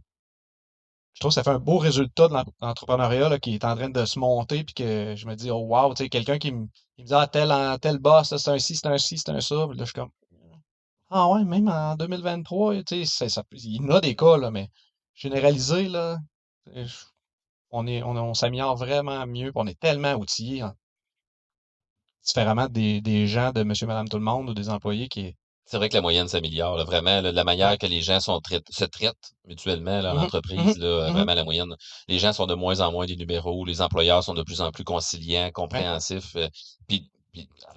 je 1.13 1.21
trouve 1.21 1.31
que 1.31 1.35
ça 1.35 1.43
fait 1.43 1.51
un 1.51 1.59
beau 1.59 1.77
résultat 1.77 2.27
de 2.27 2.35
l'entrepreneuriat 2.61 3.39
qui 3.39 3.55
est 3.55 3.63
en 3.63 3.75
train 3.75 3.89
de 3.89 4.05
se 4.05 4.19
monter, 4.19 4.63
puis 4.65 4.73
que 4.73 5.15
je 5.15 5.25
me 5.27 5.35
dis, 5.35 5.49
oh 5.49 5.59
wow, 5.59 5.93
tu 5.93 6.03
sais, 6.03 6.09
quelqu'un 6.09 6.37
qui 6.37 6.51
me, 6.51 6.67
qui 6.95 7.03
me 7.03 7.07
dit, 7.07 7.13
ah, 7.13 7.27
tel, 7.27 7.53
tel 7.81 7.99
boss, 7.99 8.35
c'est 8.35 8.51
un 8.51 8.59
ci, 8.59 8.75
c'est 8.75 8.87
un 8.87 8.97
ci, 8.97 9.17
c'est 9.17 9.29
un 9.29 9.39
ça. 9.39 9.55
là, 9.55 9.73
je 9.77 9.83
suis 9.85 9.93
comme, 9.93 10.11
ah 11.09 11.29
ouais, 11.29 11.45
même 11.45 11.69
en 11.69 11.95
2023, 11.95 12.83
tu 12.83 13.05
sais, 13.05 13.29
ça, 13.29 13.43
il 13.53 13.75
y 13.77 13.79
en 13.79 13.89
a 13.95 14.01
des 14.01 14.15
cas, 14.15 14.37
là, 14.37 14.51
mais 14.51 14.69
généralisé, 15.15 15.87
là, 15.87 16.17
on, 17.71 17.87
est, 17.87 18.03
on, 18.03 18.33
s'améliore 18.33 18.75
vraiment 18.75 19.25
mieux, 19.25 19.51
on 19.55 19.67
est 19.67 19.79
tellement 19.79 20.15
outillés, 20.15 20.61
hein, 20.61 20.75
différemment 22.25 22.67
des, 22.67 23.01
des 23.01 23.25
gens 23.27 23.51
de 23.51 23.63
monsieur, 23.63 23.87
madame, 23.87 24.09
tout 24.09 24.17
le 24.17 24.23
monde 24.23 24.49
ou 24.49 24.53
des 24.53 24.69
employés 24.69 25.07
qui, 25.07 25.35
c'est 25.69 25.77
vrai 25.77 25.87
que 25.87 25.93
la 25.93 26.01
moyenne 26.01 26.27
s'améliore, 26.27 26.83
vraiment, 26.83 27.21
de 27.21 27.29
la 27.29 27.43
manière 27.43 27.77
que 27.77 27.85
les 27.85 28.01
gens 28.01 28.19
sont 28.19 28.41
se 28.71 28.85
traitent 28.85 29.35
mutuellement 29.45 30.01
là, 30.01 30.15
en 30.15 30.15
mmh 30.15 30.23
entreprise, 30.23 30.77
mmh 30.77 30.81
là, 30.81 31.09
mmh 31.09 31.13
vraiment 31.13 31.33
la 31.35 31.43
moyenne. 31.43 31.75
Les 32.07 32.17
gens 32.17 32.33
sont 32.33 32.47
de 32.47 32.55
moins 32.55 32.79
en 32.81 32.91
moins 32.91 33.05
des 33.05 33.15
numéros, 33.15 33.63
les 33.65 33.79
employeurs 33.79 34.23
sont 34.23 34.33
de 34.33 34.41
plus 34.41 34.61
en 34.61 34.71
plus 34.71 34.83
conciliants, 34.83 35.51
compréhensifs. 35.51 36.35
Euh, 36.37 36.47
puis, 36.87 37.07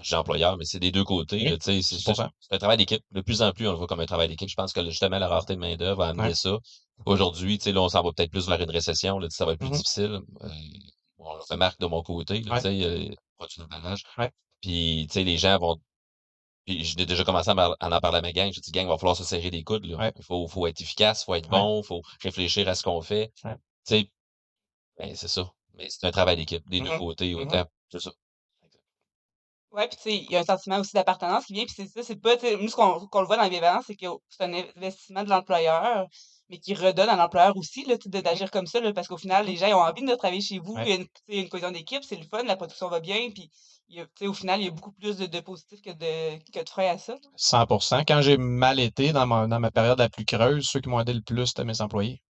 j'ai 0.00 0.16
employeur, 0.16 0.56
mais 0.56 0.64
c'est 0.64 0.78
des 0.78 0.90
deux 0.90 1.04
côtés. 1.04 1.58
c'est, 1.60 1.82
c'est 1.82 2.18
un 2.50 2.58
travail 2.58 2.78
d'équipe. 2.78 3.04
De 3.10 3.20
plus 3.20 3.42
en 3.42 3.52
plus, 3.52 3.68
on 3.68 3.72
le 3.72 3.76
voit 3.76 3.86
comme 3.86 4.00
un 4.00 4.06
travail 4.06 4.28
d'équipe. 4.28 4.48
Je 4.48 4.54
pense 4.54 4.72
que 4.72 4.82
justement, 4.86 5.18
la 5.18 5.28
rareté 5.28 5.54
de 5.54 5.60
main-d'œuvre 5.60 5.98
va 5.98 6.08
amener 6.08 6.34
ça. 6.34 6.56
Aujourd'hui, 7.04 7.58
là, 7.66 7.82
on 7.82 7.90
s'en 7.90 8.02
va 8.02 8.10
peut-être 8.12 8.30
plus 8.30 8.48
vers 8.48 8.60
une 8.60 8.70
récession, 8.70 9.18
là, 9.18 9.26
ça 9.28 9.44
va 9.44 9.52
être 9.52 9.58
plus 9.58 9.68
difficile. 9.68 10.18
Euh, 10.40 10.48
on 11.18 11.34
le 11.34 11.42
remarque 11.50 11.78
de 11.78 11.86
mon 11.86 12.02
côté, 12.02 12.40
là, 12.40 12.56
tu 12.56 12.62
sais, 12.62 12.84
euh, 12.84 14.26
Puis, 14.62 15.06
tu 15.08 15.12
sais, 15.12 15.24
les 15.24 15.36
gens 15.36 15.58
vont 15.58 15.76
puis 16.64 16.84
j'ai 16.84 17.06
déjà 17.06 17.24
commencé 17.24 17.50
à, 17.50 17.54
en 17.54 18.00
parler 18.00 18.18
à 18.18 18.22
ma 18.22 18.32
gang. 18.32 18.52
J'ai 18.52 18.60
dit, 18.60 18.70
gang, 18.70 18.84
il 18.84 18.88
va 18.88 18.98
falloir 18.98 19.16
se 19.16 19.24
serrer 19.24 19.50
les 19.50 19.64
coudes. 19.64 19.84
Là. 19.84 20.12
Il 20.16 20.24
faut, 20.24 20.46
faut 20.46 20.66
être 20.66 20.80
efficace, 20.80 21.22
il 21.22 21.24
faut 21.24 21.34
être 21.34 21.48
bon, 21.48 21.82
il 21.82 21.86
faut 21.86 22.02
réfléchir 22.22 22.68
à 22.68 22.74
ce 22.74 22.82
qu'on 22.82 23.00
fait. 23.02 23.32
Tu 23.42 23.50
sais, 23.84 24.10
ben, 24.98 25.14
c'est 25.14 25.28
ça. 25.28 25.50
Mais 25.74 25.88
c'est 25.88 26.06
un 26.06 26.10
travail 26.12 26.36
d'équipe, 26.36 26.68
des 26.68 26.80
deux 26.80 26.94
mmh 26.94 26.98
côtés, 26.98 27.34
mmh 27.34 27.38
autant. 27.38 27.64
C'est 27.90 28.00
ça. 28.00 28.12
Ouais, 29.72 29.88
puis 29.88 29.96
tu 29.96 30.02
sais, 30.02 30.16
il 30.16 30.30
y 30.30 30.36
a 30.36 30.40
un 30.40 30.44
sentiment 30.44 30.78
aussi 30.78 30.92
d'appartenance 30.92 31.46
qui 31.46 31.54
vient, 31.54 31.64
puis 31.64 31.74
c'est 31.74 31.88
ça, 31.88 32.02
c'est 32.02 32.16
pas, 32.16 32.36
nous, 32.36 32.68
ce 32.68 32.76
qu'on 32.76 33.20
le 33.20 33.26
voit 33.26 33.38
dans 33.38 33.48
les 33.48 33.60
c'est 33.86 33.96
que 33.96 34.06
c'est 34.28 34.44
un 34.44 34.52
investissement 34.52 35.24
de 35.24 35.30
l'employeur, 35.30 36.06
mais 36.52 36.58
qui 36.58 36.74
redonne 36.74 37.08
à 37.08 37.16
l'employeur 37.16 37.56
aussi, 37.56 37.86
d'agir 38.06 38.50
comme 38.50 38.66
ça, 38.66 38.78
là, 38.78 38.92
parce 38.92 39.08
qu'au 39.08 39.16
final, 39.16 39.46
les 39.46 39.56
gens 39.56 39.68
ont 39.68 39.82
envie 39.82 40.04
de 40.04 40.14
travailler 40.14 40.42
chez 40.42 40.58
vous, 40.58 40.76
il 40.82 40.88
y 40.88 40.92
a 40.92 40.96
une, 40.96 41.06
une 41.28 41.48
cohésion 41.48 41.70
d'équipe, 41.70 42.04
c'est 42.04 42.16
le 42.16 42.24
fun, 42.24 42.42
la 42.42 42.56
production 42.56 42.88
va 42.88 43.00
bien, 43.00 43.30
puis 43.30 43.50
au 44.20 44.34
final, 44.34 44.60
il 44.60 44.64
y 44.66 44.68
a 44.68 44.70
beaucoup 44.70 44.92
plus 44.92 45.16
de, 45.16 45.24
de 45.24 45.40
positifs 45.40 45.80
que 45.80 45.90
de, 45.90 46.38
que 46.52 46.62
de 46.62 46.68
freins 46.68 46.92
à 46.92 46.98
ça. 46.98 47.14
100% 47.36 48.04
Quand 48.06 48.20
j'ai 48.20 48.36
mal 48.36 48.78
été 48.78 49.12
dans 49.12 49.26
ma, 49.26 49.46
dans 49.46 49.60
ma 49.60 49.70
période 49.70 49.98
la 49.98 50.10
plus 50.10 50.26
creuse, 50.26 50.68
ceux 50.68 50.80
qui 50.80 50.90
m'ont 50.90 51.00
aidé 51.00 51.14
le 51.14 51.22
plus, 51.22 51.46
c'était 51.46 51.64
mes 51.64 51.80
employés. 51.80 52.20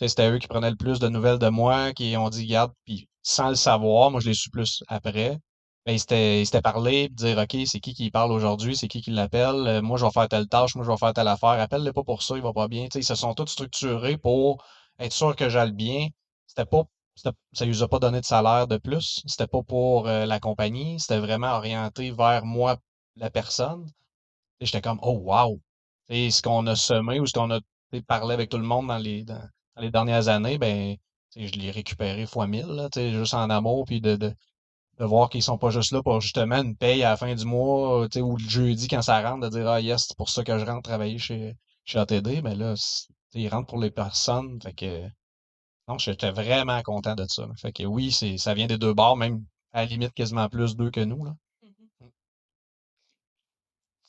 C'était 0.00 0.30
eux 0.30 0.38
qui 0.38 0.48
prenaient 0.48 0.70
le 0.70 0.76
plus 0.76 0.98
de 0.98 1.08
nouvelles 1.08 1.38
de 1.38 1.48
moi, 1.48 1.92
qui 1.92 2.16
ont 2.16 2.30
dit, 2.30 2.46
garde, 2.46 2.72
puis 2.86 3.06
sans 3.22 3.50
le 3.50 3.54
savoir, 3.54 4.10
moi 4.10 4.20
je 4.20 4.28
l'ai 4.28 4.34
su 4.34 4.48
plus 4.50 4.82
après. 4.88 5.38
Ben, 5.86 5.94
ils 5.94 6.46
s'étaient 6.46 6.62
parlé, 6.62 7.08
dire 7.08 7.38
OK, 7.38 7.56
c'est 7.66 7.80
qui 7.80 7.92
qui 7.94 8.10
parle 8.10 8.30
aujourd'hui, 8.32 8.76
c'est 8.76 8.88
qui 8.88 9.00
qui 9.02 9.10
l'appelle, 9.10 9.66
euh, 9.66 9.82
moi 9.82 9.98
je 9.98 10.04
vais 10.04 10.12
faire 10.12 10.28
telle 10.28 10.46
tâche, 10.48 10.76
moi 10.76 10.84
je 10.84 10.90
vais 10.90 10.96
faire 10.96 11.12
telle 11.12 11.26
affaire, 11.28 11.50
appelle-le 11.60 11.92
pas 11.92 12.04
pour 12.04 12.22
ça, 12.22 12.36
il 12.36 12.42
va 12.42 12.52
pas 12.52 12.68
bien. 12.68 12.86
ils 12.94 13.04
se 13.04 13.14
sont 13.16 13.34
tous 13.34 13.48
structurés 13.48 14.16
pour 14.16 14.64
être 15.00 15.12
sûr 15.12 15.34
que 15.34 15.48
j'aille 15.48 15.72
bien. 15.72 16.08
C'était 16.46 16.66
pas 16.66 16.84
ça 17.14 17.64
lui 17.64 17.82
a 17.82 17.88
pas 17.88 17.98
donné 17.98 18.20
de 18.20 18.24
salaire 18.24 18.66
de 18.66 18.78
plus. 18.78 19.22
C'était 19.26 19.46
pas 19.46 19.62
pour 19.62 20.08
euh, 20.08 20.26
la 20.26 20.40
compagnie. 20.40 20.98
C'était 21.00 21.18
vraiment 21.18 21.52
orienté 21.56 22.10
vers 22.10 22.44
moi, 22.44 22.78
la 23.16 23.30
personne. 23.30 23.86
Et 24.60 24.66
j'étais 24.66 24.80
comme, 24.80 24.98
oh 25.02 25.18
wow! 25.24 25.60
Et 26.08 26.30
ce 26.30 26.42
qu'on 26.42 26.66
a 26.66 26.76
semé 26.76 27.20
ou 27.20 27.26
ce 27.26 27.32
qu'on 27.32 27.50
a 27.50 27.60
parlé 28.06 28.34
avec 28.34 28.50
tout 28.50 28.58
le 28.58 28.64
monde 28.64 28.88
dans 28.88 28.98
les, 28.98 29.24
dans, 29.24 29.42
les 29.76 29.90
dernières 29.90 30.28
années, 30.28 30.58
ben, 30.58 30.96
je 31.36 31.52
l'ai 31.52 31.70
récupéré 31.70 32.26
fois 32.26 32.46
mille, 32.46 32.66
là, 32.66 32.88
juste 32.94 33.34
en 33.34 33.50
amour, 33.50 33.84
puis 33.86 34.00
de, 34.00 34.16
de, 34.16 34.34
de 34.98 35.04
voir 35.04 35.28
qu'ils 35.30 35.42
sont 35.42 35.58
pas 35.58 35.70
juste 35.70 35.92
là 35.92 36.02
pour 36.02 36.20
justement 36.20 36.62
une 36.62 36.76
paye 36.76 37.02
à 37.02 37.10
la 37.10 37.16
fin 37.16 37.34
du 37.34 37.44
mois, 37.44 38.06
ou 38.06 38.36
le 38.36 38.48
jeudi 38.48 38.88
quand 38.88 39.02
ça 39.02 39.22
rentre, 39.28 39.48
de 39.48 39.56
dire 39.56 39.68
Ah 39.68 39.80
yes, 39.80 40.06
c'est 40.08 40.16
pour 40.16 40.28
ça 40.28 40.44
que 40.44 40.58
je 40.58 40.64
rentre 40.64 40.82
travailler 40.82 41.18
chez, 41.18 41.56
chez 41.84 41.98
ATD, 41.98 42.42
mais 42.42 42.54
là, 42.54 42.74
ils 43.34 43.48
rentrent 43.48 43.68
pour 43.68 43.80
les 43.80 43.90
personnes. 43.90 44.60
Fait 44.62 44.74
que 44.74 45.08
non, 45.88 45.98
j'étais 45.98 46.30
vraiment 46.30 46.82
content 46.82 47.14
de 47.14 47.26
ça. 47.28 47.46
Fait 47.56 47.72
que 47.72 47.84
oui, 47.84 48.12
c'est 48.12 48.38
ça 48.38 48.54
vient 48.54 48.66
des 48.66 48.78
deux 48.78 48.94
bords, 48.94 49.16
même 49.16 49.44
à 49.72 49.82
la 49.82 49.86
limite 49.86 50.14
quasiment 50.14 50.48
plus 50.48 50.76
d'eux 50.76 50.90
que 50.90 51.00
nous. 51.00 51.24
Là. 51.24 51.34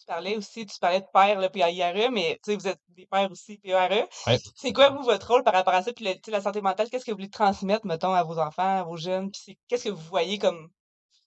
Tu 0.04 0.08
parlais 0.08 0.36
aussi, 0.36 0.66
tu 0.66 0.78
parlais 0.80 1.00
de 1.00 1.06
père, 1.14 1.40
là, 1.40 1.50
puis 1.50 1.62
IRE, 1.62 2.12
mais 2.12 2.38
vous 2.46 2.68
êtes 2.68 2.82
des 2.90 3.06
pères 3.06 3.32
aussi, 3.32 3.58
puis 3.58 3.72
e. 3.72 4.06
C'est 4.54 4.74
quoi, 4.74 4.90
vous, 4.90 5.02
votre 5.04 5.26
rôle 5.30 5.44
par 5.46 5.54
rapport 5.54 5.74
à 5.74 5.82
ça? 5.82 5.94
Puis 5.94 6.06
la 6.28 6.42
santé 6.42 6.60
mentale, 6.60 6.90
qu'est-ce 6.90 7.06
que 7.06 7.12
vous 7.12 7.18
voulez 7.18 7.30
transmettre, 7.30 7.86
mettons, 7.86 8.12
à 8.12 8.22
vos 8.24 8.38
enfants, 8.38 8.80
à 8.80 8.84
vos 8.84 8.98
jeunes? 8.98 9.32
Puis 9.32 9.58
qu'est-ce 9.70 9.86
que 9.86 9.90
vous 9.92 10.04
voyez 10.10 10.38
comme 10.40 10.70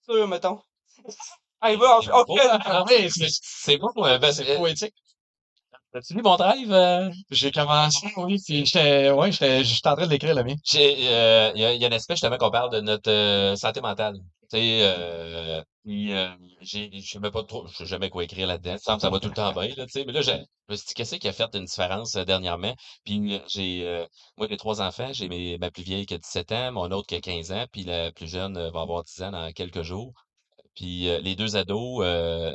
sûr, 0.05 0.29
mettons? 0.29 0.61
Allez, 1.62 1.77
va, 1.77 2.01
c'est 3.09 3.79
beau, 3.79 3.93
ben, 3.95 4.31
c'est 4.31 4.57
poétique. 4.57 4.95
As-tu 5.95 6.12
lu 6.12 6.21
mon 6.23 6.37
drive? 6.37 6.71
Euh? 6.71 7.11
J'ai 7.31 7.51
commencé, 7.51 8.07
oui, 8.19 8.39
puis 8.45 8.67
j'étais 8.67 9.11
ouais, 9.11 9.33
j'étais 9.33 9.65
j'étais 9.65 9.89
en 9.89 9.97
train 9.97 10.05
de 10.05 10.11
l'écrire, 10.11 10.35
le 10.35 10.45
mien. 10.45 10.55
Euh, 10.75 11.53
il 11.55 11.61
y, 11.62 11.65
a, 11.65 11.73
y 11.73 11.85
a 11.87 11.89
un 11.89 11.93
aspect 11.93 12.15
justement 12.15 12.37
qu'on 12.37 12.51
parle 12.51 12.71
de 12.71 12.81
notre 12.81 13.11
euh, 13.11 13.57
santé 13.57 13.81
mentale. 13.81 14.17
Tu 14.51 14.59
sais, 14.59 14.79
euh, 14.83 15.62
puis 15.87 16.12
euh, 16.12 16.29
j'ai, 16.61 16.90
je 16.92 17.18
pas 17.18 17.44
trop, 17.44 17.66
je 17.68 17.77
sais 17.77 17.87
jamais 17.87 18.11
quoi 18.11 18.25
écrire 18.25 18.49
là-dedans. 18.49 18.77
Ça, 18.79 18.99
ça 18.99 19.09
va 19.09 19.20
tout 19.20 19.29
le 19.29 19.35
temps 19.35 19.53
bien, 19.53 19.68
là, 19.77 19.87
tu 19.87 19.92
sais. 19.92 20.05
Mais 20.05 20.12
là, 20.12 20.20
me 20.68 20.75
dit, 20.75 20.94
qu'est-ce 20.94 21.16
qui 21.16 21.29
a 21.29 21.33
fait 21.33 21.55
une 21.55 21.64
différence 21.64 22.14
dernièrement? 22.14 22.75
Puis 23.05 23.40
j'ai, 23.46 24.07
moi, 24.37 24.49
j'ai 24.51 24.57
trois 24.57 24.83
enfants. 24.83 25.12
J'ai 25.12 25.29
mes, 25.29 25.59
ma 25.59 25.70
plus 25.70 25.85
vieille 25.85 26.05
qui 26.05 26.14
a 26.14 26.18
17 26.18 26.53
ans, 26.53 26.72
mon 26.72 26.90
autre 26.90 27.07
qui 27.07 27.14
a 27.14 27.20
15 27.20 27.53
ans, 27.53 27.66
puis 27.70 27.85
la 27.85 28.11
plus 28.12 28.29
jeune 28.29 28.55
va 28.70 28.81
avoir 28.81 29.05
10 29.05 29.22
ans 29.22 29.31
dans 29.31 29.53
quelques 29.53 29.83
jours. 29.83 30.12
Puis 30.75 31.05
les 31.22 31.37
deux 31.37 31.57
ados 31.57 32.05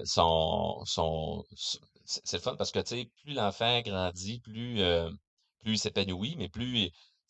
sont, 0.05 0.83
sont, 0.85 1.45
c'est 2.11 2.37
le 2.37 2.41
fun 2.41 2.55
parce 2.55 2.71
que, 2.71 2.79
tu 2.79 2.87
sais, 2.87 3.09
plus 3.23 3.33
l'enfant 3.33 3.81
grandit, 3.81 4.39
plus, 4.39 4.81
euh, 4.81 5.09
plus 5.61 5.73
il 5.73 5.77
s'épanouit, 5.77 6.35
mais 6.37 6.49
plus, 6.49 6.89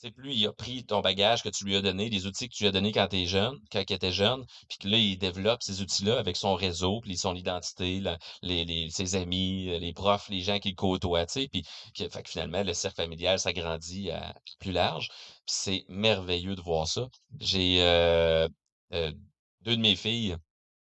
plus 0.09 0.33
il 0.33 0.47
a 0.47 0.53
pris 0.53 0.83
ton 0.83 1.01
bagage 1.01 1.43
que 1.43 1.49
tu 1.49 1.65
lui 1.65 1.75
as 1.75 1.81
donné, 1.81 2.09
les 2.09 2.25
outils 2.25 2.49
que 2.49 2.55
tu 2.55 2.65
as 2.65 2.71
donnés 2.71 2.91
quand 2.91 3.07
tu 3.07 3.27
jeune, 3.27 3.59
quand 3.71 3.83
il 3.87 3.93
était 3.93 4.11
jeune, 4.11 4.43
puis 4.67 4.77
que 4.79 4.87
là, 4.87 4.97
il 4.97 5.17
développe 5.17 5.61
ces 5.61 5.81
outils-là 5.81 6.17
avec 6.17 6.35
son 6.37 6.55
réseau, 6.55 7.01
puis 7.01 7.17
son 7.17 7.35
identité, 7.35 8.01
les, 8.41 8.65
les, 8.65 8.89
ses 8.89 9.15
amis, 9.15 9.69
euh, 9.69 9.77
les 9.79 9.93
profs, 9.93 10.29
les 10.29 10.41
gens 10.41 10.59
qu'il 10.59 10.75
côtoie, 10.75 11.25
tu 11.27 11.33
sais, 11.41 11.47
puis 11.49 11.63
fait 11.95 12.23
que 12.23 12.29
finalement, 12.29 12.63
le 12.63 12.73
cercle 12.73 12.97
familial 13.03 13.39
s'agrandit 13.39 14.09
à 14.11 14.33
plus 14.59 14.71
large. 14.71 15.09
c'est 15.45 15.85
merveilleux 15.89 16.55
de 16.55 16.61
voir 16.61 16.87
ça. 16.87 17.07
J'ai 17.39 17.81
euh, 17.81 18.47
deux 19.61 19.75
de 19.75 19.81
mes 19.81 19.95
filles 19.95 20.35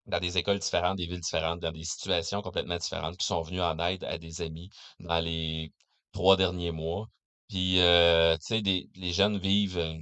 dans 0.05 0.19
des 0.19 0.37
écoles 0.37 0.59
différentes, 0.59 0.97
des 0.97 1.05
villes 1.07 1.21
différentes, 1.21 1.59
dans 1.59 1.71
des 1.71 1.83
situations 1.83 2.41
complètement 2.41 2.77
différentes, 2.77 3.17
qui 3.17 3.25
sont 3.25 3.41
venus 3.41 3.61
en 3.61 3.77
aide 3.79 4.03
à 4.03 4.17
des 4.17 4.41
amis 4.41 4.69
dans 4.99 5.19
les 5.19 5.71
trois 6.11 6.37
derniers 6.37 6.71
mois. 6.71 7.07
Puis, 7.51 7.81
euh, 7.81 8.37
tu 8.37 8.63
sais, 8.63 8.89
les 8.95 9.11
jeunes 9.11 9.37
vivent, 9.37 9.77
euh, 9.77 9.97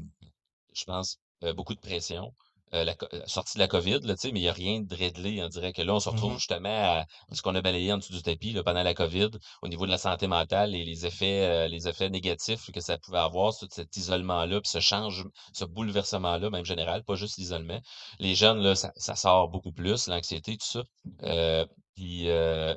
je 0.71 0.83
pense, 0.85 1.17
euh, 1.43 1.51
beaucoup 1.51 1.73
de 1.73 1.79
pression. 1.79 2.31
Euh, 2.75 2.83
la, 2.83 2.95
euh, 3.13 3.21
sortie 3.25 3.55
de 3.57 3.59
la 3.63 3.67
COVID, 3.67 4.01
là, 4.03 4.13
mais 4.25 4.29
il 4.29 4.33
n'y 4.33 4.47
a 4.47 4.53
rien 4.53 4.81
de 4.81 4.95
réglé. 4.95 5.41
On 5.41 5.47
dirait 5.47 5.73
que 5.73 5.81
là, 5.81 5.95
on 5.95 5.99
se 5.99 6.09
retrouve 6.09 6.33
mmh 6.33 6.37
justement 6.37 6.69
à 6.69 7.05
ce 7.31 7.41
qu'on 7.41 7.55
a 7.55 7.61
balayé 7.61 7.91
en 7.91 7.97
dessous 7.97 8.13
du 8.13 8.21
tapis 8.21 8.51
là, 8.51 8.61
pendant 8.61 8.83
la 8.83 8.93
COVID, 8.93 9.31
au 9.63 9.67
niveau 9.67 9.87
de 9.87 9.91
la 9.91 9.97
santé 9.97 10.27
mentale 10.27 10.75
et 10.75 10.85
les 10.85 11.07
effets, 11.07 11.41
euh, 11.49 11.67
les 11.67 11.87
effets 11.87 12.11
négatifs 12.11 12.69
que 12.71 12.81
ça 12.81 12.99
pouvait 12.99 13.17
avoir, 13.17 13.57
tout 13.57 13.67
cet 13.71 13.97
isolement-là, 13.97 14.61
puis 14.61 14.69
ce 14.69 14.79
change, 14.79 15.25
ce 15.51 15.65
bouleversement-là, 15.65 16.51
même 16.51 16.65
général, 16.65 17.03
pas 17.03 17.15
juste 17.15 17.39
l'isolement. 17.39 17.81
Les 18.19 18.35
jeunes, 18.35 18.59
là, 18.59 18.75
ça, 18.75 18.91
ça 18.95 19.15
sort 19.15 19.49
beaucoup 19.49 19.71
plus, 19.71 20.07
l'anxiété, 20.07 20.55
tout 20.55 20.67
ça. 20.67 21.65
puis, 21.95 22.27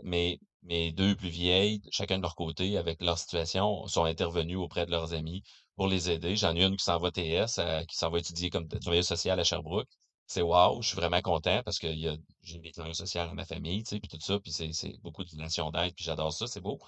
mais 0.03 0.39
mes 0.63 0.93
deux 0.93 1.17
plus 1.17 1.29
vieilles, 1.29 1.83
chacun 1.91 2.19
de 2.19 2.23
leur 2.23 2.35
côté, 2.37 2.77
avec 2.77 3.03
leur 3.03 3.19
situation, 3.19 3.87
sont 3.87 4.05
intervenus 4.05 4.59
auprès 4.59 4.87
de 4.87 4.91
leurs 4.91 5.15
amis 5.15 5.43
pour 5.77 5.89
les 5.89 6.11
aider. 6.11 6.37
J'en 6.37 6.55
ai 6.57 6.65
une 6.65 6.77
qui 6.77 6.85
s'en 6.85 6.99
va 6.99 7.11
TS, 7.11 7.59
euh, 7.59 7.85
qui 7.85 7.97
s'en 7.97 8.11
va 8.11 8.19
étudier 8.19 8.51
comme 8.51 8.69
travailleuse 8.69 9.07
sociale 9.07 9.41
à 9.41 9.45
Sherbrooke. 9.45 9.89
C'est 10.27 10.43
wow, 10.43 10.81
je 10.81 10.89
suis 10.89 10.97
vraiment 10.97 11.21
content 11.21 11.63
parce 11.65 11.79
que 11.79 11.89
j'ai 12.43 12.59
des 12.59 12.73
travailleurs 12.73 12.97
sociaux 12.97 13.21
à 13.23 13.35
ma 13.35 13.45
famille, 13.45 13.83
tu 13.83 13.91
sais, 13.91 14.01
puis 14.01 14.09
tout 14.09 14.21
ça, 14.21 14.39
puis 14.41 14.53
c'est 14.53 14.99
beaucoup 15.03 15.25
de 15.25 15.31
relations 15.31 15.71
d'aide, 15.71 15.95
puis 15.95 16.05
j'adore 16.05 16.33
ça, 16.33 16.47
c'est 16.47 16.61
beau. 16.61 16.79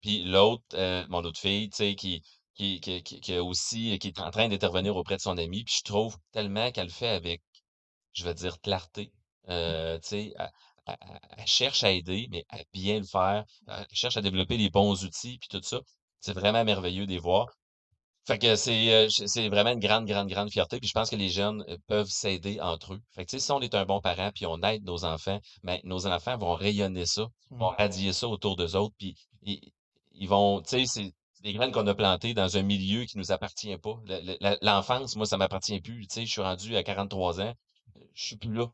Puis 0.00 0.24
l'autre, 0.24 0.64
euh, 0.74 1.04
mon 1.08 1.24
autre 1.24 1.40
fille, 1.40 1.70
tu 1.70 1.76
sais, 1.76 1.94
qui, 1.96 2.22
qui, 2.54 2.80
qui, 2.80 3.02
qui, 3.02 3.34
a 3.34 3.42
aussi, 3.42 3.98
qui 3.98 4.08
est 4.08 4.20
en 4.20 4.30
train 4.30 4.48
d'intervenir 4.48 4.96
auprès 4.96 5.16
de 5.16 5.22
son 5.22 5.38
ami, 5.38 5.64
puis 5.64 5.76
je 5.78 5.82
trouve 5.82 6.16
tellement 6.32 6.70
qu'elle 6.72 6.86
le 6.86 6.92
fait 6.92 7.08
avec, 7.08 7.42
je 8.12 8.24
vais 8.24 8.34
dire, 8.34 8.60
clarté. 8.60 9.12
Euh, 9.48 9.98
tu 10.00 10.08
sais, 10.08 10.34
elle, 10.86 11.46
cherche 11.46 11.84
à 11.84 11.90
aider, 11.90 12.28
mais 12.30 12.44
à 12.48 12.58
bien 12.72 12.98
le 12.98 13.06
faire. 13.06 13.44
Elle 13.68 13.86
cherche 13.92 14.16
à 14.16 14.22
développer 14.22 14.56
les 14.56 14.70
bons 14.70 15.04
outils, 15.04 15.38
puis 15.38 15.48
tout 15.48 15.62
ça. 15.62 15.80
C'est 16.20 16.32
vraiment 16.32 16.64
merveilleux 16.64 17.06
de 17.06 17.12
les 17.12 17.18
voir. 17.18 17.46
Fait 18.26 18.38
que 18.38 18.56
c'est 18.56 18.94
euh, 18.94 19.08
c'est 19.10 19.48
vraiment 19.50 19.72
une 19.72 19.80
grande, 19.80 20.06
grande, 20.06 20.28
grande 20.28 20.50
fierté. 20.50 20.80
Puis 20.80 20.88
je 20.88 20.94
pense 20.94 21.10
que 21.10 21.16
les 21.16 21.28
jeunes 21.28 21.62
euh, 21.68 21.76
peuvent 21.86 22.08
s'aider 22.08 22.58
entre 22.60 22.94
eux. 22.94 23.00
Fait 23.10 23.26
que 23.26 23.38
si 23.38 23.52
on 23.52 23.60
est 23.60 23.74
un 23.74 23.84
bon 23.84 24.00
parent, 24.00 24.30
puis 24.34 24.46
on 24.46 24.62
aide 24.62 24.82
nos 24.84 25.04
enfants, 25.04 25.40
ben, 25.62 25.78
nos 25.84 26.06
enfants 26.06 26.38
vont 26.38 26.54
rayonner 26.54 27.04
ça, 27.04 27.26
vont 27.50 27.72
mmh. 27.72 27.76
radier 27.76 28.12
ça 28.14 28.26
autour 28.26 28.56
d'eux 28.56 28.76
autres, 28.76 28.94
puis 28.98 29.14
ils, 29.42 29.60
ils 30.14 30.28
vont, 30.28 30.62
tu 30.62 30.70
sais, 30.70 30.84
c'est 30.86 31.12
des 31.42 31.52
graines 31.52 31.72
qu'on 31.72 31.86
a 31.86 31.94
plantées 31.94 32.32
dans 32.32 32.56
un 32.56 32.62
milieu 32.62 33.04
qui 33.04 33.18
nous 33.18 33.30
appartient 33.30 33.76
pas. 33.76 34.00
L'enfance, 34.62 35.16
moi, 35.16 35.26
ça 35.26 35.36
m'appartient 35.36 35.80
plus. 35.80 36.06
Tu 36.06 36.14
sais, 36.14 36.26
je 36.26 36.32
suis 36.32 36.40
rendu 36.40 36.76
à 36.76 36.82
43 36.82 37.42
ans, 37.42 37.54
je 38.14 38.24
suis 38.24 38.36
plus 38.36 38.52
là. 38.52 38.66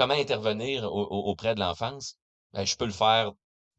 Comment 0.00 0.14
intervenir 0.14 0.90
auprès 0.90 1.54
de 1.54 1.60
l'enfance? 1.60 2.16
Ben, 2.54 2.64
je 2.64 2.74
peux 2.74 2.86
le 2.86 2.90
faire 2.90 3.32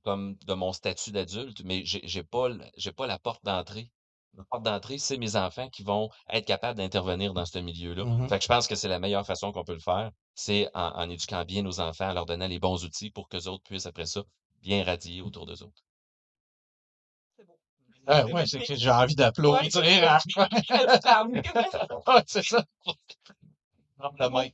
comme 0.03 0.35
de 0.45 0.53
mon 0.53 0.71
statut 0.71 1.11
d'adulte, 1.11 1.63
mais 1.65 1.83
j'ai 1.83 1.99
j'ai 2.03 2.21
pas 2.21 2.49
j'ai 2.77 2.91
pas 2.91 3.07
la 3.07 3.17
porte 3.17 3.43
d'entrée 3.43 3.89
la 4.37 4.43
porte 4.43 4.61
d'entrée, 4.61 4.99
c'est 4.99 5.17
mes 5.17 5.35
enfants 5.35 5.67
qui 5.69 5.81
vont 5.81 6.11
être 6.29 6.45
capables 6.45 6.77
d'intervenir 6.77 7.33
dans 7.33 7.47
ce 7.47 7.57
milieu-là. 7.57 8.05
Mmh 8.05 8.29
fait 8.29 8.37
que 8.37 8.43
je 8.43 8.47
pense 8.47 8.67
que 8.67 8.75
c'est 8.75 8.87
la 8.87 8.99
meilleure 8.99 9.25
façon 9.25 9.51
qu'on 9.51 9.63
peut 9.63 9.73
le 9.73 9.79
faire, 9.79 10.11
c'est 10.35 10.69
en, 10.75 11.09
éduquant 11.09 11.43
bien 11.43 11.63
nos 11.63 11.79
enfants, 11.79 12.09
en 12.09 12.13
leur 12.13 12.27
donnant 12.27 12.47
les 12.47 12.59
bons 12.59 12.85
outils 12.85 13.09
pour 13.09 13.27
que 13.27 13.37
les 13.37 13.47
autres 13.47 13.63
puissent, 13.63 13.87
après 13.87 14.05
ça, 14.05 14.21
bien 14.61 14.83
radier 14.83 15.21
autour 15.21 15.47
d'eux 15.47 15.63
autres. 15.63 15.83
C'est 17.35 17.47
beau. 17.47 17.57
Ah, 18.05 18.27
ouais, 18.27 18.45
c'est 18.45 18.59
que 18.59 18.75
j'ai 18.75 18.91
envie 18.91 19.15
d'applaudir. 19.15 19.71
c'est 22.27 22.43
ça. 22.43 22.63
la 24.19 24.29
main. 24.29 24.49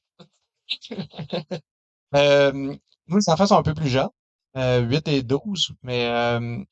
euh, 2.15 2.75
les 3.07 3.29
enfants 3.29 3.47
sont 3.47 3.57
un 3.57 3.63
peu 3.63 3.73
plus 3.73 3.89
jeunes, 3.89 4.09
euh, 4.57 4.81
8 4.81 5.07
et 5.07 5.23
12, 5.23 5.71
mais 5.83 6.07
euh, 6.07 6.63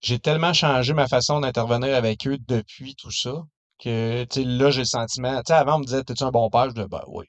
j'ai 0.00 0.18
tellement 0.18 0.52
changé 0.52 0.92
ma 0.94 1.08
façon 1.08 1.40
d'intervenir 1.40 1.94
avec 1.94 2.26
eux 2.26 2.38
depuis 2.38 2.94
tout 2.96 3.10
ça 3.10 3.44
que 3.78 4.26
là, 4.36 4.70
j'ai 4.70 4.80
le 4.80 4.84
sentiment. 4.84 5.38
Tu 5.38 5.44
sais, 5.48 5.54
avant, 5.54 5.76
on 5.76 5.78
me 5.80 5.84
disait 5.84 6.04
T'es-tu 6.04 6.24
un 6.24 6.30
bon 6.30 6.50
père? 6.50 6.66
Je 6.66 6.74
disais 6.74 6.88
Ben 6.88 7.02
oui. 7.08 7.26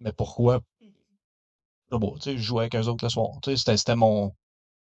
Mais 0.00 0.12
pourquoi? 0.12 0.60
Bon, 1.90 2.16
je 2.24 2.36
jouais 2.36 2.62
avec 2.62 2.76
eux 2.76 2.88
autres 2.88 3.04
le 3.04 3.10
soir. 3.10 3.30
C'était 3.44 3.96
mon. 3.96 4.32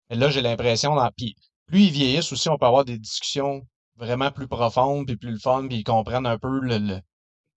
Là, 0.09 0.29
j'ai 0.29 0.41
l'impression, 0.41 0.95
puis 1.15 1.35
plus 1.67 1.83
ils 1.83 1.91
vieillissent 1.91 2.31
aussi, 2.31 2.49
on 2.49 2.57
peut 2.57 2.65
avoir 2.65 2.85
des 2.85 2.97
discussions 2.97 3.67
vraiment 3.97 4.31
plus 4.31 4.47
profondes, 4.47 5.05
puis 5.05 5.17
plus 5.17 5.31
le 5.31 5.39
fun, 5.39 5.67
puis 5.67 5.79
ils 5.79 5.83
comprennent 5.83 6.25
un 6.25 6.37
peu 6.39 6.59
le, 6.59 7.01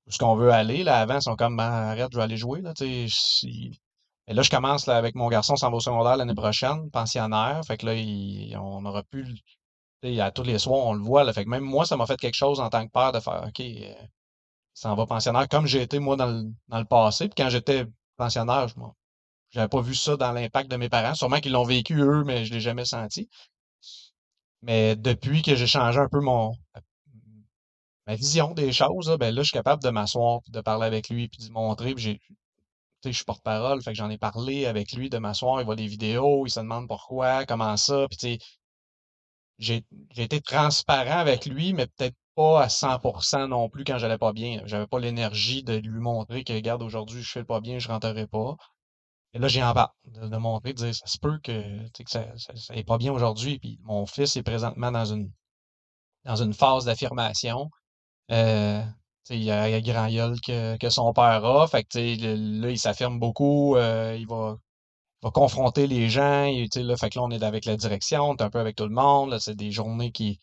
ce 0.09 0.19
qu'on 0.19 0.37
veut 0.37 0.51
aller. 0.51 0.83
Là, 0.85 1.01
avant, 1.01 1.17
ils 1.17 1.23
sont 1.23 1.37
comme 1.37 1.57
ben, 1.57 1.65
arrête, 1.65 2.09
je 2.13 2.17
vais 2.17 2.25
aller 2.25 2.37
jouer. 2.37 2.61
Là, 2.63 2.73
sais, 2.77 3.07
et 4.31 4.35
là, 4.35 4.43
je 4.43 4.51
commence 4.51 4.87
là, 4.87 4.97
avec 4.97 5.17
mon 5.17 5.29
garçon, 5.29 5.57
s'en 5.57 5.71
va 5.71 5.77
au 5.77 5.81
secondaire 5.81 6.17
l'année 6.17 6.35
prochaine, 6.35 6.89
pensionnaire. 6.93 7.63
Fait 7.67 7.77
que 7.77 7.87
là, 7.87 8.61
on 8.61 8.85
aura 8.85 9.03
pu. 9.03 9.27
À 10.05 10.31
tous 10.31 10.45
les 10.45 10.59
soirs, 10.59 10.87
on 10.87 10.95
le 10.95 11.03
voit. 11.03 11.25
Là, 11.25 11.33
fait 11.33 11.45
que 11.45 11.51
même 11.51 11.65
moi, 11.65 11.85
ça 11.85 11.97
m'a 11.97 12.07
fait 12.07 12.17
quelque 12.17 12.37
chose 12.37 12.61
en 12.61 12.71
tant 12.71 12.87
que 12.87 12.93
père 12.93 13.13
de 13.13 13.21
faire 13.21 13.45
OK, 13.47 13.61
euh, 13.61 13.93
s'en 14.73 14.95
va 14.95 15.05
pensionnaire, 15.07 15.49
comme 15.49 15.67
j'ai 15.67 15.83
été 15.83 15.99
moi 15.99 16.17
dans 16.17 16.27
le, 16.27 16.45
dans 16.69 16.79
le 16.79 16.85
passé. 16.85 17.29
Puis 17.29 17.35
quand 17.37 17.51
j'étais 17.51 17.87
pensionnaire, 18.17 18.69
je 18.69 19.59
n'avais 19.59 19.69
pas 19.69 19.81
vu 19.81 19.95
ça 19.95 20.17
dans 20.17 20.33
l'impact 20.33 20.71
de 20.71 20.77
mes 20.77 20.89
parents. 20.89 21.15
Sûrement 21.15 21.41
qu'ils 21.41 21.53
l'ont 21.53 21.65
vécu 21.65 22.01
eux, 22.01 22.23
mais 22.25 22.45
je 22.45 22.51
ne 22.51 22.55
l'ai 22.57 22.61
jamais 22.61 22.85
senti. 22.85 23.29
Mais 24.63 24.97
depuis 24.97 25.43
que 25.43 25.55
j'ai 25.57 25.67
changé 25.67 25.99
un 25.99 26.09
peu 26.09 26.21
mon 26.21 26.53
ma 28.07 28.15
vision 28.17 28.53
des 28.55 28.73
choses, 28.73 29.15
ben 29.19 29.35
là, 29.35 29.43
je 29.43 29.49
suis 29.49 29.53
capable 29.53 29.83
de 29.83 29.91
m'asseoir, 29.91 30.41
de 30.49 30.61
parler 30.61 30.87
avec 30.87 31.09
lui, 31.09 31.29
puis 31.29 31.47
de 31.47 31.53
montrer. 31.53 31.95
Puis 31.95 32.05
j'ai 32.05 32.21
je 33.05 33.11
suis 33.13 33.25
porte-parole, 33.25 33.83
fait 33.83 33.93
que 33.93 33.97
j'en 33.97 34.11
ai 34.11 34.19
parlé 34.19 34.67
avec 34.67 34.93
lui 34.93 35.09
de 35.09 35.19
m'asseoir, 35.19 35.61
il 35.61 35.65
voit 35.65 35.77
des 35.77 35.87
vidéos, 35.87 36.47
il 36.47 36.51
se 36.51 36.61
demande 36.61 36.87
pourquoi, 36.87 37.47
comment 37.47 37.77
ça, 37.79 38.07
puis 38.09 38.19
sais, 38.19 38.39
j'ai 39.59 39.85
été 40.17 40.41
transparent 40.41 41.19
avec 41.19 41.47
lui, 41.47 41.73
mais 41.73 41.87
peut-être 41.87 42.17
pas 42.35 42.63
à 42.63 42.69
100% 42.69 43.49
non 43.49 43.69
plus 43.69 43.85
quand 43.85 43.99
j'allais 43.99 44.19
pas 44.19 44.33
bien. 44.33 44.63
J'avais 44.65 44.87
pas 44.87 44.99
l'énergie 44.99 45.63
de 45.63 45.75
lui 45.75 46.01
montrer 46.01 46.45
que, 46.45 46.53
regarde, 46.53 46.83
aujourd'hui, 46.83 47.23
je 47.23 47.31
fais 47.31 47.45
pas 47.45 47.61
bien, 47.61 47.79
je 47.79 47.89
rentrerai 47.89 48.27
pas. 48.27 48.57
Et 49.35 49.39
là, 49.39 49.49
j'ai 49.49 49.63
en 49.63 49.73
bas 49.73 49.95
de, 50.07 50.37
montrer, 50.37 50.73
de 50.73 50.79
dire, 50.79 50.95
ça 50.95 51.07
se 51.07 51.19
peut 51.19 51.39
que, 51.43 51.89
que 51.91 52.11
ça, 52.11 52.27
ça, 52.37 52.75
est 52.75 52.85
pas 52.85 52.99
bien 52.99 53.13
aujourd'hui. 53.13 53.59
Puis 53.59 53.79
mon 53.83 54.07
fils 54.07 54.37
est 54.37 54.43
présentement 54.43 54.91
dans 54.91 55.05
une, 55.05 55.31
dans 56.25 56.37
une 56.37 56.55
phase 56.55 56.87
d'affirmation. 56.87 57.71
Euh, 58.31 58.83
il 59.31 59.43
y 59.45 59.51
a, 59.51 59.69
il 59.69 59.75
a 59.75 59.81
grand 59.81 60.09
gueule 60.09 60.41
que, 60.41 60.77
que 60.77 60.91
son 60.91 61.13
père 61.13 61.45
a. 61.45 61.67
Fait 61.69 61.85
que, 61.85 61.99
là, 61.99 62.71
il 62.71 62.79
s'affirme 62.79 63.19
beaucoup. 63.19 63.77
Euh, 63.77 64.17
il 64.19 64.27
va 64.27 64.57
va 65.23 65.31
confronter 65.31 65.87
les 65.87 66.09
gens. 66.09 66.45
Et, 66.45 66.69
là, 66.77 66.97
fait 66.97 67.11
que 67.11 67.19
là, 67.19 67.25
on 67.25 67.31
est 67.31 67.43
avec 67.43 67.65
la 67.67 67.77
direction, 67.77 68.31
on 68.31 68.37
est 68.37 68.43
un 68.43 68.51
peu 68.51 68.61
avec 68.61 68.77
tout 68.77 68.85
le 68.87 68.95
monde. 68.95 69.39
C'est 69.39 69.57
des 69.57 69.71
journées 69.73 70.13
qui, 70.13 70.41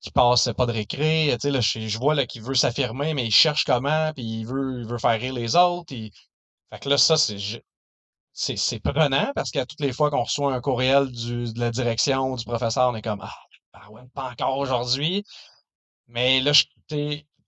qui 0.00 0.10
passent 0.10 0.50
pas 0.56 0.66
de 0.66 0.72
récré. 0.72 1.36
Là, 1.44 1.60
je, 1.60 1.88
je 1.88 1.98
vois 1.98 2.26
qu'il 2.26 2.42
veut 2.42 2.54
s'affirmer, 2.54 3.14
mais 3.14 3.26
il 3.26 3.32
cherche 3.32 3.64
comment, 3.64 4.12
puis 4.14 4.24
il 4.40 4.46
veut, 4.46 4.80
il 4.80 4.86
veut 4.86 4.98
faire 4.98 5.20
rire 5.20 5.34
les 5.34 5.56
autres. 5.56 5.94
Fait 5.94 6.78
que 6.80 6.88
là, 6.88 6.98
ça, 6.98 7.16
c'est. 7.16 7.38
C'est 8.32 8.80
prenant 8.80 9.32
parce 9.34 9.50
qu'à 9.52 9.64
toutes 9.64 9.80
les 9.80 9.92
fois 9.92 10.10
qu'on 10.10 10.24
reçoit 10.24 10.52
un 10.52 10.60
courriel 10.60 11.10
du, 11.10 11.52
de 11.52 11.60
la 11.60 11.70
direction 11.70 12.34
du 12.34 12.44
professeur, 12.44 12.90
on 12.90 12.96
est 12.96 13.02
comme 13.02 13.20
Ah, 13.72 13.90
ouais, 13.90 14.02
pas 14.12 14.30
encore 14.30 14.58
aujourd'hui. 14.58 15.24
Mais 16.08 16.40
là, 16.40 16.52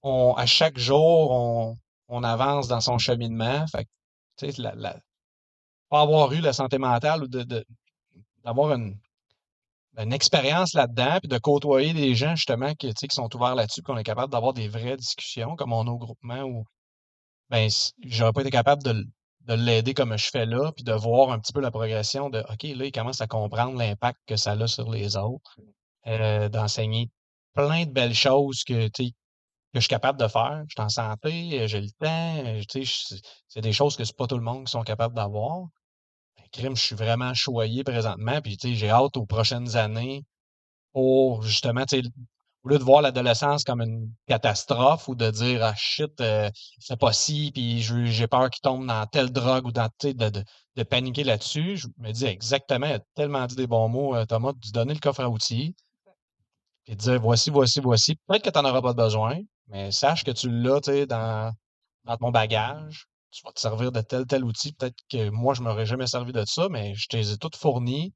on, 0.02 0.34
à 0.36 0.46
chaque 0.46 0.78
jour, 0.78 1.30
on, 1.30 1.78
on 2.08 2.22
avance 2.22 2.68
dans 2.68 2.80
son 2.80 2.98
cheminement. 2.98 3.66
Fait 3.68 3.86
que, 4.40 4.62
la, 4.62 4.74
la, 4.74 5.00
pas 5.88 6.00
avoir 6.00 6.32
eu 6.32 6.40
la 6.40 6.52
santé 6.52 6.78
mentale 6.78 7.24
ou 7.24 7.28
d'avoir 8.44 8.72
une, 8.72 8.98
une 9.98 10.12
expérience 10.12 10.74
là-dedans, 10.74 11.18
puis 11.20 11.28
de 11.28 11.38
côtoyer 11.38 11.94
des 11.94 12.14
gens 12.14 12.36
justement 12.36 12.74
qui, 12.74 12.92
qui 12.92 13.06
sont 13.10 13.34
ouverts 13.34 13.54
là-dessus, 13.54 13.82
qu'on 13.82 13.96
est 13.96 14.04
capable 14.04 14.32
d'avoir 14.32 14.52
des 14.52 14.68
vraies 14.68 14.96
discussions, 14.96 15.56
comme 15.56 15.72
on 15.72 15.86
a 15.86 15.90
au 15.90 15.98
groupement, 15.98 16.42
où 16.42 16.64
ben, 17.50 17.68
j'aurais 18.04 18.32
pas 18.32 18.40
été 18.42 18.50
capable 18.50 18.82
de, 18.82 19.06
de 19.46 19.54
l'aider 19.54 19.94
comme 19.94 20.16
je 20.16 20.28
fais 20.28 20.46
là, 20.46 20.72
puis 20.72 20.84
de 20.84 20.92
voir 20.92 21.30
un 21.30 21.38
petit 21.38 21.52
peu 21.52 21.60
la 21.60 21.70
progression 21.70 22.30
de 22.30 22.40
OK, 22.40 22.62
là, 22.64 22.84
il 22.84 22.92
commence 22.92 23.20
à 23.20 23.26
comprendre 23.26 23.78
l'impact 23.78 24.18
que 24.26 24.36
ça 24.36 24.52
a 24.52 24.66
sur 24.66 24.90
les 24.90 25.16
autres, 25.16 25.58
euh, 26.08 26.48
d'enseigner 26.48 27.10
plein 27.56 27.86
de 27.86 27.90
belles 27.90 28.14
choses 28.14 28.62
que, 28.62 28.88
que 28.88 29.04
je 29.74 29.80
suis 29.80 29.88
capable 29.88 30.20
de 30.20 30.28
faire. 30.28 30.62
Je 30.68 30.74
suis 30.74 30.82
en 30.82 30.88
santé, 30.88 31.66
j'ai 31.66 31.80
le 31.80 31.90
temps, 31.98 32.84
c'est 33.48 33.60
des 33.60 33.72
choses 33.72 33.96
que 33.96 34.04
c'est 34.04 34.16
pas 34.16 34.26
tout 34.26 34.38
le 34.38 34.44
monde 34.44 34.66
qui 34.66 34.72
sont 34.72 34.82
capables 34.82 35.14
d'avoir 35.14 35.66
crime, 36.52 36.76
je 36.76 36.82
suis 36.82 36.96
vraiment 36.96 37.34
choyé 37.34 37.84
présentement. 37.84 38.40
Puis, 38.40 38.58
j'ai 38.62 38.90
hâte 38.90 39.16
aux 39.16 39.26
prochaines 39.26 39.76
années 39.76 40.24
pour 40.92 41.42
justement, 41.42 41.84
au 42.64 42.68
lieu 42.68 42.78
de 42.78 42.84
voir 42.84 43.02
l'adolescence 43.02 43.64
comme 43.64 43.82
une 43.82 44.10
catastrophe 44.26 45.08
ou 45.08 45.14
de 45.14 45.30
dire 45.30 45.62
ah 45.62 45.74
shit, 45.76 46.20
euh, 46.20 46.50
c'est 46.78 46.98
pas 46.98 47.12
si, 47.12 47.52
puis 47.52 47.82
j'ai 47.82 48.26
peur 48.26 48.50
qu'il 48.50 48.62
tombe 48.62 48.86
dans 48.86 49.06
telle 49.06 49.30
drogue 49.30 49.66
ou 49.66 49.72
dans 49.72 49.88
de, 50.02 50.12
de, 50.12 50.44
de 50.76 50.82
paniquer 50.82 51.24
là-dessus, 51.24 51.76
je 51.76 51.88
me 51.98 52.12
dis 52.12 52.24
exactement, 52.24 52.96
tellement 53.14 53.46
dit 53.46 53.56
des 53.56 53.66
bons 53.66 53.88
mots, 53.88 54.16
euh, 54.16 54.24
Thomas, 54.24 54.52
de 54.52 54.70
donner 54.72 54.94
le 54.94 55.00
coffre 55.00 55.20
à 55.20 55.28
outils 55.28 55.76
et 56.86 56.94
de 56.94 57.00
dire 57.00 57.20
voici, 57.20 57.50
voici, 57.50 57.80
voici. 57.80 58.16
Peut-être 58.26 58.44
que 58.44 58.50
tu 58.50 58.58
n'en 58.58 58.68
auras 58.68 58.82
pas 58.82 58.94
besoin, 58.94 59.38
mais 59.68 59.90
sache 59.90 60.24
que 60.24 60.30
tu 60.30 60.48
l'as 60.50 60.80
dans, 61.06 61.52
dans 62.04 62.16
ton 62.16 62.30
bagage 62.30 63.06
tu 63.36 63.42
vas 63.44 63.52
te 63.52 63.60
servir 63.60 63.92
de 63.92 64.00
tel, 64.00 64.26
tel 64.26 64.44
outil. 64.44 64.72
Peut-être 64.72 64.96
que 65.10 65.30
moi, 65.30 65.54
je 65.54 65.60
ne 65.60 65.66
m'aurais 65.68 65.86
jamais 65.86 66.06
servi 66.06 66.32
de 66.32 66.44
ça, 66.46 66.68
mais 66.70 66.94
je 66.94 67.06
te 67.06 67.16
les 67.16 67.32
ai 67.32 67.36
toutes 67.36 67.56
fournies. 67.56 68.14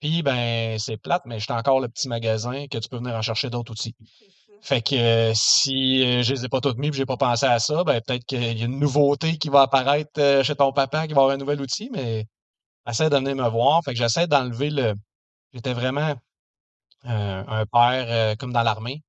Puis, 0.00 0.22
ben, 0.22 0.78
c'est 0.78 0.96
plate, 0.96 1.22
mais 1.26 1.38
j'ai 1.40 1.52
encore 1.52 1.80
le 1.80 1.88
petit 1.88 2.08
magasin 2.08 2.66
que 2.68 2.78
tu 2.78 2.88
peux 2.88 2.98
venir 2.98 3.14
en 3.14 3.22
chercher 3.22 3.50
d'autres 3.50 3.72
outils. 3.72 3.94
Fait 4.62 4.80
que 4.80 4.94
euh, 4.94 5.32
si 5.34 6.04
euh, 6.04 6.22
je 6.22 6.34
les 6.34 6.44
ai 6.44 6.48
pas 6.48 6.60
toutes 6.60 6.78
mis 6.78 6.88
et 6.88 6.92
j'ai 6.92 7.04
pas 7.04 7.16
pensé 7.16 7.46
à 7.46 7.58
ça, 7.58 7.82
ben 7.82 8.00
peut-être 8.00 8.24
qu'il 8.24 8.40
y 8.40 8.62
a 8.62 8.64
une 8.64 8.78
nouveauté 8.78 9.36
qui 9.36 9.48
va 9.48 9.62
apparaître 9.62 10.20
euh, 10.20 10.44
chez 10.44 10.54
ton 10.54 10.72
papa, 10.72 11.08
qui 11.08 11.14
va 11.14 11.22
avoir 11.22 11.34
un 11.34 11.38
nouvel 11.38 11.60
outil, 11.60 11.90
mais 11.92 12.26
essaie 12.88 13.10
de 13.10 13.16
venir 13.16 13.34
me 13.34 13.48
voir. 13.48 13.82
Fait 13.84 13.92
que 13.92 13.98
j'essaie 13.98 14.28
d'enlever 14.28 14.70
le. 14.70 14.94
J'étais 15.52 15.72
vraiment 15.72 16.14
un 17.04 17.66
père 17.66 18.36
comme 18.38 18.52
dans 18.52 18.62
l'armée. 18.62 19.02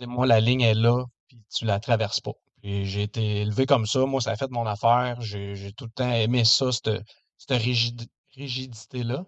moi, 0.00 0.26
la 0.26 0.40
ligne 0.40 0.62
est 0.62 0.74
là, 0.74 1.04
puis 1.28 1.40
tu 1.54 1.64
la 1.64 1.80
traverses 1.80 2.20
pas 2.20 2.32
j'ai 2.62 3.02
été 3.02 3.40
élevé 3.42 3.66
comme 3.66 3.86
ça. 3.86 4.06
Moi, 4.06 4.20
ça 4.20 4.32
a 4.32 4.36
fait 4.36 4.50
mon 4.50 4.66
affaire. 4.66 5.20
J'ai 5.20 5.72
tout 5.76 5.86
le 5.86 5.90
temps 5.90 6.10
aimé 6.12 6.44
ça, 6.44 6.70
cette, 6.72 6.90
cette 7.38 7.62
rigidité-là. 8.36 9.24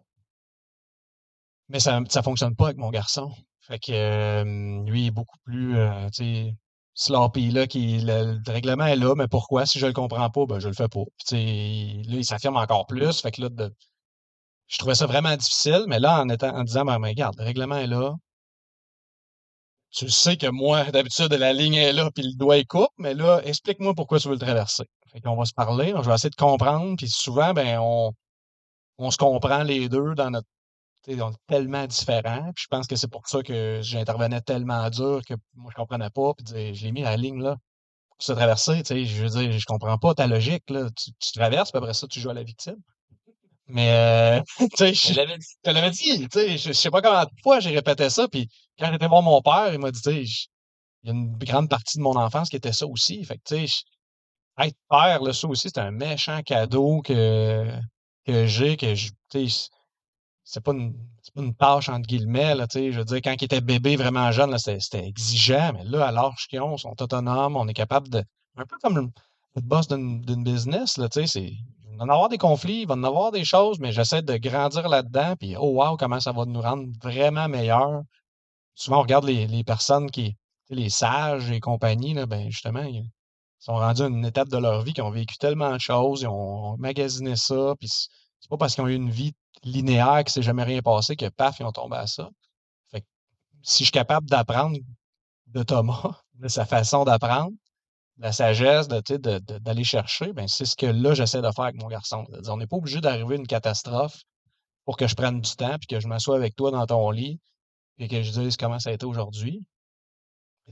Mais 1.69 1.81
ça 1.81 2.01
ne 2.01 2.23
fonctionne 2.23 2.55
pas 2.55 2.67
avec 2.67 2.77
mon 2.77 2.91
garçon. 2.91 3.33
Fait 3.61 3.79
que 3.79 4.83
lui, 4.85 5.05
il 5.05 5.07
est 5.09 5.11
beaucoup 5.11 5.39
plus 5.45 5.77
euh, 5.79 6.09
sloppy, 6.95 7.51
là, 7.51 7.67
qui, 7.67 7.99
le, 8.01 8.39
règlement 8.47 8.85
est 8.87 8.97
là, 8.97 9.15
mais 9.17 9.27
pourquoi? 9.27 9.65
Si 9.67 9.79
je 9.79 9.87
le 9.87 9.95
comprends 9.95 10.29
pas, 10.31 10.47
ben, 10.47 10.59
je 10.61 10.69
le 10.69 10.75
fais 10.75 10.89
pas. 10.89 11.01
là, 11.01 11.39
il 11.39 12.25
s'affirme 12.25 12.57
encore 12.57 12.87
plus. 12.87 13.21
Fait 13.21 13.33
que 13.33 13.43
là, 13.43 13.49
je 14.75 14.79
trouvais 14.79 14.97
ça 14.97 15.07
vraiment 15.07 15.37
difficile, 15.37 15.85
mais 15.87 16.01
là, 16.01 16.23
en, 16.23 16.65
disant, 16.65 16.85
ben, 16.85 16.99
regarde, 16.99 17.37
le 17.39 17.45
règlement 17.45 17.77
est 17.77 17.87
là, 17.87 18.15
tu 19.93 20.11
sais 20.11 20.37
que 20.37 20.49
moi, 20.49 20.85
d'habitude, 20.93 21.33
la 21.33 21.53
ligne 21.53 21.75
est 21.75 21.93
là, 21.93 22.11
puis 22.13 22.25
le 22.25 22.35
doigt 22.37 22.59
est 22.59 22.65
coupe, 22.65 22.91
mais 22.99 23.15
là, 23.15 23.41
explique-moi 23.45 23.95
pourquoi 23.95 24.19
tu 24.19 24.27
veux 24.29 24.35
le 24.35 24.41
traverser. 24.41 24.85
Fait 25.13 25.21
qu'on 25.21 25.37
va 25.37 25.45
se 25.45 25.53
parler, 25.55 25.95
je 25.97 26.09
vais 26.09 26.15
essayer 26.15 26.31
de 26.31 26.35
comprendre, 26.35 26.97
puis 26.97 27.09
souvent, 27.09 27.55
ben, 27.55 27.79
on, 27.79 29.11
se 29.11 29.17
comprend 29.17 29.63
les 29.63 29.89
deux 29.89 30.15
dans 30.15 30.31
notre. 30.31 30.49
On 31.09 31.31
est 31.31 31.37
tellement 31.49 31.87
différents. 31.87 32.53
Puis 32.55 32.65
je 32.65 32.69
pense 32.69 32.87
que 32.87 32.97
c'est 32.97 33.09
pour 33.11 33.29
ça 33.29 33.43
que 33.43 33.81
j'intervenais 33.83 34.41
tellement 34.41 34.89
dur 34.91 35.21
que 35.29 35.35
moi, 35.55 35.71
je 35.71 35.77
comprenais 35.77 36.11
pas. 36.11 36.33
Puis 36.35 36.75
je 36.75 36.85
l'ai 36.85 36.93
mis 36.93 37.03
la 37.03 37.17
ligne 37.17 37.43
là 37.43 37.57
pour 38.11 38.23
se 38.23 38.33
traverser. 38.33 38.83
Je 38.89 39.23
veux 39.23 39.29
dire, 39.29 39.53
je 39.53 39.67
comprends 39.67 39.99
pas 39.99 40.15
ta 40.15 40.27
logique. 40.27 40.69
Là. 40.71 40.89
Tu, 40.97 41.13
tu 41.21 41.33
traverses, 41.33 41.73
puis 41.73 41.79
après 41.79 41.95
ça, 41.95 42.07
tu 42.09 42.21
joues 42.21 42.31
à 42.31 42.35
la 42.35 42.43
victime. 42.43 42.81
Mais, 43.69 43.91
euh, 43.93 44.43
tu 44.59 44.77
sais, 44.77 44.95
je 44.95 45.15
te 45.63 45.71
l'avais 45.71 45.91
dit, 45.91 46.29
tu 46.29 46.29
sais, 46.31 46.59
je, 46.59 46.73
sais 46.73 46.91
pas 46.91 47.01
combien 47.03 47.25
de 47.25 47.31
fois 47.43 47.61
j'ai 47.61 47.71
répété 47.71 48.11
ça, 48.11 48.29
puis 48.29 48.49
quand 48.79 48.91
j'étais 48.93 49.09
voir 49.09 49.23
mon 49.23 49.41
père, 49.41 49.73
il 49.73 49.79
m'a 49.79 49.91
dit, 49.91 50.01
tu 50.03 50.11
sais, 50.11 50.49
il 51.03 51.09
y 51.09 51.11
a 51.11 51.13
une 51.15 51.37
grande 51.39 51.69
partie 51.69 51.99
de 51.99 52.03
mon 52.03 52.17
enfance 52.17 52.49
qui 52.49 52.57
était 52.57 52.73
ça 52.73 52.87
aussi. 52.87 53.25
Fait 53.25 53.37
que, 53.39 53.43
tu 53.45 53.69
sais, 53.69 53.85
être 54.59 54.77
père, 54.89 55.23
là, 55.23 55.33
ça 55.33 55.49
aussi, 55.49 55.69
c'est 55.69 55.79
un 55.81 55.91
méchant 55.91 56.43
cadeau 56.43 57.03
que, 57.03 57.67
que 58.27 58.47
j'ai, 58.47 58.77
que 58.77 58.95
je, 58.95 59.11
tu 59.31 59.49
sais, 59.49 59.71
c'est 60.45 60.63
pas 60.63 60.73
une, 60.73 60.95
pas 61.35 61.43
une 61.43 61.55
tâche 61.55 61.89
entre 61.89 62.07
guillemets, 62.07 62.55
là, 62.55 62.67
tu 62.67 62.79
sais, 62.79 62.93
je 62.93 62.99
veux 62.99 63.05
dire, 63.05 63.21
quand 63.23 63.35
il 63.41 63.45
était 63.45 63.61
bébé 63.61 63.97
vraiment 63.97 64.31
jeune, 64.31 64.51
là, 64.51 64.59
c'était 64.59 65.07
exigeant, 65.07 65.73
mais 65.75 65.85
là, 65.85 66.07
à 66.09 66.13
l'âge 66.13 66.47
qu'ils 66.49 66.61
ont, 66.61 66.77
ils 66.77 66.81
sont 66.81 67.01
autonomes, 67.01 67.57
on 67.57 67.67
est 67.69 67.75
capable 67.75 68.09
de, 68.11 68.23
un 68.57 68.67
peu 68.67 68.77
comme 68.83 68.97
le, 68.97 69.09
le 69.57 69.63
boss 69.63 69.89
d'une 69.89 70.45
business, 70.45 70.99
là, 70.99 71.09
tu 71.09 71.21
sais, 71.21 71.27
c'est, 71.27 71.53
il 71.95 71.99
va 71.99 72.05
en 72.05 72.09
avoir 72.09 72.29
des 72.29 72.39
conflits, 72.39 72.81
il 72.83 72.89
va 72.89 72.95
en 72.95 73.05
avoir 73.05 73.31
des 73.31 73.45
choses, 73.45 73.79
mais 73.79 73.93
j'essaie 73.93 74.21
de 74.21 74.37
grandir 74.37 74.89
là-dedans, 74.89 75.37
puis 75.37 75.57
oh 75.57 75.81
wow, 75.81 75.97
comment 75.97 76.19
ça 76.19 76.33
va 76.33 76.45
nous 76.45 76.61
rendre 76.61 76.89
vraiment 77.01 77.49
meilleurs. 77.49 78.03
Souvent, 78.75 78.99
on 78.99 79.03
regarde 79.03 79.25
les, 79.25 79.65
personnes 79.65 80.11
qui, 80.11 80.37
les 80.71 80.91
sages 80.91 81.53
et 81.53 81.61
compagnie, 81.61 82.13
là, 82.13 82.27
ben 82.27 82.51
justement, 82.51 82.83
ils 82.83 83.09
sont 83.61 83.75
rendus 83.75 84.03
à 84.03 84.07
une 84.07 84.27
étape 84.27 84.49
de 84.49 84.59
leur 84.59 84.83
vie 84.83 84.93
qui 84.93 85.03
ont 85.03 85.11
vécu 85.11 85.37
tellement 85.39 85.73
de 85.73 85.79
choses, 85.79 86.23
ils 86.23 86.29
ont 86.29 86.77
magasiné 86.79 87.37
ça, 87.37 87.75
puis 87.79 87.89
c'est 87.89 88.51
pas 88.51 88.57
parce 88.57 88.75
qu'ils 88.75 88.83
ont 88.83 88.89
eu 88.89 88.97
une 88.97 89.11
vie 89.11 89.33
linéaire 89.63 90.25
que 90.25 90.33
c'est 90.33 90.43
jamais 90.43 90.65
rien 90.65 90.83
passé 90.83 91.15
que 91.15 91.29
paf, 91.29 91.61
ils 91.61 91.65
ont 91.65 91.73
tombé 91.73 91.97
à 91.97 92.09
ça. 92.09 92.29
Fait 92.91 93.03
que, 93.03 93.07
si 93.63 93.85
je 93.85 93.85
suis 93.85 93.93
capable 93.93 94.29
d'apprendre 94.29 94.77
de 95.47 95.63
Thomas, 95.63 96.23
de 96.35 96.49
sa 96.49 96.67
façon 96.67 97.05
d'apprendre, 97.05 97.53
la 98.19 98.33
sagesse 98.33 98.89
d'aller 98.89 99.19
de, 99.19 99.39
de, 99.59 99.83
chercher, 99.83 100.33
ben 100.33 100.47
c'est 100.47 100.65
ce 100.65 100.77
que 100.77 100.87
là, 100.87 101.15
j'essaie 101.15 101.43
de 101.43 101.51
faire 101.51 101.65
avec 101.65 101.81
mon 101.81 101.89
garçon. 101.89 102.25
on 102.49 102.57
n'est 102.57 102.67
pas 102.67 102.77
obligé 102.77 103.01
d'arriver 103.01 103.35
à 103.35 103.39
une 103.39 103.47
catastrophe 103.47 104.23
pour 104.85 104.97
que 104.97 105.07
je 105.09 105.15
prenne 105.15 105.41
du 105.41 105.57
temps 105.57 105.77
puis 105.79 105.87
que 105.89 106.01
je 106.01 106.07
m'assoie 106.07 106.37
avec 106.37 106.55
toi 106.55 106.71
dans 106.71 106.87
ton 106.87 107.11
lit 107.11 107.41
et 107.99 108.09
que 108.09 108.23
je 108.23 108.31
dise 108.31 108.57
comment 108.57 108.79
ça 108.79 108.91
a 108.91 108.93
été 108.93 109.07
aujourd'hui. 109.07 109.65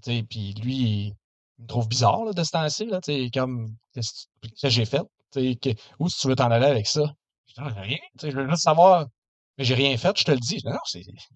Puis 0.03 0.55
lui, 0.55 0.77
il 0.77 1.63
me 1.63 1.67
trouve 1.67 1.89
bizarre 1.89 2.25
là, 2.25 2.33
de 2.33 2.45
ce 2.45 2.51
temps-ci, 2.51 2.87
là, 2.87 3.01
comme 3.33 3.75
qu'est-ce 3.93 4.27
que 4.61 4.69
j'ai 4.69 4.85
fait? 4.85 5.03
Que, 5.33 5.75
où 5.99 6.09
si 6.09 6.21
tu 6.21 6.29
veux 6.29 6.37
t'en 6.37 6.51
aller 6.51 6.67
avec 6.67 6.87
ça? 6.87 7.13
Je 7.47 7.55
dis, 7.55 7.81
rien, 7.81 7.99
je 8.23 8.29
veux 8.29 8.49
juste 8.49 8.63
savoir. 8.63 9.07
Mais 9.59 9.65
j'ai 9.65 9.75
rien 9.75 9.97
fait, 9.97 10.19
je 10.19 10.25
te 10.25 10.31
le 10.31 10.39
dis. 10.39 10.63
Non, 10.65 10.73
non, 10.73 10.79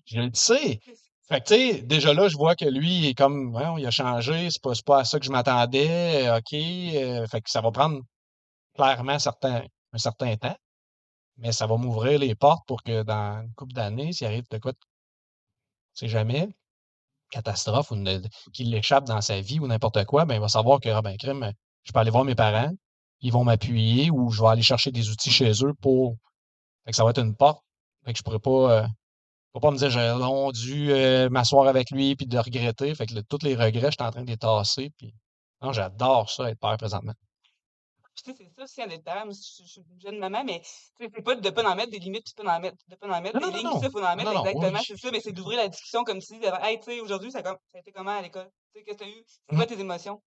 je 0.06 0.20
le 0.20 0.30
sais. 0.32 0.80
Fait 1.28 1.40
que, 1.40 1.46
tu 1.48 1.54
sais, 1.54 1.82
déjà 1.82 2.14
là, 2.14 2.28
je 2.28 2.36
vois 2.36 2.54
que 2.54 2.64
lui, 2.64 2.98
il 2.98 3.06
est 3.08 3.14
comme, 3.14 3.54
ouais, 3.54 3.80
il 3.80 3.86
a 3.86 3.90
changé, 3.90 4.48
c'est 4.50 4.62
pas, 4.62 4.72
pas 4.84 5.00
à 5.00 5.04
ça 5.04 5.18
que 5.18 5.24
je 5.26 5.30
m'attendais, 5.30 6.30
OK. 6.30 6.52
Euh, 6.54 7.26
fait 7.26 7.40
que 7.40 7.50
ça 7.50 7.60
va 7.60 7.72
prendre 7.72 8.00
clairement 8.74 9.12
un 9.12 9.18
certain, 9.18 9.64
un 9.92 9.98
certain 9.98 10.36
temps, 10.36 10.56
mais 11.38 11.52
ça 11.52 11.66
va 11.66 11.76
m'ouvrir 11.76 12.18
les 12.20 12.34
portes 12.34 12.66
pour 12.66 12.82
que 12.82 13.02
dans 13.02 13.42
une 13.42 13.54
couple 13.54 13.72
d'années, 13.74 14.12
s'il 14.12 14.26
arrive 14.26 14.44
de 14.50 14.58
quoi, 14.58 14.72
c'est 15.94 16.08
jamais, 16.08 16.48
catastrophe 17.30 17.90
ou 17.90 17.96
qu'il 18.52 18.70
l'échappe 18.70 19.04
dans 19.04 19.20
sa 19.20 19.40
vie 19.40 19.60
ou 19.60 19.66
n'importe 19.66 20.04
quoi, 20.04 20.24
ben, 20.26 20.36
il 20.36 20.40
va 20.40 20.48
savoir 20.48 20.80
que, 20.80 20.88
ah, 20.88 21.02
ben, 21.02 21.16
crime, 21.16 21.52
je 21.84 21.92
peux 21.92 21.98
aller 22.00 22.10
voir 22.10 22.24
mes 22.24 22.34
parents, 22.34 22.72
ils 23.20 23.32
vont 23.32 23.44
m'appuyer 23.44 24.10
ou 24.10 24.30
je 24.30 24.42
vais 24.42 24.48
aller 24.48 24.62
chercher 24.62 24.92
des 24.92 25.10
outils 25.10 25.30
chez 25.30 25.52
eux 25.64 25.74
pour. 25.80 26.16
Fait 26.84 26.92
que 26.92 26.96
ça 26.96 27.04
va 27.04 27.10
être 27.10 27.20
une 27.20 27.34
porte. 27.36 27.62
Fait 28.04 28.12
que 28.12 28.18
je 28.18 28.22
pourrais 28.22 28.38
pas. 28.38 28.82
Euh, 28.82 28.86
Faut 29.56 29.60
pas 29.60 29.70
me 29.70 29.78
dire 29.78 29.88
j'ai 29.88 30.08
long 30.08 30.50
dû 30.50 30.92
euh, 30.92 31.30
m'asseoir 31.30 31.66
avec 31.66 31.90
lui 31.90 32.14
puis 32.14 32.26
de 32.26 32.36
regretter. 32.36 32.94
Fait 32.94 33.06
que 33.06 33.18
tous 33.20 33.38
les 33.42 33.54
regrets, 33.54 33.90
j'étais 33.90 34.02
en 34.02 34.10
train 34.10 34.22
de 34.22 34.28
les 34.28 34.36
tasser. 34.36 34.92
Puis... 34.98 35.14
Non, 35.62 35.72
j'adore 35.72 36.28
ça, 36.28 36.50
être 36.50 36.60
père 36.60 36.76
présentement. 36.76 37.14
tu 38.14 38.22
sais, 38.22 38.36
c'est 38.36 38.50
ça 38.54 38.64
aussi 38.64 38.82
en 38.82 38.90
étant, 38.90 39.24
je, 39.30 39.32
suis 39.32 39.80
une 39.80 39.98
jeune 39.98 40.18
maman, 40.18 40.44
mais 40.44 40.60
c'est 40.98 41.08
pas 41.22 41.36
de 41.36 41.48
pas 41.48 41.64
en 41.64 41.74
mettre 41.74 41.90
des 41.90 42.00
limites, 42.00 42.24
puis 42.26 42.34
pas 42.44 42.54
en 42.54 42.60
mettre, 42.60 42.76
de 42.86 42.96
pas 42.96 43.08
en 43.08 43.22
mettre 43.22 43.38
des 43.38 43.58
lignes, 43.58 43.80
ça, 43.80 43.88
faut 43.88 44.04
en 44.04 44.14
mettre 44.14 44.30
exactement, 44.30 44.80
c'est 44.86 44.98
ça, 44.98 45.10
mais 45.10 45.20
c'est 45.20 45.32
d'ouvrir 45.32 45.56
la 45.56 45.68
discussion 45.68 46.04
comme 46.04 46.20
si, 46.20 46.34
hey, 46.34 46.78
tu 46.78 46.84
sais, 46.92 47.00
aujourd'hui, 47.00 47.32
ça, 47.32 47.42
ça 47.42 47.56
a 47.74 47.78
été 47.78 47.92
comment 47.92 48.18
à 48.18 48.20
l'école? 48.20 48.50
sais, 48.74 48.82
que 48.82 48.92
t'as 48.92 49.06
eu? 49.06 49.24
C'est 49.26 49.56
quoi 49.56 49.66
tes 49.66 49.78
émotions? 49.78 50.22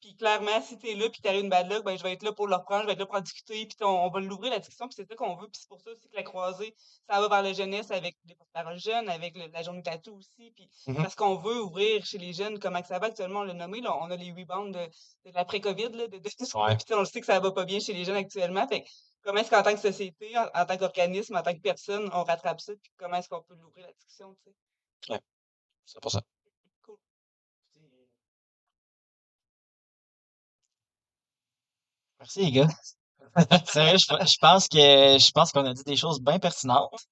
Puis 0.00 0.16
clairement, 0.16 0.60
si 0.62 0.78
t'es 0.78 0.94
là, 0.94 1.08
puis 1.08 1.20
t'as 1.22 1.34
eu 1.34 1.40
une 1.40 1.48
bad 1.48 1.70
luck, 1.70 1.84
ben, 1.84 1.96
je 1.96 2.02
vais 2.02 2.12
être 2.12 2.22
là 2.22 2.32
pour 2.32 2.46
le 2.46 2.56
reprendre, 2.56 2.82
je 2.82 2.86
vais 2.86 2.92
être 2.92 2.98
là 3.00 3.06
pour 3.06 3.20
discuter, 3.20 3.66
puis 3.66 3.76
on, 3.82 4.08
va 4.10 4.20
l'ouvrir 4.20 4.52
la 4.52 4.58
discussion, 4.58 4.86
puis 4.88 4.94
c'est 4.96 5.08
ça 5.08 5.14
qu'on 5.14 5.36
veut. 5.36 5.48
Puis 5.48 5.60
c'est 5.60 5.68
pour 5.68 5.80
ça 5.80 5.90
aussi 5.90 6.08
que 6.08 6.16
la 6.16 6.22
croisée, 6.22 6.74
ça 7.08 7.20
va 7.20 7.28
vers 7.28 7.42
la 7.42 7.52
jeunesse 7.52 7.90
avec 7.90 8.16
les 8.24 8.36
paroles 8.52 8.78
jeunes, 8.78 9.08
avec 9.08 9.36
la 9.36 9.62
journée 9.62 9.82
tatou 9.82 10.16
aussi. 10.16 10.52
Puis 10.52 10.68
parce 10.94 11.14
qu'on 11.14 11.36
veut 11.36 11.62
ouvrir 11.62 12.04
chez 12.04 12.18
les 12.18 12.32
jeunes, 12.32 12.58
comment 12.58 12.82
ça 12.84 12.98
va 12.98 13.06
actuellement, 13.06 13.40
on 13.40 13.44
l'a 13.44 13.54
nommé, 13.54 13.80
on 13.86 14.10
a 14.10 14.16
les 14.16 14.32
rebounds 14.32 14.76
de, 14.76 14.84
de 15.28 15.34
l'après-COVID, 15.34 15.90
de, 15.90 16.06
de, 16.06 16.18
de 16.18 16.58
ouais. 16.58 16.76
puis 16.76 16.94
on 16.94 17.00
le 17.00 17.04
sait 17.04 17.20
que 17.20 17.26
ça 17.26 17.40
va 17.40 17.50
pas 17.52 17.64
bien 17.64 17.80
chez 17.80 17.92
les 17.92 18.04
jeunes 18.04 18.16
actuellement. 18.16 18.66
Fait 18.68 18.84
comment 19.22 19.40
est-ce 19.40 19.50
qu'en 19.50 19.62
tant 19.62 19.74
que 19.74 19.80
société, 19.80 20.36
en, 20.36 20.64
tant 20.64 20.76
qu'organisme, 20.76 21.36
en 21.36 21.42
tant 21.42 21.54
que 21.54 21.60
personne, 21.60 22.08
on 22.12 22.24
rattrape 22.24 22.60
ça, 22.60 22.72
puis 22.74 22.92
comment 22.96 23.16
est-ce 23.16 23.28
qu'on 23.28 23.42
peut 23.42 23.54
l'ouvrir 23.54 23.86
la 23.86 23.92
discussion, 23.92 24.34
tu 24.44 24.50
sais? 24.50 25.12
Ouais, 25.12 25.20
100%. 25.86 26.20
Merci 32.20 32.40
les 32.40 32.50
gars. 32.52 32.68
Sérieux, 33.66 33.98
je, 33.98 34.26
je 34.26 34.36
pense 34.40 34.68
que 34.68 34.78
je 34.78 35.30
pense 35.30 35.52
qu'on 35.52 35.64
a 35.64 35.74
dit 35.74 35.84
des 35.84 35.96
choses 35.96 36.20
bien 36.20 36.38
pertinentes. 36.38 37.08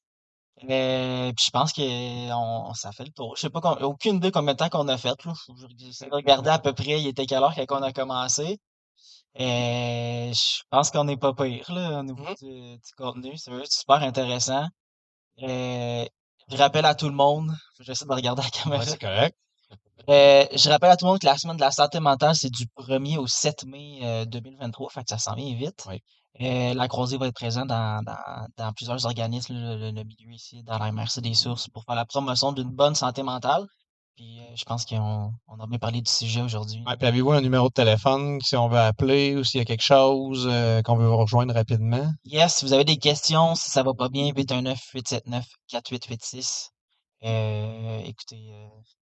Euh, 0.65 1.33
puis 1.35 1.45
je 1.47 1.51
pense 1.51 1.73
que 1.73 2.33
on, 2.33 2.73
ça 2.75 2.91
fait 2.93 3.05
le 3.05 3.11
tour. 3.11 3.37
Je 3.37 3.43
sais 3.43 3.51
pas 3.51 3.61
aucune 3.83 4.17
idée 4.17 4.31
combien 4.31 4.55
de 4.55 4.59
temps 4.59 4.71
qu'on 4.71 4.89
a 4.89 4.97
fait. 4.97 5.23
Là. 5.25 5.33
Je 5.49 6.11
regarder 6.11 6.51
à 6.51 6.59
peu 6.59 6.73
près 6.73 7.01
il 7.01 7.07
était 7.07 7.27
quelle 7.27 7.43
heure 7.43 7.55
qu'on 7.69 7.83
a 7.83 7.93
commencé. 7.93 8.59
Et 9.39 10.31
euh, 10.31 10.33
je 10.33 10.63
pense 10.71 10.91
qu'on 10.91 11.05
n'est 11.05 11.19
pas 11.19 11.35
pire 11.35 11.71
là, 11.73 12.01
au 12.01 12.03
niveau 12.03 12.23
mmh 12.25 12.35
du, 12.41 12.79
contenu. 12.97 13.37
C'est 13.37 13.53
super 13.67 14.03
intéressant. 14.03 14.67
Euh, 15.43 16.07
je 16.49 16.57
rappelle 16.57 16.87
à 16.87 16.95
tout 16.95 17.09
le 17.09 17.15
monde, 17.15 17.53
j'essaie 17.81 18.07
de 18.07 18.13
regarder 18.13 18.43
la 18.43 18.51
caméra. 18.51 18.83
c'est 18.83 18.99
correct. 18.99 19.37
Euh, 20.09 20.45
je 20.55 20.69
rappelle 20.69 20.91
à 20.91 20.97
tout 20.97 21.05
le 21.05 21.11
monde 21.11 21.21
que 21.21 21.27
la 21.27 21.37
semaine 21.37 21.57
de 21.57 21.61
la 21.61 21.71
santé 21.71 22.01
mentale, 22.01 22.35
c'est 22.35 22.51
du 22.51 22.67
1er 22.77 23.19
au 23.19 23.27
7 23.27 23.65
mai 23.65 24.25
2023, 24.27 24.87
euh, 24.87 24.91
fait 24.91 25.05
que 25.05 25.11
ça 25.11 25.19
s'en 25.19 25.35
vient 25.35 25.55
vite. 25.55 25.87
Euh, 26.41 26.75
la 26.75 26.87
croisée 26.87 27.17
va 27.17 27.29
être 27.29 27.35
présente 27.35 27.69
dans, 27.69 28.03
dans, 28.05 28.47
dans 28.57 28.73
plusieurs 28.73 29.07
organismes, 29.07 29.55
le, 29.55 29.91
le, 29.91 30.05
milieu 30.05 30.33
ici, 30.33 30.63
dans 30.65 30.79
la 30.79 30.93
MRC 30.93 31.23
des 31.23 31.33
sources, 31.35 31.69
pour 31.69 31.85
faire 31.85 31.95
la 31.95 32.05
promotion 32.05 32.53
d'une 32.53 32.71
bonne 32.71 32.95
santé 32.95 33.23
mentale. 33.23 33.67
Puis 34.17 34.39
je 34.55 34.65
pense 34.65 34.85
qu'on 34.87 35.33
on 35.47 35.61
a 35.61 35.67
bien 35.67 35.79
parlé 35.79 36.01
du 36.01 36.11
sujet 36.11 36.41
aujourd'hui. 36.41 36.83
Ouais, 36.87 36.97
puis 36.97 37.07
avez-vous 37.07 37.33
un 37.33 37.43
numéro 37.43 37.69
de 37.69 37.75
téléphone 37.75 38.41
si 38.41 38.57
on 38.57 38.69
veut 38.69 38.79
appeler 38.79 39.37
ou 39.37 39.45
s'il 39.45 39.59
y 39.59 39.63
a 39.63 39.67
quelque 39.67 39.83
chose 39.83 40.51
qu'on 40.85 40.97
veut 40.97 41.07
vous 41.07 41.19
rejoindre 41.19 41.53
rapidement? 41.53 42.11
Yes, 42.25 42.57
si 42.57 42.65
vous 42.65 42.73
avez 42.73 42.85
des 42.85 42.97
questions, 42.97 43.55
si 43.55 43.69
ça 43.71 43.83
va 43.83 43.93
pas 43.93 44.09
bien, 44.09 44.33
819-879-4886. 44.33 46.71
Écoutez, 47.21 48.53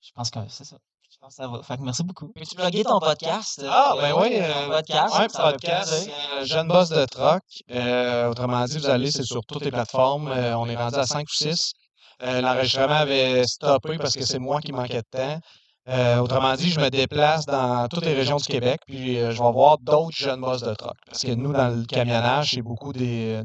je 0.02 0.12
pense 0.14 0.30
que 0.32 0.40
c'est 0.50 0.66
ça. 0.66 0.78
Je 1.10 1.26
pense 1.26 1.36
que 1.36 1.44
ça 1.44 1.48
va. 1.48 1.64
Fait 1.64 1.78
que 1.78 1.82
merci 1.82 2.04
beaucoup. 2.04 2.28
Peux-tu 2.28 2.56
plugger 2.56 2.84
ton 2.84 3.00
podcast? 3.00 3.66
Ah, 3.68 3.96
ben 4.00 4.14
oui. 4.20 4.30
Euh, 4.34 4.68
podcast. 4.70 5.18
Ouais, 5.18 5.28
podcast. 5.28 6.10
Euh, 6.10 6.46
jeune 6.46 6.68
boss 6.68 6.90
de 6.90 7.06
troc. 7.06 7.42
Euh, 7.72 8.30
autrement 8.30 8.64
dit, 8.66 8.78
vous 8.78 8.90
allez, 8.90 9.10
c'est 9.10 9.24
sur 9.24 9.42
toutes 9.46 9.64
les 9.64 9.72
plateformes. 9.72 10.28
on 10.30 10.70
est 10.70 10.76
rendu 10.76 10.98
à 10.98 11.08
5 11.08 11.24
ou 11.24 11.34
6. 11.34 11.74
L'enregistrement 12.20 12.96
avait 12.96 13.46
stoppé 13.48 13.98
parce 13.98 14.14
que 14.14 14.26
c'est 14.26 14.38
moi 14.38 14.62
qui 14.62 14.72
manquais 14.72 15.02
de 15.02 15.10
temps. 15.10 16.22
autrement 16.22 16.54
dit, 16.56 16.70
je 16.70 16.80
me 16.80 16.90
déplace 16.90 17.46
dans 17.48 17.88
toutes 17.88 18.06
les 18.06 18.14
régions 18.14 18.38
du 18.38 18.46
Québec, 18.46 18.82
puis 18.86 19.16
je 19.16 19.44
vais 19.44 19.52
voir 19.52 19.80
d'autres 19.80 20.16
jeunes 20.16 20.42
boss 20.42 20.62
de 20.62 20.74
troc. 20.76 20.96
Parce 21.08 21.24
que 21.24 21.32
nous, 21.32 21.52
dans 21.52 21.70
le 21.70 21.86
camionnage, 21.86 22.52
c'est 22.52 22.62
beaucoup 22.62 22.94
des, 22.94 23.42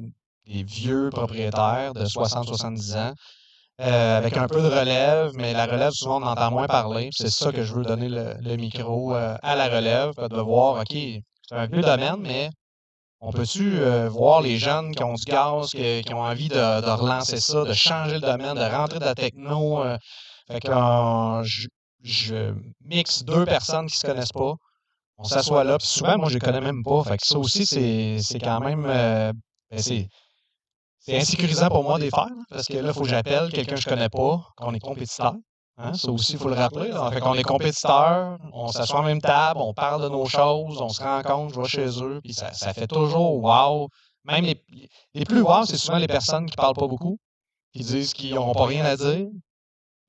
des 0.47 0.63
vieux 0.63 1.09
propriétaires 1.11 1.95
de 1.95 2.05
60-70 2.05 2.99
ans 2.99 3.15
euh, 3.81 4.19
avec 4.19 4.37
un 4.37 4.47
peu 4.47 4.61
de 4.61 4.69
relève, 4.69 5.33
mais 5.35 5.55
la 5.55 5.67
relève, 5.67 5.93
souvent, 5.93 6.23
on 6.23 6.27
entend 6.27 6.51
moins 6.51 6.67
parler. 6.67 7.09
C'est 7.13 7.31
ça 7.31 7.51
que 7.51 7.63
je 7.63 7.73
veux 7.73 7.85
donner 7.85 8.09
le, 8.09 8.57
micro 8.57 9.15
euh, 9.15 9.35
à 9.43 9.57
la 9.57 9.69
relève, 9.69 10.13
de 10.15 10.41
voir, 10.41 10.81
OK, 10.81 10.93
c'est 10.93 11.55
un 11.55 11.67
vieux 11.67 11.81
domaine, 11.81 12.17
mais 12.21 12.51
on 13.21 13.33
peut-tu 13.33 13.79
euh, 13.79 14.09
voir 14.09 14.43
les 14.43 14.59
jeunes 14.59 14.95
qui 14.95 15.03
ont 15.03 15.15
du 15.15 15.25
gaz, 15.25 15.71
qui, 15.71 16.05
ont 16.13 16.21
envie 16.21 16.49
de, 16.49 16.91
relancer 16.91 17.41
ça, 17.41 17.65
de 17.65 17.73
changer 17.73 18.15
le 18.15 18.21
domaine, 18.21 18.55
de 18.55 18.77
rentrer 18.77 18.99
de 18.99 19.05
la 19.05 19.15
techno? 19.15 19.83
fait 20.49 20.61
que 20.61 20.71
je, 22.03 22.55
mixe 22.85 23.25
deux 23.25 23.47
personnes 23.47 23.87
qui 23.87 23.97
se 23.97 24.07
connaissent 24.07 24.33
pas. 24.33 24.55
On 25.17 25.25
s'assoit 25.25 25.65
là, 25.65 25.79
puis 25.79 25.87
souvent, 25.87 26.19
moi, 26.19 26.29
je 26.29 26.35
les 26.35 26.41
connais 26.41 26.61
même 26.61 26.83
pas. 26.83 27.05
Fait 27.05 27.17
que 27.17 27.27
ça 27.27 27.39
aussi, 27.39 27.65
c'est 27.67 28.39
quand 28.39 28.61
même... 28.61 28.83
Ben, 28.83 29.79
c'est 29.79 30.07
c'est 31.03 31.19
insécurisant 31.19 31.69
pour 31.69 31.83
moi 31.83 31.99
de 31.99 32.05
les 32.05 32.11
faire, 32.11 32.29
parce 32.49 32.67
que 32.67 32.75
là, 32.75 32.89
il 32.89 32.95
faut 32.95 33.03
que 33.03 33.09
j'appelle 33.09 33.51
quelqu'un 33.51 33.75
que 33.75 33.81
je 33.81 33.89
connais 33.89 34.09
pas, 34.09 34.41
qu'on 34.57 34.73
est 34.73 34.81
compétiteur. 34.81 35.35
Hein? 35.77 35.95
Ça 35.95 36.11
aussi, 36.13 36.35
il 36.35 36.39
faut 36.39 36.49
le 36.49 36.55
rappeler. 36.55 36.93
En 36.93 37.11
fait 37.11 37.21
qu'on 37.21 37.35
est 37.35 37.43
compétiteur, 37.43 38.39
on 38.53 38.69
s'assoit 38.69 39.01
la 39.01 39.07
même 39.07 39.21
table, 39.21 39.61
on 39.61 39.75
parle 39.75 40.03
de 40.03 40.09
nos 40.09 40.27
choses, 40.27 40.81
on 40.81 40.89
se 40.89 41.03
rencontre, 41.03 41.55
je 41.55 41.61
vais 41.61 41.69
chez 41.69 42.03
eux, 42.03 42.21
puis 42.23 42.35
ça, 42.35 42.73
fait 42.73 42.87
toujours 42.87 43.43
wow. 43.43 43.89
Même 44.25 44.45
les, 44.45 45.25
plus 45.25 45.43
wow, 45.43 45.65
c'est 45.65 45.77
souvent 45.77 45.99
les 45.99 46.07
personnes 46.07 46.47
qui 46.47 46.55
parlent 46.55 46.77
pas 46.77 46.87
beaucoup, 46.87 47.19
qui 47.73 47.83
disent 47.83 48.15
qu'ils 48.15 48.37
n'ont 48.37 48.55
pas 48.55 48.67
rien 48.67 48.85
à 48.85 48.97
dire, 48.97 49.27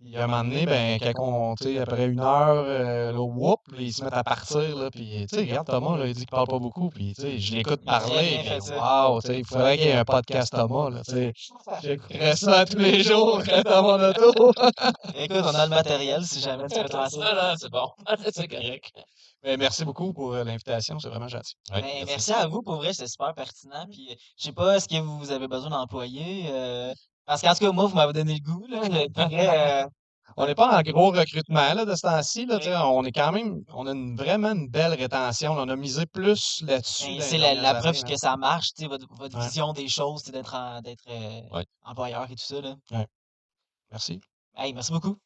puis 0.04 0.18
à 0.18 0.26
un 0.26 0.28
moment 0.28 0.44
donné, 0.44 0.66
ben, 0.66 1.00
quand 1.00 1.14
on, 1.18 1.54
après 1.82 2.06
une 2.08 2.20
heure, 2.20 2.66
euh, 2.68 3.12
là, 3.14 3.20
whoop, 3.20 3.62
ils 3.80 3.94
se 3.94 4.04
mettent 4.04 4.14
à 4.14 4.24
partir, 4.24 4.76
là, 4.76 4.92
puis, 4.92 5.26
regarde, 5.34 5.66
Thomas, 5.66 5.98
là, 5.98 6.08
il 6.08 6.14
dit 6.14 6.22
qu'il 6.22 6.30
parle 6.30 6.48
pas 6.48 6.60
beaucoup, 6.60 6.90
puis, 6.90 7.14
je 7.18 7.56
l'écoute 7.56 7.86
parler, 7.86 8.42
puis, 8.44 8.74
wow, 8.76 9.20
il 9.30 9.46
faudrait 9.46 9.78
qu'il 9.78 9.88
y 9.88 9.90
ait 9.90 9.96
un 9.96 10.04
podcast 10.04 10.52
Thomas, 10.52 10.90
là, 10.90 11.02
j'écouterais 11.82 12.36
ça 12.36 12.66
tous 12.66 12.80
les 12.80 13.02
jours 13.02 13.42
dans 13.66 13.84
mon 13.84 14.10
auto. 14.10 14.52
Écoute, 15.16 15.42
on 15.44 15.56
a 15.56 15.66
le 15.66 15.70
matériel, 15.70 16.24
si 16.26 16.42
jamais 16.42 16.68
tu 16.68 16.80
veux 16.80 16.88
faire 16.88 17.10
ça. 17.10 17.56
c'est 17.58 17.72
bon, 17.72 17.90
c'est 18.34 18.48
correct. 18.48 18.92
Mais 19.44 19.58
merci 19.58 19.86
beaucoup 19.86 20.14
pour 20.14 20.34
euh, 20.34 20.44
l'invitation, 20.44 21.00
c'est 21.00 21.10
vraiment 21.10 21.28
gentil. 21.28 21.56
Ben, 21.72 21.84
merci. 22.06 22.32
à 22.34 22.48
vous, 22.48 22.62
pour 22.62 22.76
vrai, 22.76 22.94
c'est 22.94 23.08
super 23.08 23.34
pertinent, 23.34 23.86
puis, 23.90 24.18
je 24.38 24.44
sais 24.44 24.54
pas, 24.54 24.76
est-ce 24.76 24.88
que 24.88 25.00
vous 25.00 25.32
avez 25.32 25.48
besoin 25.48 25.70
d'employés, 25.70 26.46
euh, 26.50 26.94
parce 27.26 27.42
qu'en 27.42 27.54
tout 27.54 27.66
cas, 27.66 27.72
moi, 27.72 27.86
vous 27.86 27.96
m'avez 27.96 28.14
donné 28.14 28.36
le 28.36 28.40
goût. 28.40 28.66
Là. 28.68 28.82
Euh, 29.18 29.88
on 30.36 30.48
n'est 30.48 30.56
pas 30.56 30.78
en 30.78 30.82
gros 30.82 31.12
recrutement 31.12 31.74
là, 31.74 31.86
de 31.86 31.96
ce 31.96 32.02
temps-ci. 32.02 32.48
On 32.50 33.04
est 33.04 33.12
quand 33.12 33.32
même, 33.32 33.64
on 33.74 33.86
a 33.86 33.92
une, 33.92 34.16
vraiment 34.16 34.52
une 34.52 34.68
belle 34.68 34.94
rétention. 34.94 35.52
On 35.54 35.70
a 35.70 35.76
misé 35.76 36.06
plus 36.06 36.64
là-dessus. 36.66 37.18
Ben, 37.18 37.22
c'est 37.22 37.38
la, 37.38 37.76
preuve 37.76 38.04
que 38.04 38.16
ça 38.16 38.36
marche, 38.36 38.72
votre, 38.82 39.08
votre 39.16 39.40
vision 39.40 39.74
des 39.74 39.88
choses, 39.88 40.24
d'être 40.24 40.56
euh, 41.10 41.64
employeur 41.84 42.26
et 42.26 42.36
tout 42.36 42.44
ça. 42.44 42.62
Là. 42.62 43.06
Merci. 43.92 44.20
Hey, 44.56 44.74
merci 44.74 44.92
beaucoup. 44.92 45.18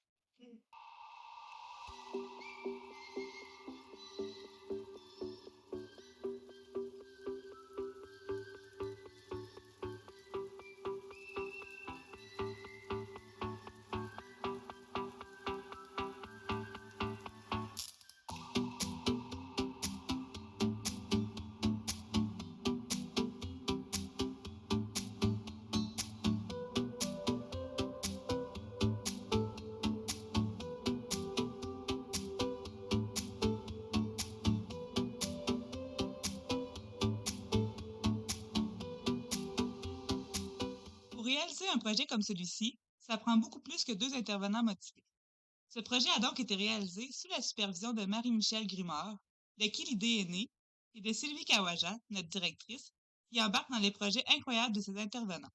Un 41.78 41.80
projet 41.80 42.08
comme 42.08 42.24
celui-ci, 42.24 42.80
ça 42.98 43.18
prend 43.18 43.38
beaucoup 43.38 43.60
plus 43.60 43.84
que 43.84 43.92
deux 43.92 44.16
intervenants 44.16 44.64
motivés. 44.64 45.06
Ce 45.70 45.80
projet 45.80 46.10
a 46.16 46.20
donc 46.20 46.40
été 46.40 46.56
réalisé 46.56 47.08
sous 47.12 47.28
la 47.28 47.40
supervision 47.40 47.94
de 47.94 48.04
Marie-Michel 48.04 48.66
Grimard, 48.66 49.20
de 49.60 49.68
qui 49.68 49.84
l'idée 49.86 50.22
est 50.22 50.30
née, 50.30 50.50
et 50.96 51.02
de 51.02 51.14
Sylvie 51.14 51.46
Kawaja, 51.46 51.96
notre 52.10 52.30
directrice, 52.30 52.92
qui 53.30 53.40
embarque 53.40 53.70
dans 53.70 53.78
les 53.78 53.92
projets 53.92 54.24
incroyables 54.30 54.74
de 54.74 54.82
ses 54.82 54.98
intervenants. 54.98 55.52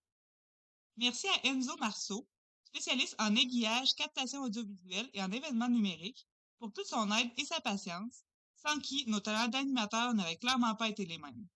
Merci 0.96 1.26
à 1.26 1.46
Enzo 1.48 1.76
Marceau, 1.78 2.28
spécialiste 2.66 3.16
en 3.18 3.34
aiguillage, 3.34 3.96
captation 3.96 4.42
audiovisuelle 4.42 5.10
et 5.14 5.22
en 5.22 5.32
événements 5.32 5.68
numériques, 5.68 6.28
pour 6.60 6.72
toute 6.72 6.86
son 6.86 7.10
aide 7.10 7.32
et 7.36 7.44
sa 7.44 7.60
patience, 7.60 8.22
sans 8.54 8.78
qui 8.78 9.06
nos 9.08 9.18
talents 9.18 9.48
d'animateurs 9.48 10.14
n'auraient 10.14 10.36
clairement 10.36 10.76
pas 10.76 10.88
été 10.88 11.04
les 11.04 11.18
mêmes. 11.18 11.48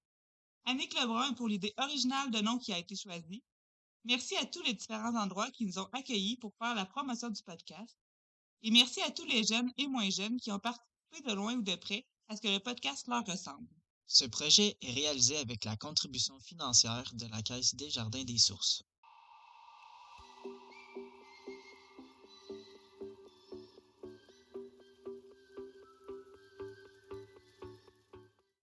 Annick 0.64 0.98
Lebrun 1.00 1.34
pour 1.34 1.46
l'idée 1.46 1.72
originale 1.76 2.32
de 2.32 2.40
nom 2.40 2.58
qui 2.58 2.72
a 2.72 2.78
été 2.78 2.96
choisie, 2.96 3.44
Merci 4.06 4.36
à 4.36 4.46
tous 4.46 4.62
les 4.62 4.72
différents 4.72 5.16
endroits 5.20 5.50
qui 5.50 5.66
nous 5.66 5.80
ont 5.80 5.88
accueillis 5.92 6.36
pour 6.36 6.54
faire 6.58 6.76
la 6.76 6.86
promotion 6.86 7.28
du 7.28 7.42
podcast. 7.42 7.98
Et 8.62 8.70
merci 8.70 9.02
à 9.02 9.10
tous 9.10 9.24
les 9.24 9.42
jeunes 9.42 9.72
et 9.78 9.88
moins 9.88 10.08
jeunes 10.10 10.38
qui 10.38 10.52
ont 10.52 10.60
participé 10.60 11.28
de 11.28 11.32
loin 11.34 11.56
ou 11.56 11.62
de 11.62 11.74
près 11.74 12.06
à 12.28 12.36
ce 12.36 12.40
que 12.40 12.46
le 12.46 12.60
podcast 12.60 13.08
leur 13.08 13.26
ressemble. 13.26 13.66
Ce 14.06 14.24
projet 14.24 14.78
est 14.80 14.92
réalisé 14.92 15.36
avec 15.38 15.64
la 15.64 15.76
contribution 15.76 16.38
financière 16.38 17.10
de 17.14 17.26
la 17.26 17.42
Caisse 17.42 17.74
des 17.74 17.90
Jardins 17.90 18.22
des 18.22 18.38
Sources. 18.38 18.84